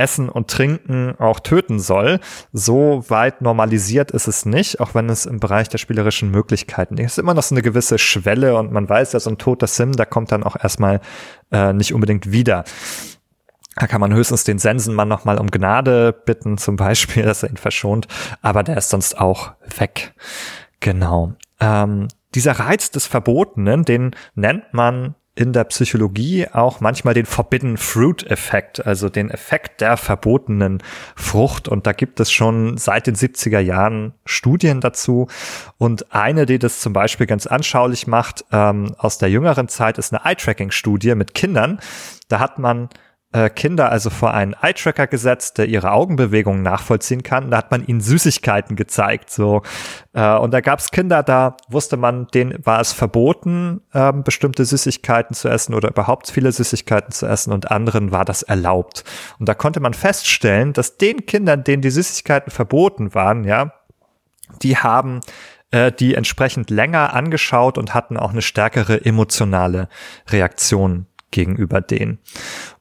Essen 0.00 0.28
und 0.28 0.48
Trinken 0.48 1.14
auch 1.18 1.38
töten 1.40 1.78
soll. 1.78 2.18
So 2.52 3.04
weit 3.08 3.42
normalisiert 3.42 4.10
ist 4.10 4.26
es 4.26 4.46
nicht, 4.46 4.80
auch 4.80 4.94
wenn 4.94 5.08
es 5.08 5.26
im 5.26 5.38
Bereich 5.38 5.68
der 5.68 5.78
spielerischen 5.78 6.30
Möglichkeiten 6.30 6.96
ist. 6.98 7.06
Es 7.06 7.12
ist 7.12 7.18
immer 7.18 7.34
noch 7.34 7.42
so 7.42 7.54
eine 7.54 7.62
gewisse 7.62 7.98
Schwelle 7.98 8.56
und 8.56 8.72
man 8.72 8.88
weiß 8.88 9.12
ja, 9.12 9.20
so 9.20 9.30
ein 9.30 9.38
toter 9.38 9.66
Sim, 9.66 9.92
der 9.92 10.06
kommt 10.06 10.32
dann 10.32 10.42
auch 10.42 10.56
erstmal 10.60 11.00
äh, 11.52 11.72
nicht 11.72 11.94
unbedingt 11.94 12.32
wieder. 12.32 12.64
Da 13.76 13.86
kann 13.86 14.00
man 14.00 14.12
höchstens 14.12 14.44
den 14.44 14.58
Sensenmann 14.58 15.08
nochmal 15.08 15.38
um 15.38 15.50
Gnade 15.50 16.12
bitten, 16.12 16.58
zum 16.58 16.76
Beispiel, 16.76 17.22
dass 17.24 17.42
er 17.42 17.50
ihn 17.50 17.56
verschont, 17.56 18.08
aber 18.42 18.62
der 18.62 18.76
ist 18.76 18.90
sonst 18.90 19.18
auch 19.18 19.52
weg. 19.78 20.14
Genau. 20.80 21.34
Ähm, 21.60 22.08
dieser 22.34 22.52
Reiz 22.52 22.90
des 22.90 23.06
Verbotenen, 23.06 23.84
den 23.84 24.12
nennt 24.34 24.72
man 24.72 25.14
in 25.40 25.54
der 25.54 25.64
Psychologie 25.64 26.46
auch 26.52 26.80
manchmal 26.80 27.14
den 27.14 27.24
Forbidden 27.24 27.78
Fruit 27.78 28.30
Effekt, 28.30 28.84
also 28.86 29.08
den 29.08 29.30
Effekt 29.30 29.80
der 29.80 29.96
verbotenen 29.96 30.82
Frucht. 31.16 31.66
Und 31.66 31.86
da 31.86 31.92
gibt 31.92 32.20
es 32.20 32.30
schon 32.30 32.76
seit 32.76 33.06
den 33.06 33.16
70er 33.16 33.58
Jahren 33.58 34.12
Studien 34.26 34.82
dazu. 34.82 35.28
Und 35.78 36.14
eine, 36.14 36.44
die 36.44 36.58
das 36.58 36.80
zum 36.80 36.92
Beispiel 36.92 37.26
ganz 37.26 37.46
anschaulich 37.46 38.06
macht, 38.06 38.44
ähm, 38.52 38.94
aus 38.98 39.16
der 39.16 39.30
jüngeren 39.30 39.68
Zeit, 39.68 39.96
ist 39.96 40.12
eine 40.12 40.26
Eye-Tracking-Studie 40.26 41.14
mit 41.14 41.32
Kindern. 41.32 41.80
Da 42.28 42.38
hat 42.38 42.58
man 42.58 42.90
Kinder 43.50 43.90
also 43.90 44.10
vor 44.10 44.34
einen 44.34 44.54
Eye-Tracker 44.54 45.06
gesetzt, 45.06 45.58
der 45.58 45.68
ihre 45.68 45.92
Augenbewegungen 45.92 46.62
nachvollziehen 46.62 47.22
kann. 47.22 47.50
Da 47.50 47.58
hat 47.58 47.70
man 47.70 47.86
ihnen 47.86 48.00
Süßigkeiten 48.00 48.74
gezeigt. 48.74 49.30
So 49.30 49.62
äh, 50.12 50.36
und 50.36 50.52
da 50.52 50.60
gab 50.60 50.80
es 50.80 50.90
Kinder, 50.90 51.22
da 51.22 51.56
wusste 51.68 51.96
man, 51.96 52.26
denen 52.28 52.58
war 52.66 52.80
es 52.80 52.92
verboten, 52.92 53.82
äh, 53.92 54.12
bestimmte 54.12 54.64
Süßigkeiten 54.64 55.34
zu 55.34 55.48
essen 55.48 55.74
oder 55.74 55.90
überhaupt 55.90 56.28
viele 56.28 56.50
Süßigkeiten 56.50 57.12
zu 57.12 57.26
essen 57.26 57.52
und 57.52 57.70
anderen 57.70 58.10
war 58.10 58.24
das 58.24 58.42
erlaubt. 58.42 59.04
Und 59.38 59.48
da 59.48 59.54
konnte 59.54 59.78
man 59.78 59.94
feststellen, 59.94 60.72
dass 60.72 60.96
den 60.96 61.26
Kindern, 61.26 61.62
denen 61.62 61.82
die 61.82 61.90
Süßigkeiten 61.90 62.50
verboten 62.50 63.14
waren, 63.14 63.44
ja, 63.44 63.72
die 64.62 64.76
haben 64.76 65.20
äh, 65.70 65.92
die 65.92 66.16
entsprechend 66.16 66.70
länger 66.70 67.14
angeschaut 67.14 67.78
und 67.78 67.94
hatten 67.94 68.16
auch 68.16 68.30
eine 68.30 68.42
stärkere 68.42 69.04
emotionale 69.04 69.88
Reaktion 70.28 71.06
gegenüber 71.30 71.80
denen. 71.80 72.18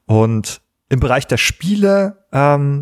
Und 0.09 0.61
im 0.89 0.99
Bereich 0.99 1.27
der 1.27 1.37
Spiele 1.37 2.25
ähm, 2.31 2.81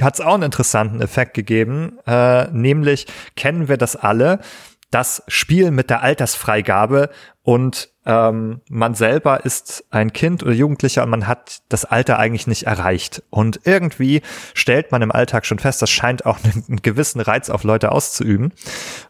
hat 0.00 0.14
es 0.14 0.20
auch 0.20 0.34
einen 0.34 0.44
interessanten 0.44 1.00
Effekt 1.00 1.34
gegeben, 1.34 1.98
äh, 2.06 2.48
nämlich 2.52 3.08
kennen 3.34 3.66
wir 3.66 3.78
das 3.78 3.96
alle, 3.96 4.38
das 4.92 5.24
Spiel 5.26 5.72
mit 5.72 5.90
der 5.90 6.02
Altersfreigabe 6.02 7.10
und 7.42 7.90
ähm, 8.06 8.60
man 8.70 8.94
selber 8.94 9.44
ist 9.44 9.86
ein 9.90 10.12
Kind 10.12 10.44
oder 10.44 10.52
Jugendlicher 10.52 11.02
und 11.02 11.10
man 11.10 11.26
hat 11.26 11.62
das 11.68 11.84
Alter 11.84 12.20
eigentlich 12.20 12.46
nicht 12.46 12.62
erreicht. 12.62 13.24
Und 13.28 13.60
irgendwie 13.64 14.22
stellt 14.54 14.92
man 14.92 15.02
im 15.02 15.10
Alltag 15.10 15.46
schon 15.46 15.58
fest, 15.58 15.82
das 15.82 15.90
scheint 15.90 16.26
auch 16.26 16.38
einen, 16.68 16.80
gewissen 16.80 17.20
Reiz 17.20 17.50
auf 17.50 17.64
Leute 17.64 17.90
auszuüben. 17.90 18.52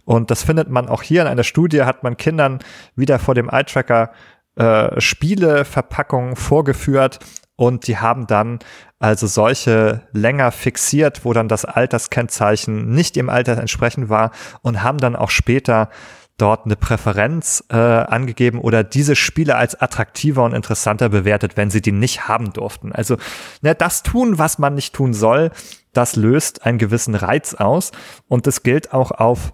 Und 0.07 0.31
das 0.31 0.43
findet 0.43 0.71
man 0.71 0.89
auch 0.89 1.03
hier 1.03 1.21
in 1.21 1.29
einer 1.29 1.45
Studie, 1.45 1.83
hat 1.83 2.03
man 2.03 2.17
Kindern 2.17 2.61
wieder 2.97 3.19
vor 3.19 3.35
dem 3.35 3.51
Eye-Tracker 3.51 4.11
äh, 4.57 5.01
Spieleverpackungen 5.01 6.35
vorgeführt 6.35 7.21
und 7.59 7.89
die 7.89 7.99
haben 7.99 8.29
dann 8.29 8.61
also 9.01 9.27
solche 9.27 10.03
länger 10.13 10.53
fixiert, 10.53 11.25
wo 11.25 11.33
dann 11.33 11.49
das 11.49 11.65
Alterskennzeichen 11.65 12.89
nicht 12.93 13.17
im 13.17 13.29
Alter 13.29 13.59
entsprechend 13.59 14.09
war 14.09 14.31
und 14.63 14.85
haben 14.85 14.99
dann 14.99 15.17
auch 15.17 15.31
später 15.31 15.91
dort 16.37 16.67
eine 16.67 16.77
Präferenz 16.77 17.65
äh, 17.69 17.75
angegeben 17.77 18.61
oder 18.61 18.85
diese 18.85 19.17
Spiele 19.17 19.57
als 19.57 19.75
attraktiver 19.75 20.45
und 20.45 20.55
interessanter 20.55 21.09
bewertet, 21.09 21.57
wenn 21.57 21.69
sie 21.69 21.83
die 21.83 21.91
nicht 21.91 22.29
haben 22.29 22.53
durften. 22.53 22.93
Also 22.93 23.17
ne, 23.61 23.75
das 23.75 24.05
tun, 24.05 24.39
was 24.39 24.61
man 24.61 24.75
nicht 24.75 24.95
tun 24.95 25.13
soll, 25.13 25.51
das 25.93 26.15
löst 26.15 26.65
einen 26.65 26.79
gewissen 26.79 27.17
Reiz 27.17 27.55
aus 27.55 27.91
und 28.29 28.47
das 28.47 28.63
gilt 28.63 28.93
auch 28.93 29.11
auf 29.11 29.53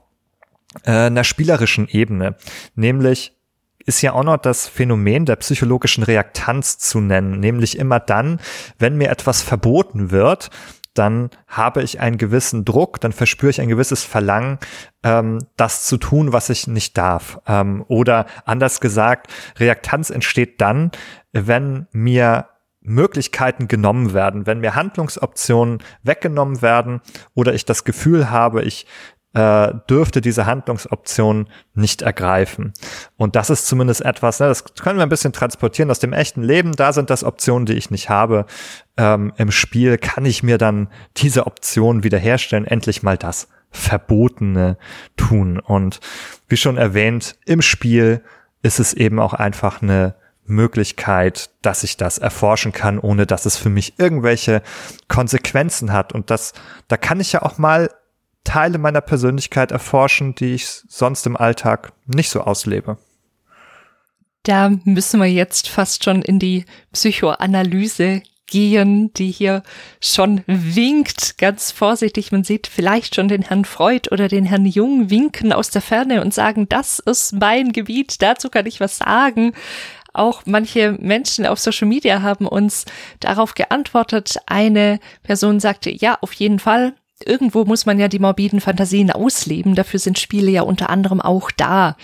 äh, 0.84 0.90
einer 0.90 1.24
spielerischen 1.24 1.88
Ebene, 1.88 2.36
nämlich 2.74 3.33
ist 3.86 4.02
ja 4.02 4.12
auch 4.12 4.24
noch 4.24 4.36
das 4.36 4.66
Phänomen 4.66 5.26
der 5.26 5.36
psychologischen 5.36 6.04
Reaktanz 6.04 6.78
zu 6.78 7.00
nennen, 7.00 7.40
nämlich 7.40 7.78
immer 7.78 8.00
dann, 8.00 8.40
wenn 8.78 8.96
mir 8.96 9.10
etwas 9.10 9.42
verboten 9.42 10.10
wird, 10.10 10.50
dann 10.94 11.30
habe 11.48 11.82
ich 11.82 12.00
einen 12.00 12.18
gewissen 12.18 12.64
Druck, 12.64 13.00
dann 13.00 13.12
verspüre 13.12 13.50
ich 13.50 13.60
ein 13.60 13.68
gewisses 13.68 14.04
Verlangen, 14.04 14.58
ähm, 15.02 15.38
das 15.56 15.84
zu 15.84 15.96
tun, 15.96 16.32
was 16.32 16.50
ich 16.50 16.68
nicht 16.68 16.96
darf. 16.96 17.40
Ähm, 17.46 17.84
oder 17.88 18.26
anders 18.44 18.80
gesagt, 18.80 19.26
Reaktanz 19.58 20.10
entsteht 20.10 20.60
dann, 20.60 20.92
wenn 21.32 21.88
mir 21.90 22.48
Möglichkeiten 22.80 23.66
genommen 23.66 24.12
werden, 24.12 24.46
wenn 24.46 24.60
mir 24.60 24.74
Handlungsoptionen 24.74 25.78
weggenommen 26.02 26.62
werden 26.62 27.00
oder 27.34 27.54
ich 27.54 27.64
das 27.64 27.84
Gefühl 27.84 28.30
habe, 28.30 28.62
ich 28.62 28.86
äh, 29.34 29.72
dürfte 29.90 30.20
diese 30.20 30.46
Handlungsoption 30.46 31.48
nicht 31.74 32.02
ergreifen. 32.02 32.72
Und 33.16 33.36
das 33.36 33.50
ist 33.50 33.66
zumindest 33.66 34.00
etwas, 34.02 34.40
ne, 34.40 34.46
das 34.46 34.64
können 34.74 34.98
wir 34.98 35.02
ein 35.02 35.08
bisschen 35.08 35.32
transportieren 35.32 35.90
aus 35.90 35.98
dem 35.98 36.12
echten 36.12 36.42
Leben. 36.42 36.72
Da 36.72 36.92
sind 36.92 37.10
das 37.10 37.24
Optionen, 37.24 37.66
die 37.66 37.74
ich 37.74 37.90
nicht 37.90 38.08
habe. 38.08 38.46
Ähm, 38.96 39.32
Im 39.36 39.50
Spiel 39.50 39.98
kann 39.98 40.24
ich 40.24 40.42
mir 40.42 40.56
dann 40.56 40.88
diese 41.16 41.46
Option 41.46 42.04
wiederherstellen, 42.04 42.66
endlich 42.66 43.02
mal 43.02 43.16
das 43.16 43.48
Verbotene 43.70 44.78
tun. 45.16 45.58
Und 45.58 45.98
wie 46.48 46.56
schon 46.56 46.76
erwähnt, 46.76 47.36
im 47.44 47.60
Spiel 47.60 48.22
ist 48.62 48.78
es 48.78 48.94
eben 48.94 49.18
auch 49.18 49.34
einfach 49.34 49.82
eine 49.82 50.14
Möglichkeit, 50.46 51.50
dass 51.62 51.82
ich 51.82 51.96
das 51.96 52.18
erforschen 52.18 52.70
kann, 52.70 53.00
ohne 53.00 53.26
dass 53.26 53.46
es 53.46 53.56
für 53.56 53.70
mich 53.70 53.98
irgendwelche 53.98 54.62
Konsequenzen 55.08 55.92
hat. 55.92 56.12
Und 56.12 56.30
das, 56.30 56.52
da 56.86 56.96
kann 56.96 57.18
ich 57.18 57.32
ja 57.32 57.42
auch 57.42 57.58
mal 57.58 57.90
Teile 58.44 58.78
meiner 58.78 59.00
Persönlichkeit 59.00 59.72
erforschen, 59.72 60.34
die 60.34 60.54
ich 60.54 60.66
sonst 60.66 61.26
im 61.26 61.36
Alltag 61.36 61.92
nicht 62.06 62.30
so 62.30 62.42
auslebe. 62.42 62.98
Da 64.44 64.70
müssen 64.84 65.20
wir 65.20 65.30
jetzt 65.30 65.68
fast 65.68 66.04
schon 66.04 66.22
in 66.22 66.38
die 66.38 66.66
Psychoanalyse 66.92 68.22
gehen, 68.46 69.12
die 69.14 69.30
hier 69.30 69.62
schon 70.00 70.42
winkt, 70.46 71.38
ganz 71.38 71.70
vorsichtig. 71.70 72.30
Man 72.30 72.44
sieht 72.44 72.66
vielleicht 72.66 73.14
schon 73.14 73.28
den 73.28 73.42
Herrn 73.42 73.64
Freud 73.64 74.10
oder 74.12 74.28
den 74.28 74.44
Herrn 74.44 74.66
Jung 74.66 75.08
winken 75.08 75.52
aus 75.52 75.70
der 75.70 75.82
Ferne 75.82 76.20
und 76.20 76.34
sagen, 76.34 76.68
das 76.68 76.98
ist 76.98 77.32
mein 77.32 77.72
Gebiet, 77.72 78.20
dazu 78.20 78.50
kann 78.50 78.66
ich 78.66 78.80
was 78.80 78.98
sagen. 78.98 79.54
Auch 80.12 80.42
manche 80.46 80.92
Menschen 81.00 81.46
auf 81.46 81.58
Social 81.58 81.88
Media 81.88 82.22
haben 82.22 82.46
uns 82.46 82.84
darauf 83.18 83.54
geantwortet. 83.54 84.36
Eine 84.46 85.00
Person 85.22 85.58
sagte, 85.58 85.90
ja, 85.90 86.18
auf 86.20 86.32
jeden 86.34 86.60
Fall, 86.60 86.94
irgendwo 87.26 87.64
muss 87.64 87.86
man 87.86 87.98
ja 87.98 88.08
die 88.08 88.18
morbiden 88.18 88.60
Fantasien 88.60 89.10
ausleben. 89.10 89.74
Dafür 89.74 90.00
sind 90.00 90.18
Spiele 90.18 90.50
ja 90.50 90.62
unter 90.62 90.90
anderem 90.90 91.20
auch 91.20 91.50
da. 91.50 91.96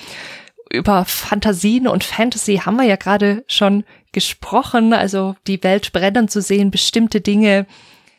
Über 0.70 1.04
Fantasien 1.04 1.88
und 1.88 2.04
Fantasy 2.04 2.58
haben 2.58 2.76
wir 2.76 2.84
ja 2.84 2.96
gerade 2.96 3.44
schon 3.48 3.84
gesprochen, 4.12 4.92
also 4.92 5.34
die 5.46 5.62
Welt 5.62 5.92
brennen 5.92 6.28
zu 6.28 6.40
sehen, 6.40 6.70
bestimmte 6.70 7.20
Dinge 7.20 7.66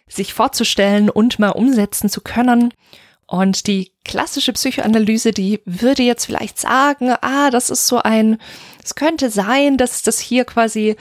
sich 0.07 0.33
vorzustellen 0.33 1.09
und 1.09 1.39
mal 1.39 1.49
umsetzen 1.49 2.09
zu 2.09 2.21
können. 2.21 2.73
Und 3.25 3.67
die 3.67 3.93
klassische 4.03 4.51
Psychoanalyse, 4.51 5.31
die 5.31 5.61
würde 5.63 6.03
jetzt 6.03 6.25
vielleicht 6.25 6.59
sagen, 6.59 7.13
ah, 7.21 7.49
das 7.49 7.69
ist 7.69 7.87
so 7.87 7.99
ein, 7.99 8.37
es 8.83 8.95
könnte 8.95 9.29
sein, 9.29 9.77
dass 9.77 10.01
das 10.01 10.19
hier 10.19 10.43
quasi 10.43 10.97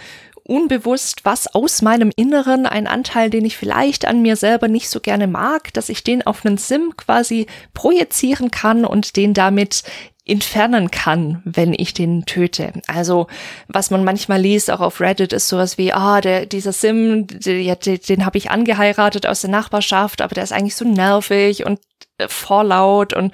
unbewusst 0.51 1.25
was 1.25 1.47
aus 1.55 1.81
meinem 1.81 2.11
Inneren, 2.15 2.67
ein 2.67 2.89
Anteil, 2.89 3.31
den 3.31 3.45
ich 3.45 3.57
vielleicht 3.57 4.05
an 4.05 4.21
mir 4.21 4.35
selber 4.35 4.67
nicht 4.67 4.91
so 4.91 4.99
gerne 4.99 5.29
mag, 5.29 5.73
dass 5.75 5.89
ich 5.89 6.03
den 6.03 6.27
auf 6.27 6.45
einen 6.45 6.59
Sim 6.59 6.95
quasi 6.97 7.47
projizieren 7.73 8.51
kann 8.51 8.85
und 8.85 9.17
den 9.17 9.33
damit 9.33 9.85
entfernen 10.27 10.91
kann, 10.91 11.41
wenn 11.45 11.73
ich 11.73 11.95
den 11.95 12.27
töte. 12.27 12.73
Also, 12.89 13.29
was 13.69 13.91
man 13.91 14.05
manchmal 14.05 14.41
liest, 14.41 14.71
auch 14.71 14.81
auf 14.81 15.01
Reddit, 15.01 15.33
ist 15.33 15.49
sowas 15.49 15.79
wie, 15.79 15.93
ah, 15.93 16.21
der, 16.21 16.47
dieser 16.47 16.73
Sim, 16.73 17.27
der, 17.29 17.77
den, 17.77 18.01
den 18.01 18.27
habe 18.27 18.39
ich 18.39 18.51
angeheiratet 18.51 19.27
aus 19.27 19.41
der 19.41 19.51
Nachbarschaft, 19.51 20.21
aber 20.21 20.35
der 20.35 20.45
ist 20.45 20.53
eigentlich 20.53 20.77
so 20.77 20.85
nervig 20.85 21.65
und 21.65 21.81
äh, 22.19 22.29
vorlaut 22.29 23.15
und 23.15 23.33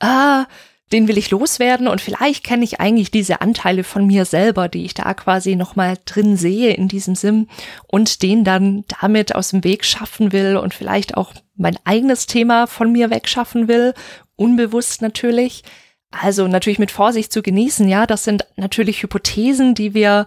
ah, 0.00 0.44
den 0.92 1.08
will 1.08 1.18
ich 1.18 1.30
loswerden 1.30 1.88
und 1.88 2.00
vielleicht 2.00 2.44
kenne 2.44 2.64
ich 2.64 2.80
eigentlich 2.80 3.10
diese 3.10 3.40
Anteile 3.40 3.84
von 3.84 4.06
mir 4.06 4.24
selber, 4.24 4.68
die 4.68 4.84
ich 4.84 4.94
da 4.94 5.12
quasi 5.14 5.56
nochmal 5.56 5.98
drin 6.04 6.36
sehe 6.36 6.72
in 6.72 6.88
diesem 6.88 7.14
Sim 7.14 7.48
und 7.86 8.22
den 8.22 8.44
dann 8.44 8.84
damit 9.00 9.34
aus 9.34 9.50
dem 9.50 9.64
Weg 9.64 9.84
schaffen 9.84 10.32
will 10.32 10.56
und 10.56 10.74
vielleicht 10.74 11.16
auch 11.16 11.32
mein 11.56 11.76
eigenes 11.84 12.26
Thema 12.26 12.66
von 12.66 12.90
mir 12.92 13.10
wegschaffen 13.10 13.68
will, 13.68 13.94
unbewusst 14.36 15.02
natürlich. 15.02 15.62
Also 16.10 16.48
natürlich 16.48 16.78
mit 16.78 16.90
Vorsicht 16.90 17.32
zu 17.32 17.42
genießen, 17.42 17.86
ja, 17.86 18.06
das 18.06 18.24
sind 18.24 18.46
natürlich 18.56 19.02
Hypothesen, 19.02 19.74
die 19.74 19.92
wir 19.92 20.26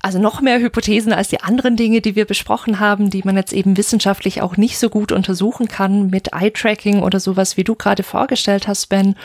also 0.00 0.18
noch 0.18 0.40
mehr 0.40 0.58
Hypothesen 0.58 1.12
als 1.12 1.28
die 1.28 1.40
anderen 1.40 1.76
Dinge, 1.76 2.00
die 2.00 2.16
wir 2.16 2.24
besprochen 2.24 2.80
haben, 2.80 3.10
die 3.10 3.22
man 3.24 3.36
jetzt 3.36 3.52
eben 3.52 3.76
wissenschaftlich 3.76 4.40
auch 4.42 4.56
nicht 4.56 4.78
so 4.78 4.88
gut 4.88 5.12
untersuchen 5.12 5.68
kann 5.68 6.08
mit 6.08 6.32
Eye-Tracking 6.32 7.02
oder 7.02 7.20
sowas, 7.20 7.56
wie 7.56 7.64
du 7.64 7.74
gerade 7.74 8.02
vorgestellt 8.02 8.66
hast, 8.66 8.88
Ben. 8.88 9.16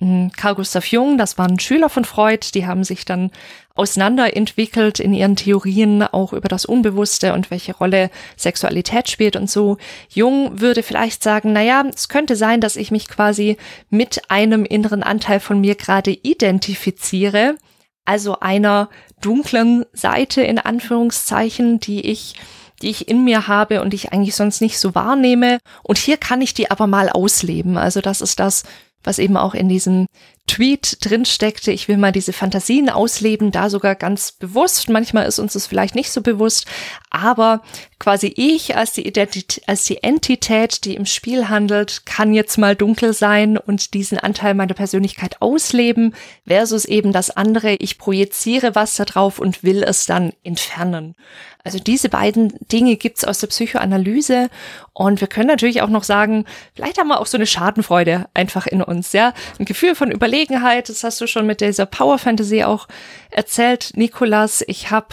Hm, 0.00 0.30
Carl 0.36 0.54
Gustav 0.54 0.86
Jung, 0.86 1.18
das 1.18 1.38
waren 1.38 1.58
Schüler 1.58 1.88
von 1.88 2.04
Freud, 2.04 2.50
die 2.54 2.66
haben 2.66 2.84
sich 2.84 3.04
dann 3.04 3.30
auseinanderentwickelt 3.74 5.00
in 5.00 5.12
ihren 5.12 5.36
Theorien 5.36 6.02
auch 6.02 6.32
über 6.32 6.48
das 6.48 6.64
Unbewusste 6.64 7.32
und 7.32 7.50
welche 7.50 7.76
Rolle 7.76 8.10
Sexualität 8.36 9.08
spielt 9.08 9.36
und 9.36 9.50
so. 9.50 9.76
Jung 10.08 10.60
würde 10.60 10.82
vielleicht 10.82 11.22
sagen, 11.22 11.52
na 11.52 11.62
ja, 11.62 11.84
es 11.92 12.08
könnte 12.08 12.36
sein, 12.36 12.60
dass 12.60 12.76
ich 12.76 12.90
mich 12.90 13.08
quasi 13.08 13.56
mit 13.88 14.30
einem 14.30 14.64
inneren 14.64 15.02
Anteil 15.02 15.40
von 15.40 15.60
mir 15.60 15.74
gerade 15.74 16.10
identifiziere, 16.10 17.56
also 18.04 18.40
einer 18.40 18.90
dunklen 19.20 19.84
Seite 19.92 20.42
in 20.42 20.58
Anführungszeichen, 20.58 21.80
die 21.80 22.00
ich 22.06 22.34
die 22.80 22.90
ich 22.90 23.08
in 23.08 23.24
mir 23.24 23.48
habe 23.48 23.80
und 23.82 23.92
die 23.92 23.96
ich 23.96 24.12
eigentlich 24.12 24.36
sonst 24.36 24.60
nicht 24.60 24.78
so 24.78 24.94
wahrnehme. 24.94 25.58
Und 25.82 25.98
hier 25.98 26.16
kann 26.16 26.40
ich 26.40 26.54
die 26.54 26.70
aber 26.70 26.86
mal 26.86 27.08
ausleben. 27.08 27.76
Also 27.76 28.00
das 28.00 28.20
ist 28.20 28.38
das, 28.38 28.62
was 29.04 29.18
eben 29.18 29.36
auch 29.36 29.54
in 29.54 29.68
diesem 29.68 30.06
Tweet 30.46 30.98
drin 31.04 31.24
steckte, 31.24 31.70
ich 31.72 31.88
will 31.88 31.98
mal 31.98 32.12
diese 32.12 32.32
Fantasien 32.32 32.88
ausleben, 32.88 33.52
da 33.52 33.70
sogar 33.70 33.94
ganz 33.94 34.32
bewusst. 34.32 34.88
Manchmal 34.88 35.26
ist 35.26 35.38
uns 35.38 35.52
das 35.52 35.66
vielleicht 35.66 35.94
nicht 35.94 36.10
so 36.10 36.22
bewusst, 36.22 36.66
aber 37.10 37.62
quasi 37.98 38.32
ich 38.36 38.76
als 38.76 38.92
die 38.92 39.06
Identität, 39.06 39.62
als 39.66 39.84
die 39.84 40.02
Entität, 40.02 40.84
die 40.84 40.94
im 40.94 41.06
Spiel 41.06 41.48
handelt, 41.48 42.06
kann 42.06 42.32
jetzt 42.32 42.56
mal 42.56 42.76
dunkel 42.76 43.12
sein 43.12 43.58
und 43.58 43.94
diesen 43.94 44.18
Anteil 44.18 44.54
meiner 44.54 44.74
Persönlichkeit 44.74 45.42
ausleben, 45.42 46.14
versus 46.46 46.84
eben 46.84 47.12
das 47.12 47.30
andere, 47.30 47.74
ich 47.74 47.98
projiziere 47.98 48.74
was 48.74 48.96
da 48.96 49.04
drauf 49.04 49.38
und 49.38 49.64
will 49.64 49.82
es 49.82 50.06
dann 50.06 50.32
entfernen. 50.44 51.16
Also 51.64 51.80
diese 51.80 52.08
beiden 52.08 52.54
Dinge 52.72 52.96
gibt's 52.96 53.24
aus 53.24 53.40
der 53.40 53.48
Psychoanalyse 53.48 54.48
und 54.92 55.20
wir 55.20 55.28
können 55.28 55.48
natürlich 55.48 55.82
auch 55.82 55.88
noch 55.88 56.04
sagen, 56.04 56.44
vielleicht 56.74 56.98
haben 56.98 57.08
wir 57.08 57.20
auch 57.20 57.26
so 57.26 57.36
eine 57.36 57.46
Schadenfreude 57.46 58.26
einfach 58.32 58.66
in 58.66 58.80
uns, 58.80 59.12
ja, 59.12 59.34
ein 59.58 59.64
Gefühl 59.64 59.94
von 59.94 60.10
Überlegenheit. 60.10 60.88
Das 60.88 61.04
hast 61.04 61.20
du 61.20 61.26
schon 61.26 61.46
mit 61.46 61.60
dieser 61.60 61.86
Power 61.86 62.18
Fantasy 62.18 62.62
auch 62.62 62.86
erzählt, 63.30 63.90
Nikolas. 63.96 64.64
Ich 64.66 64.90
habe 64.90 65.08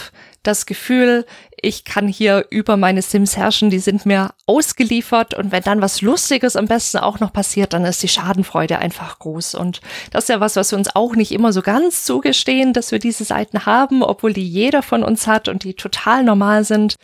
das 0.48 0.66
Gefühl, 0.66 1.26
ich 1.62 1.84
kann 1.84 2.08
hier 2.08 2.46
über 2.50 2.78
meine 2.78 3.02
Sims 3.02 3.38
herrschen, 3.38 3.70
die 3.70 3.80
sind 3.80 4.06
mir 4.06 4.34
ausgeliefert 4.46 5.34
und 5.34 5.52
wenn 5.52 5.64
dann 5.64 5.82
was 5.82 6.02
Lustiges 6.02 6.56
am 6.56 6.68
besten 6.68 7.00
auch 7.00 7.20
noch 7.20 7.34
passiert, 7.34 7.74
dann 7.74 7.86
ist 7.86 8.04
die 8.04 8.08
Schadenfreude 8.08 8.80
einfach 8.80 9.20
groß 9.20 9.56
und 9.56 9.82
das 10.12 10.26
ist 10.26 10.30
ja 10.30 10.40
was, 10.40 10.56
was 10.56 10.72
wir 10.72 10.78
uns 10.78 10.96
auch 10.96 11.16
nicht 11.16 11.32
immer 11.32 11.52
so 11.54 11.62
ganz 11.62 12.04
zugestehen, 12.04 12.74
dass 12.74 12.92
wir 12.92 13.00
diese 13.00 13.24
Seiten 13.24 13.66
haben, 13.66 14.04
obwohl 14.04 14.34
die 14.34 14.48
jeder 14.48 14.84
von 14.84 15.04
uns 15.04 15.28
hat 15.28 15.48
und 15.48 15.64
die 15.64 15.74
total 15.74 16.24
normal 16.24 16.64
sind. 16.64 16.96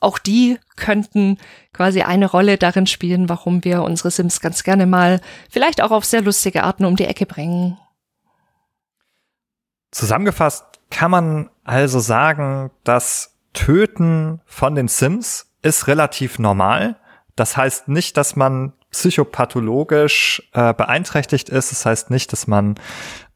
Auch 0.00 0.18
die 0.18 0.58
könnten 0.76 1.36
quasi 1.74 2.02
eine 2.02 2.26
Rolle 2.26 2.56
darin 2.56 2.86
spielen, 2.86 3.28
warum 3.28 3.64
wir 3.64 3.82
unsere 3.82 4.10
Sims 4.10 4.40
ganz 4.40 4.62
gerne 4.64 4.86
mal 4.86 5.20
vielleicht 5.50 5.82
auch 5.82 5.90
auf 5.90 6.04
sehr 6.04 6.22
lustige 6.22 6.64
Arten 6.64 6.86
um 6.86 6.96
die 6.96 7.04
Ecke 7.04 7.26
bringen. 7.26 7.78
Zusammengefasst 9.90 10.64
kann 10.90 11.10
man 11.10 11.50
also 11.70 12.00
sagen, 12.00 12.70
dass 12.82 13.36
Töten 13.52 14.40
von 14.44 14.74
den 14.74 14.88
Sims 14.88 15.52
ist 15.62 15.86
relativ 15.86 16.38
normal. 16.38 16.96
Das 17.36 17.56
heißt 17.56 17.88
nicht, 17.88 18.16
dass 18.16 18.34
man 18.34 18.72
psychopathologisch 18.90 20.42
äh, 20.52 20.74
beeinträchtigt 20.74 21.48
ist. 21.48 21.70
Das 21.70 21.86
heißt 21.86 22.10
nicht, 22.10 22.32
dass 22.32 22.48
man 22.48 22.74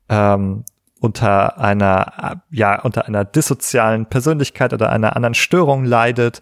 ähm, 0.08 0.64
unter 1.00 1.58
einer 1.58 2.42
ja 2.50 2.80
unter 2.80 3.06
einer 3.06 3.24
dissozialen 3.24 4.06
Persönlichkeit 4.06 4.72
oder 4.72 4.90
einer 4.90 5.14
anderen 5.14 5.34
Störung 5.34 5.84
leidet. 5.84 6.40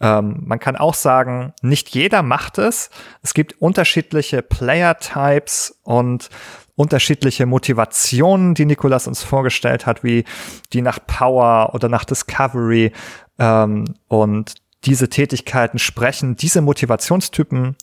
Ähm, 0.00 0.42
man 0.46 0.58
kann 0.58 0.76
auch 0.76 0.94
sagen, 0.94 1.52
nicht 1.60 1.90
jeder 1.90 2.22
macht 2.22 2.56
es. 2.56 2.88
Es 3.22 3.34
gibt 3.34 3.60
unterschiedliche 3.60 4.40
Player 4.40 4.98
Types 4.98 5.80
und 5.82 6.30
unterschiedliche 6.76 7.46
Motivationen, 7.46 8.54
die 8.54 8.66
Nikolas 8.66 9.08
uns 9.08 9.22
vorgestellt 9.22 9.86
hat, 9.86 10.04
wie 10.04 10.24
die 10.72 10.82
nach 10.82 10.98
Power 11.04 11.74
oder 11.74 11.88
nach 11.88 12.04
Discovery. 12.04 12.92
Ähm, 13.38 13.84
und 14.08 14.54
diese 14.84 15.08
Tätigkeiten 15.08 15.78
sprechen 15.78 16.36
diese 16.36 16.60
Motivationstypen 16.60 17.76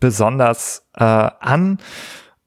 besonders 0.00 0.84
äh, 0.94 1.04
an. 1.04 1.78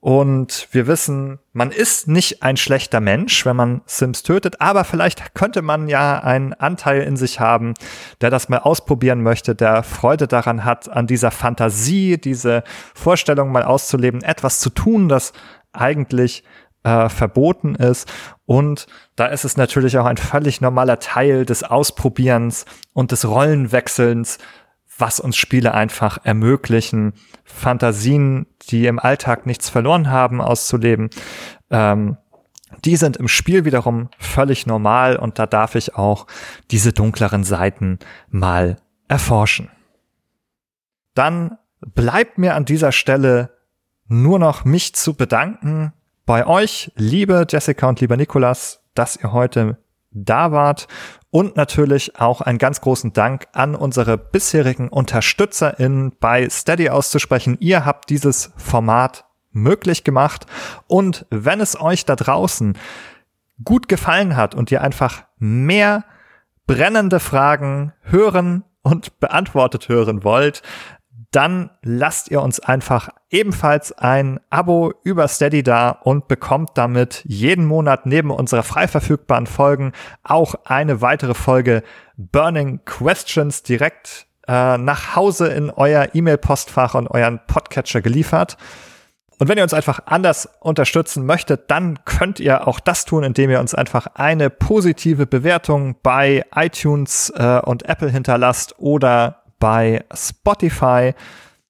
Und 0.02 0.68
wir 0.72 0.86
wissen, 0.88 1.40
man 1.54 1.72
ist 1.72 2.10
nicht 2.10 2.44
ein 2.44 2.58
schlechter 2.58 3.00
Mensch, 3.00 3.46
wenn 3.46 3.56
man 3.56 3.82
Sims 3.86 4.22
tötet, 4.22 4.60
aber 4.60 4.84
vielleicht 4.84 5.34
könnte 5.34 5.62
man 5.62 5.88
ja 5.88 6.20
einen 6.20 6.52
Anteil 6.52 7.04
in 7.04 7.16
sich 7.16 7.40
haben, 7.40 7.74
der 8.20 8.30
das 8.30 8.50
mal 8.50 8.58
ausprobieren 8.58 9.24
möchte, 9.24 9.56
der 9.56 9.82
Freude 9.82 10.28
daran 10.28 10.66
hat, 10.66 10.90
an 10.90 11.08
dieser 11.08 11.32
Fantasie, 11.32 12.18
diese 12.18 12.66
Vorstellung 12.94 13.54
mal 13.54 13.64
auszuleben, 13.64 14.22
etwas 14.24 14.60
zu 14.60 14.72
tun, 14.72 15.08
das 15.08 15.32
eigentlich 15.74 16.44
äh, 16.84 17.10
verboten 17.10 17.76
ist. 17.76 18.12
Und 18.46 18.88
da 19.16 19.28
ist 19.28 19.46
es 19.46 19.58
natürlich 19.58 19.98
auch 19.98 20.06
ein 20.06 20.18
völlig 20.18 20.62
normaler 20.62 21.00
Teil 21.00 21.46
des 21.46 21.64
Ausprobierens 21.64 22.66
und 22.94 23.12
des 23.12 23.26
Rollenwechselns, 23.26 24.38
was 24.98 25.20
uns 25.20 25.36
Spiele 25.38 25.74
einfach 25.74 26.20
ermöglichen, 26.24 27.14
Fantasien, 27.44 28.48
die 28.70 28.86
im 28.86 29.00
Alltag 29.00 29.46
nichts 29.46 29.70
verloren 29.70 30.10
haben, 30.10 30.40
auszuleben. 30.42 31.10
Ähm, 31.72 32.18
die 32.86 32.96
sind 32.96 33.18
im 33.18 33.28
Spiel 33.28 33.66
wiederum 33.66 34.10
völlig 34.18 34.66
normal 34.66 35.16
und 35.16 35.40
da 35.40 35.46
darf 35.46 35.76
ich 35.76 35.96
auch 35.96 36.28
diese 36.72 36.92
dunkleren 36.92 37.44
Seiten 37.44 38.00
mal 38.30 38.78
erforschen. 39.08 39.70
Dann 41.14 41.58
bleibt 41.80 42.38
mir 42.38 42.56
an 42.56 42.66
dieser 42.66 42.92
Stelle 42.92 43.52
nur 44.08 44.40
noch 44.40 44.66
mich 44.66 44.96
zu 44.96 45.14
bedanken. 45.14 45.94
Bei 46.26 46.48
euch, 46.48 46.92
liebe 46.96 47.46
Jessica 47.50 47.88
und 47.88 48.00
lieber 48.00 48.18
Nikolas, 48.18 48.82
dass 48.94 49.18
ihr 49.18 49.34
heute 49.34 49.78
da 50.12 50.52
wart. 50.52 50.88
Und 51.32 51.56
natürlich 51.56 52.20
auch 52.20 52.42
einen 52.42 52.60
ganz 52.60 52.80
großen 52.82 53.14
Dank 53.14 53.48
an 53.54 53.74
unsere 53.74 54.18
bisherigen 54.20 54.90
UnterstützerInnen 54.90 56.14
bei 56.20 56.48
Steady 56.48 56.90
auszusprechen. 56.90 57.58
Ihr 57.60 57.86
habt 57.86 58.12
dieses 58.12 58.52
Format 58.56 59.26
möglich 59.52 60.04
gemacht. 60.04 60.46
Und 60.88 61.26
wenn 61.32 61.60
es 61.60 61.80
euch 61.80 62.06
da 62.06 62.16
draußen 62.16 62.78
gut 63.64 63.88
gefallen 63.88 64.36
hat 64.36 64.54
und 64.54 64.72
ihr 64.72 64.82
einfach 64.82 65.24
mehr 65.38 66.06
brennende 66.68 67.20
Fragen 67.20 67.94
hören 68.02 68.64
und 68.82 69.20
beantwortet 69.20 69.90
hören 69.90 70.24
wollt, 70.24 70.62
dann 71.36 71.72
lasst 71.82 72.30
ihr 72.30 72.42
uns 72.42 72.60
einfach 72.60 73.10
ebenfalls 73.30 73.92
ein 73.92 74.40
Abo 74.50 74.94
über 75.04 75.28
Steady 75.28 75.64
da 75.64 75.90
und 75.90 76.28
bekommt 76.28 76.72
damit 76.76 77.24
jeden 77.26 77.66
Monat 77.66 78.06
neben 78.06 78.30
unserer 78.30 78.64
frei 78.64 78.88
verfügbaren 78.88 79.48
Folgen 79.48 79.94
auch 80.24 80.56
eine 80.66 81.02
weitere 81.02 81.34
Folge 81.34 81.84
Burning 82.18 82.82
Questions 82.86 83.64
direkt 83.64 84.28
äh, 84.48 84.78
nach 84.78 85.16
Hause 85.16 85.48
in 85.48 85.72
euer 85.72 86.10
E-Mail-Postfach 86.14 86.94
und 86.94 87.08
euren 87.08 87.40
Podcatcher 87.48 88.02
geliefert. 88.02 88.58
Und 89.40 89.50
wenn 89.50 89.58
ihr 89.58 89.64
uns 89.64 89.74
einfach 89.74 90.02
anders 90.06 90.48
unterstützen 90.60 91.26
möchtet, 91.26 91.72
dann 91.72 92.06
könnt 92.06 92.40
ihr 92.40 92.68
auch 92.68 92.80
das 92.80 93.06
tun, 93.06 93.24
indem 93.24 93.50
ihr 93.50 93.60
uns 93.60 93.74
einfach 93.74 94.08
eine 94.14 94.50
positive 94.50 95.26
Bewertung 95.26 95.96
bei 96.04 96.46
iTunes 96.56 97.34
äh, 97.36 97.60
und 97.66 97.90
Apple 97.90 98.10
hinterlasst 98.10 98.76
oder 98.78 99.43
bei 99.64 100.04
Spotify 100.14 101.14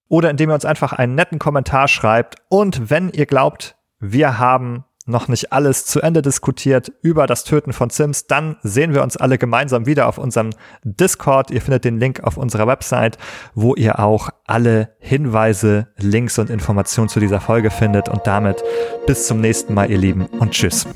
oder 0.08 0.32
indem 0.32 0.50
ihr 0.50 0.56
uns 0.56 0.66
einfach 0.66 0.94
einen 0.94 1.14
netten 1.14 1.38
Kommentar 1.38 1.88
schreibt. 1.88 2.38
Und 2.50 2.89
wenn 2.89 3.10
ihr 3.10 3.28
glaubt, 3.28 3.76
wir 4.00 4.39
haben 4.39 4.84
noch 5.06 5.28
nicht 5.28 5.54
alles 5.54 5.86
zu 5.86 6.02
Ende 6.02 6.24
diskutiert 6.24 6.91
über 7.04 7.28
das 7.28 7.44
Töten 7.44 7.72
von 7.72 7.91
Sims, 7.91 8.26
dann 8.26 8.56
sehen 8.64 8.96
wir 8.96 9.04
uns 9.04 9.16
alle 9.16 9.38
gemeinsam 9.38 9.86
wieder 9.86 10.08
auf 10.08 10.18
unserem 10.18 10.50
Discord. 10.84 11.52
Ihr 11.52 11.62
findet 11.62 11.86
den 11.86 12.00
Link 12.00 12.24
auf 12.24 12.36
unserer 12.36 12.66
Website, 12.66 13.20
wo 13.54 13.76
ihr 13.76 14.00
auch 14.00 14.32
alle 14.48 14.96
Hinweise, 14.98 15.89
Links 15.98 16.39
und 16.39 16.50
Informationen 16.50 17.10
zu 17.10 17.20
dieser 17.20 17.41
Folge 17.41 17.70
findet. 17.70 18.10
Und 18.10 18.26
damit 18.26 18.64
bis 19.06 19.28
zum 19.28 19.39
nächsten 19.39 19.76
Mal, 19.76 19.91
ihr 19.91 20.00
Lieben, 20.00 20.26
und 20.39 20.50
tschüss. 20.50 20.88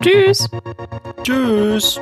Tschüss. 0.00 0.48
Tschüss. 1.24 1.98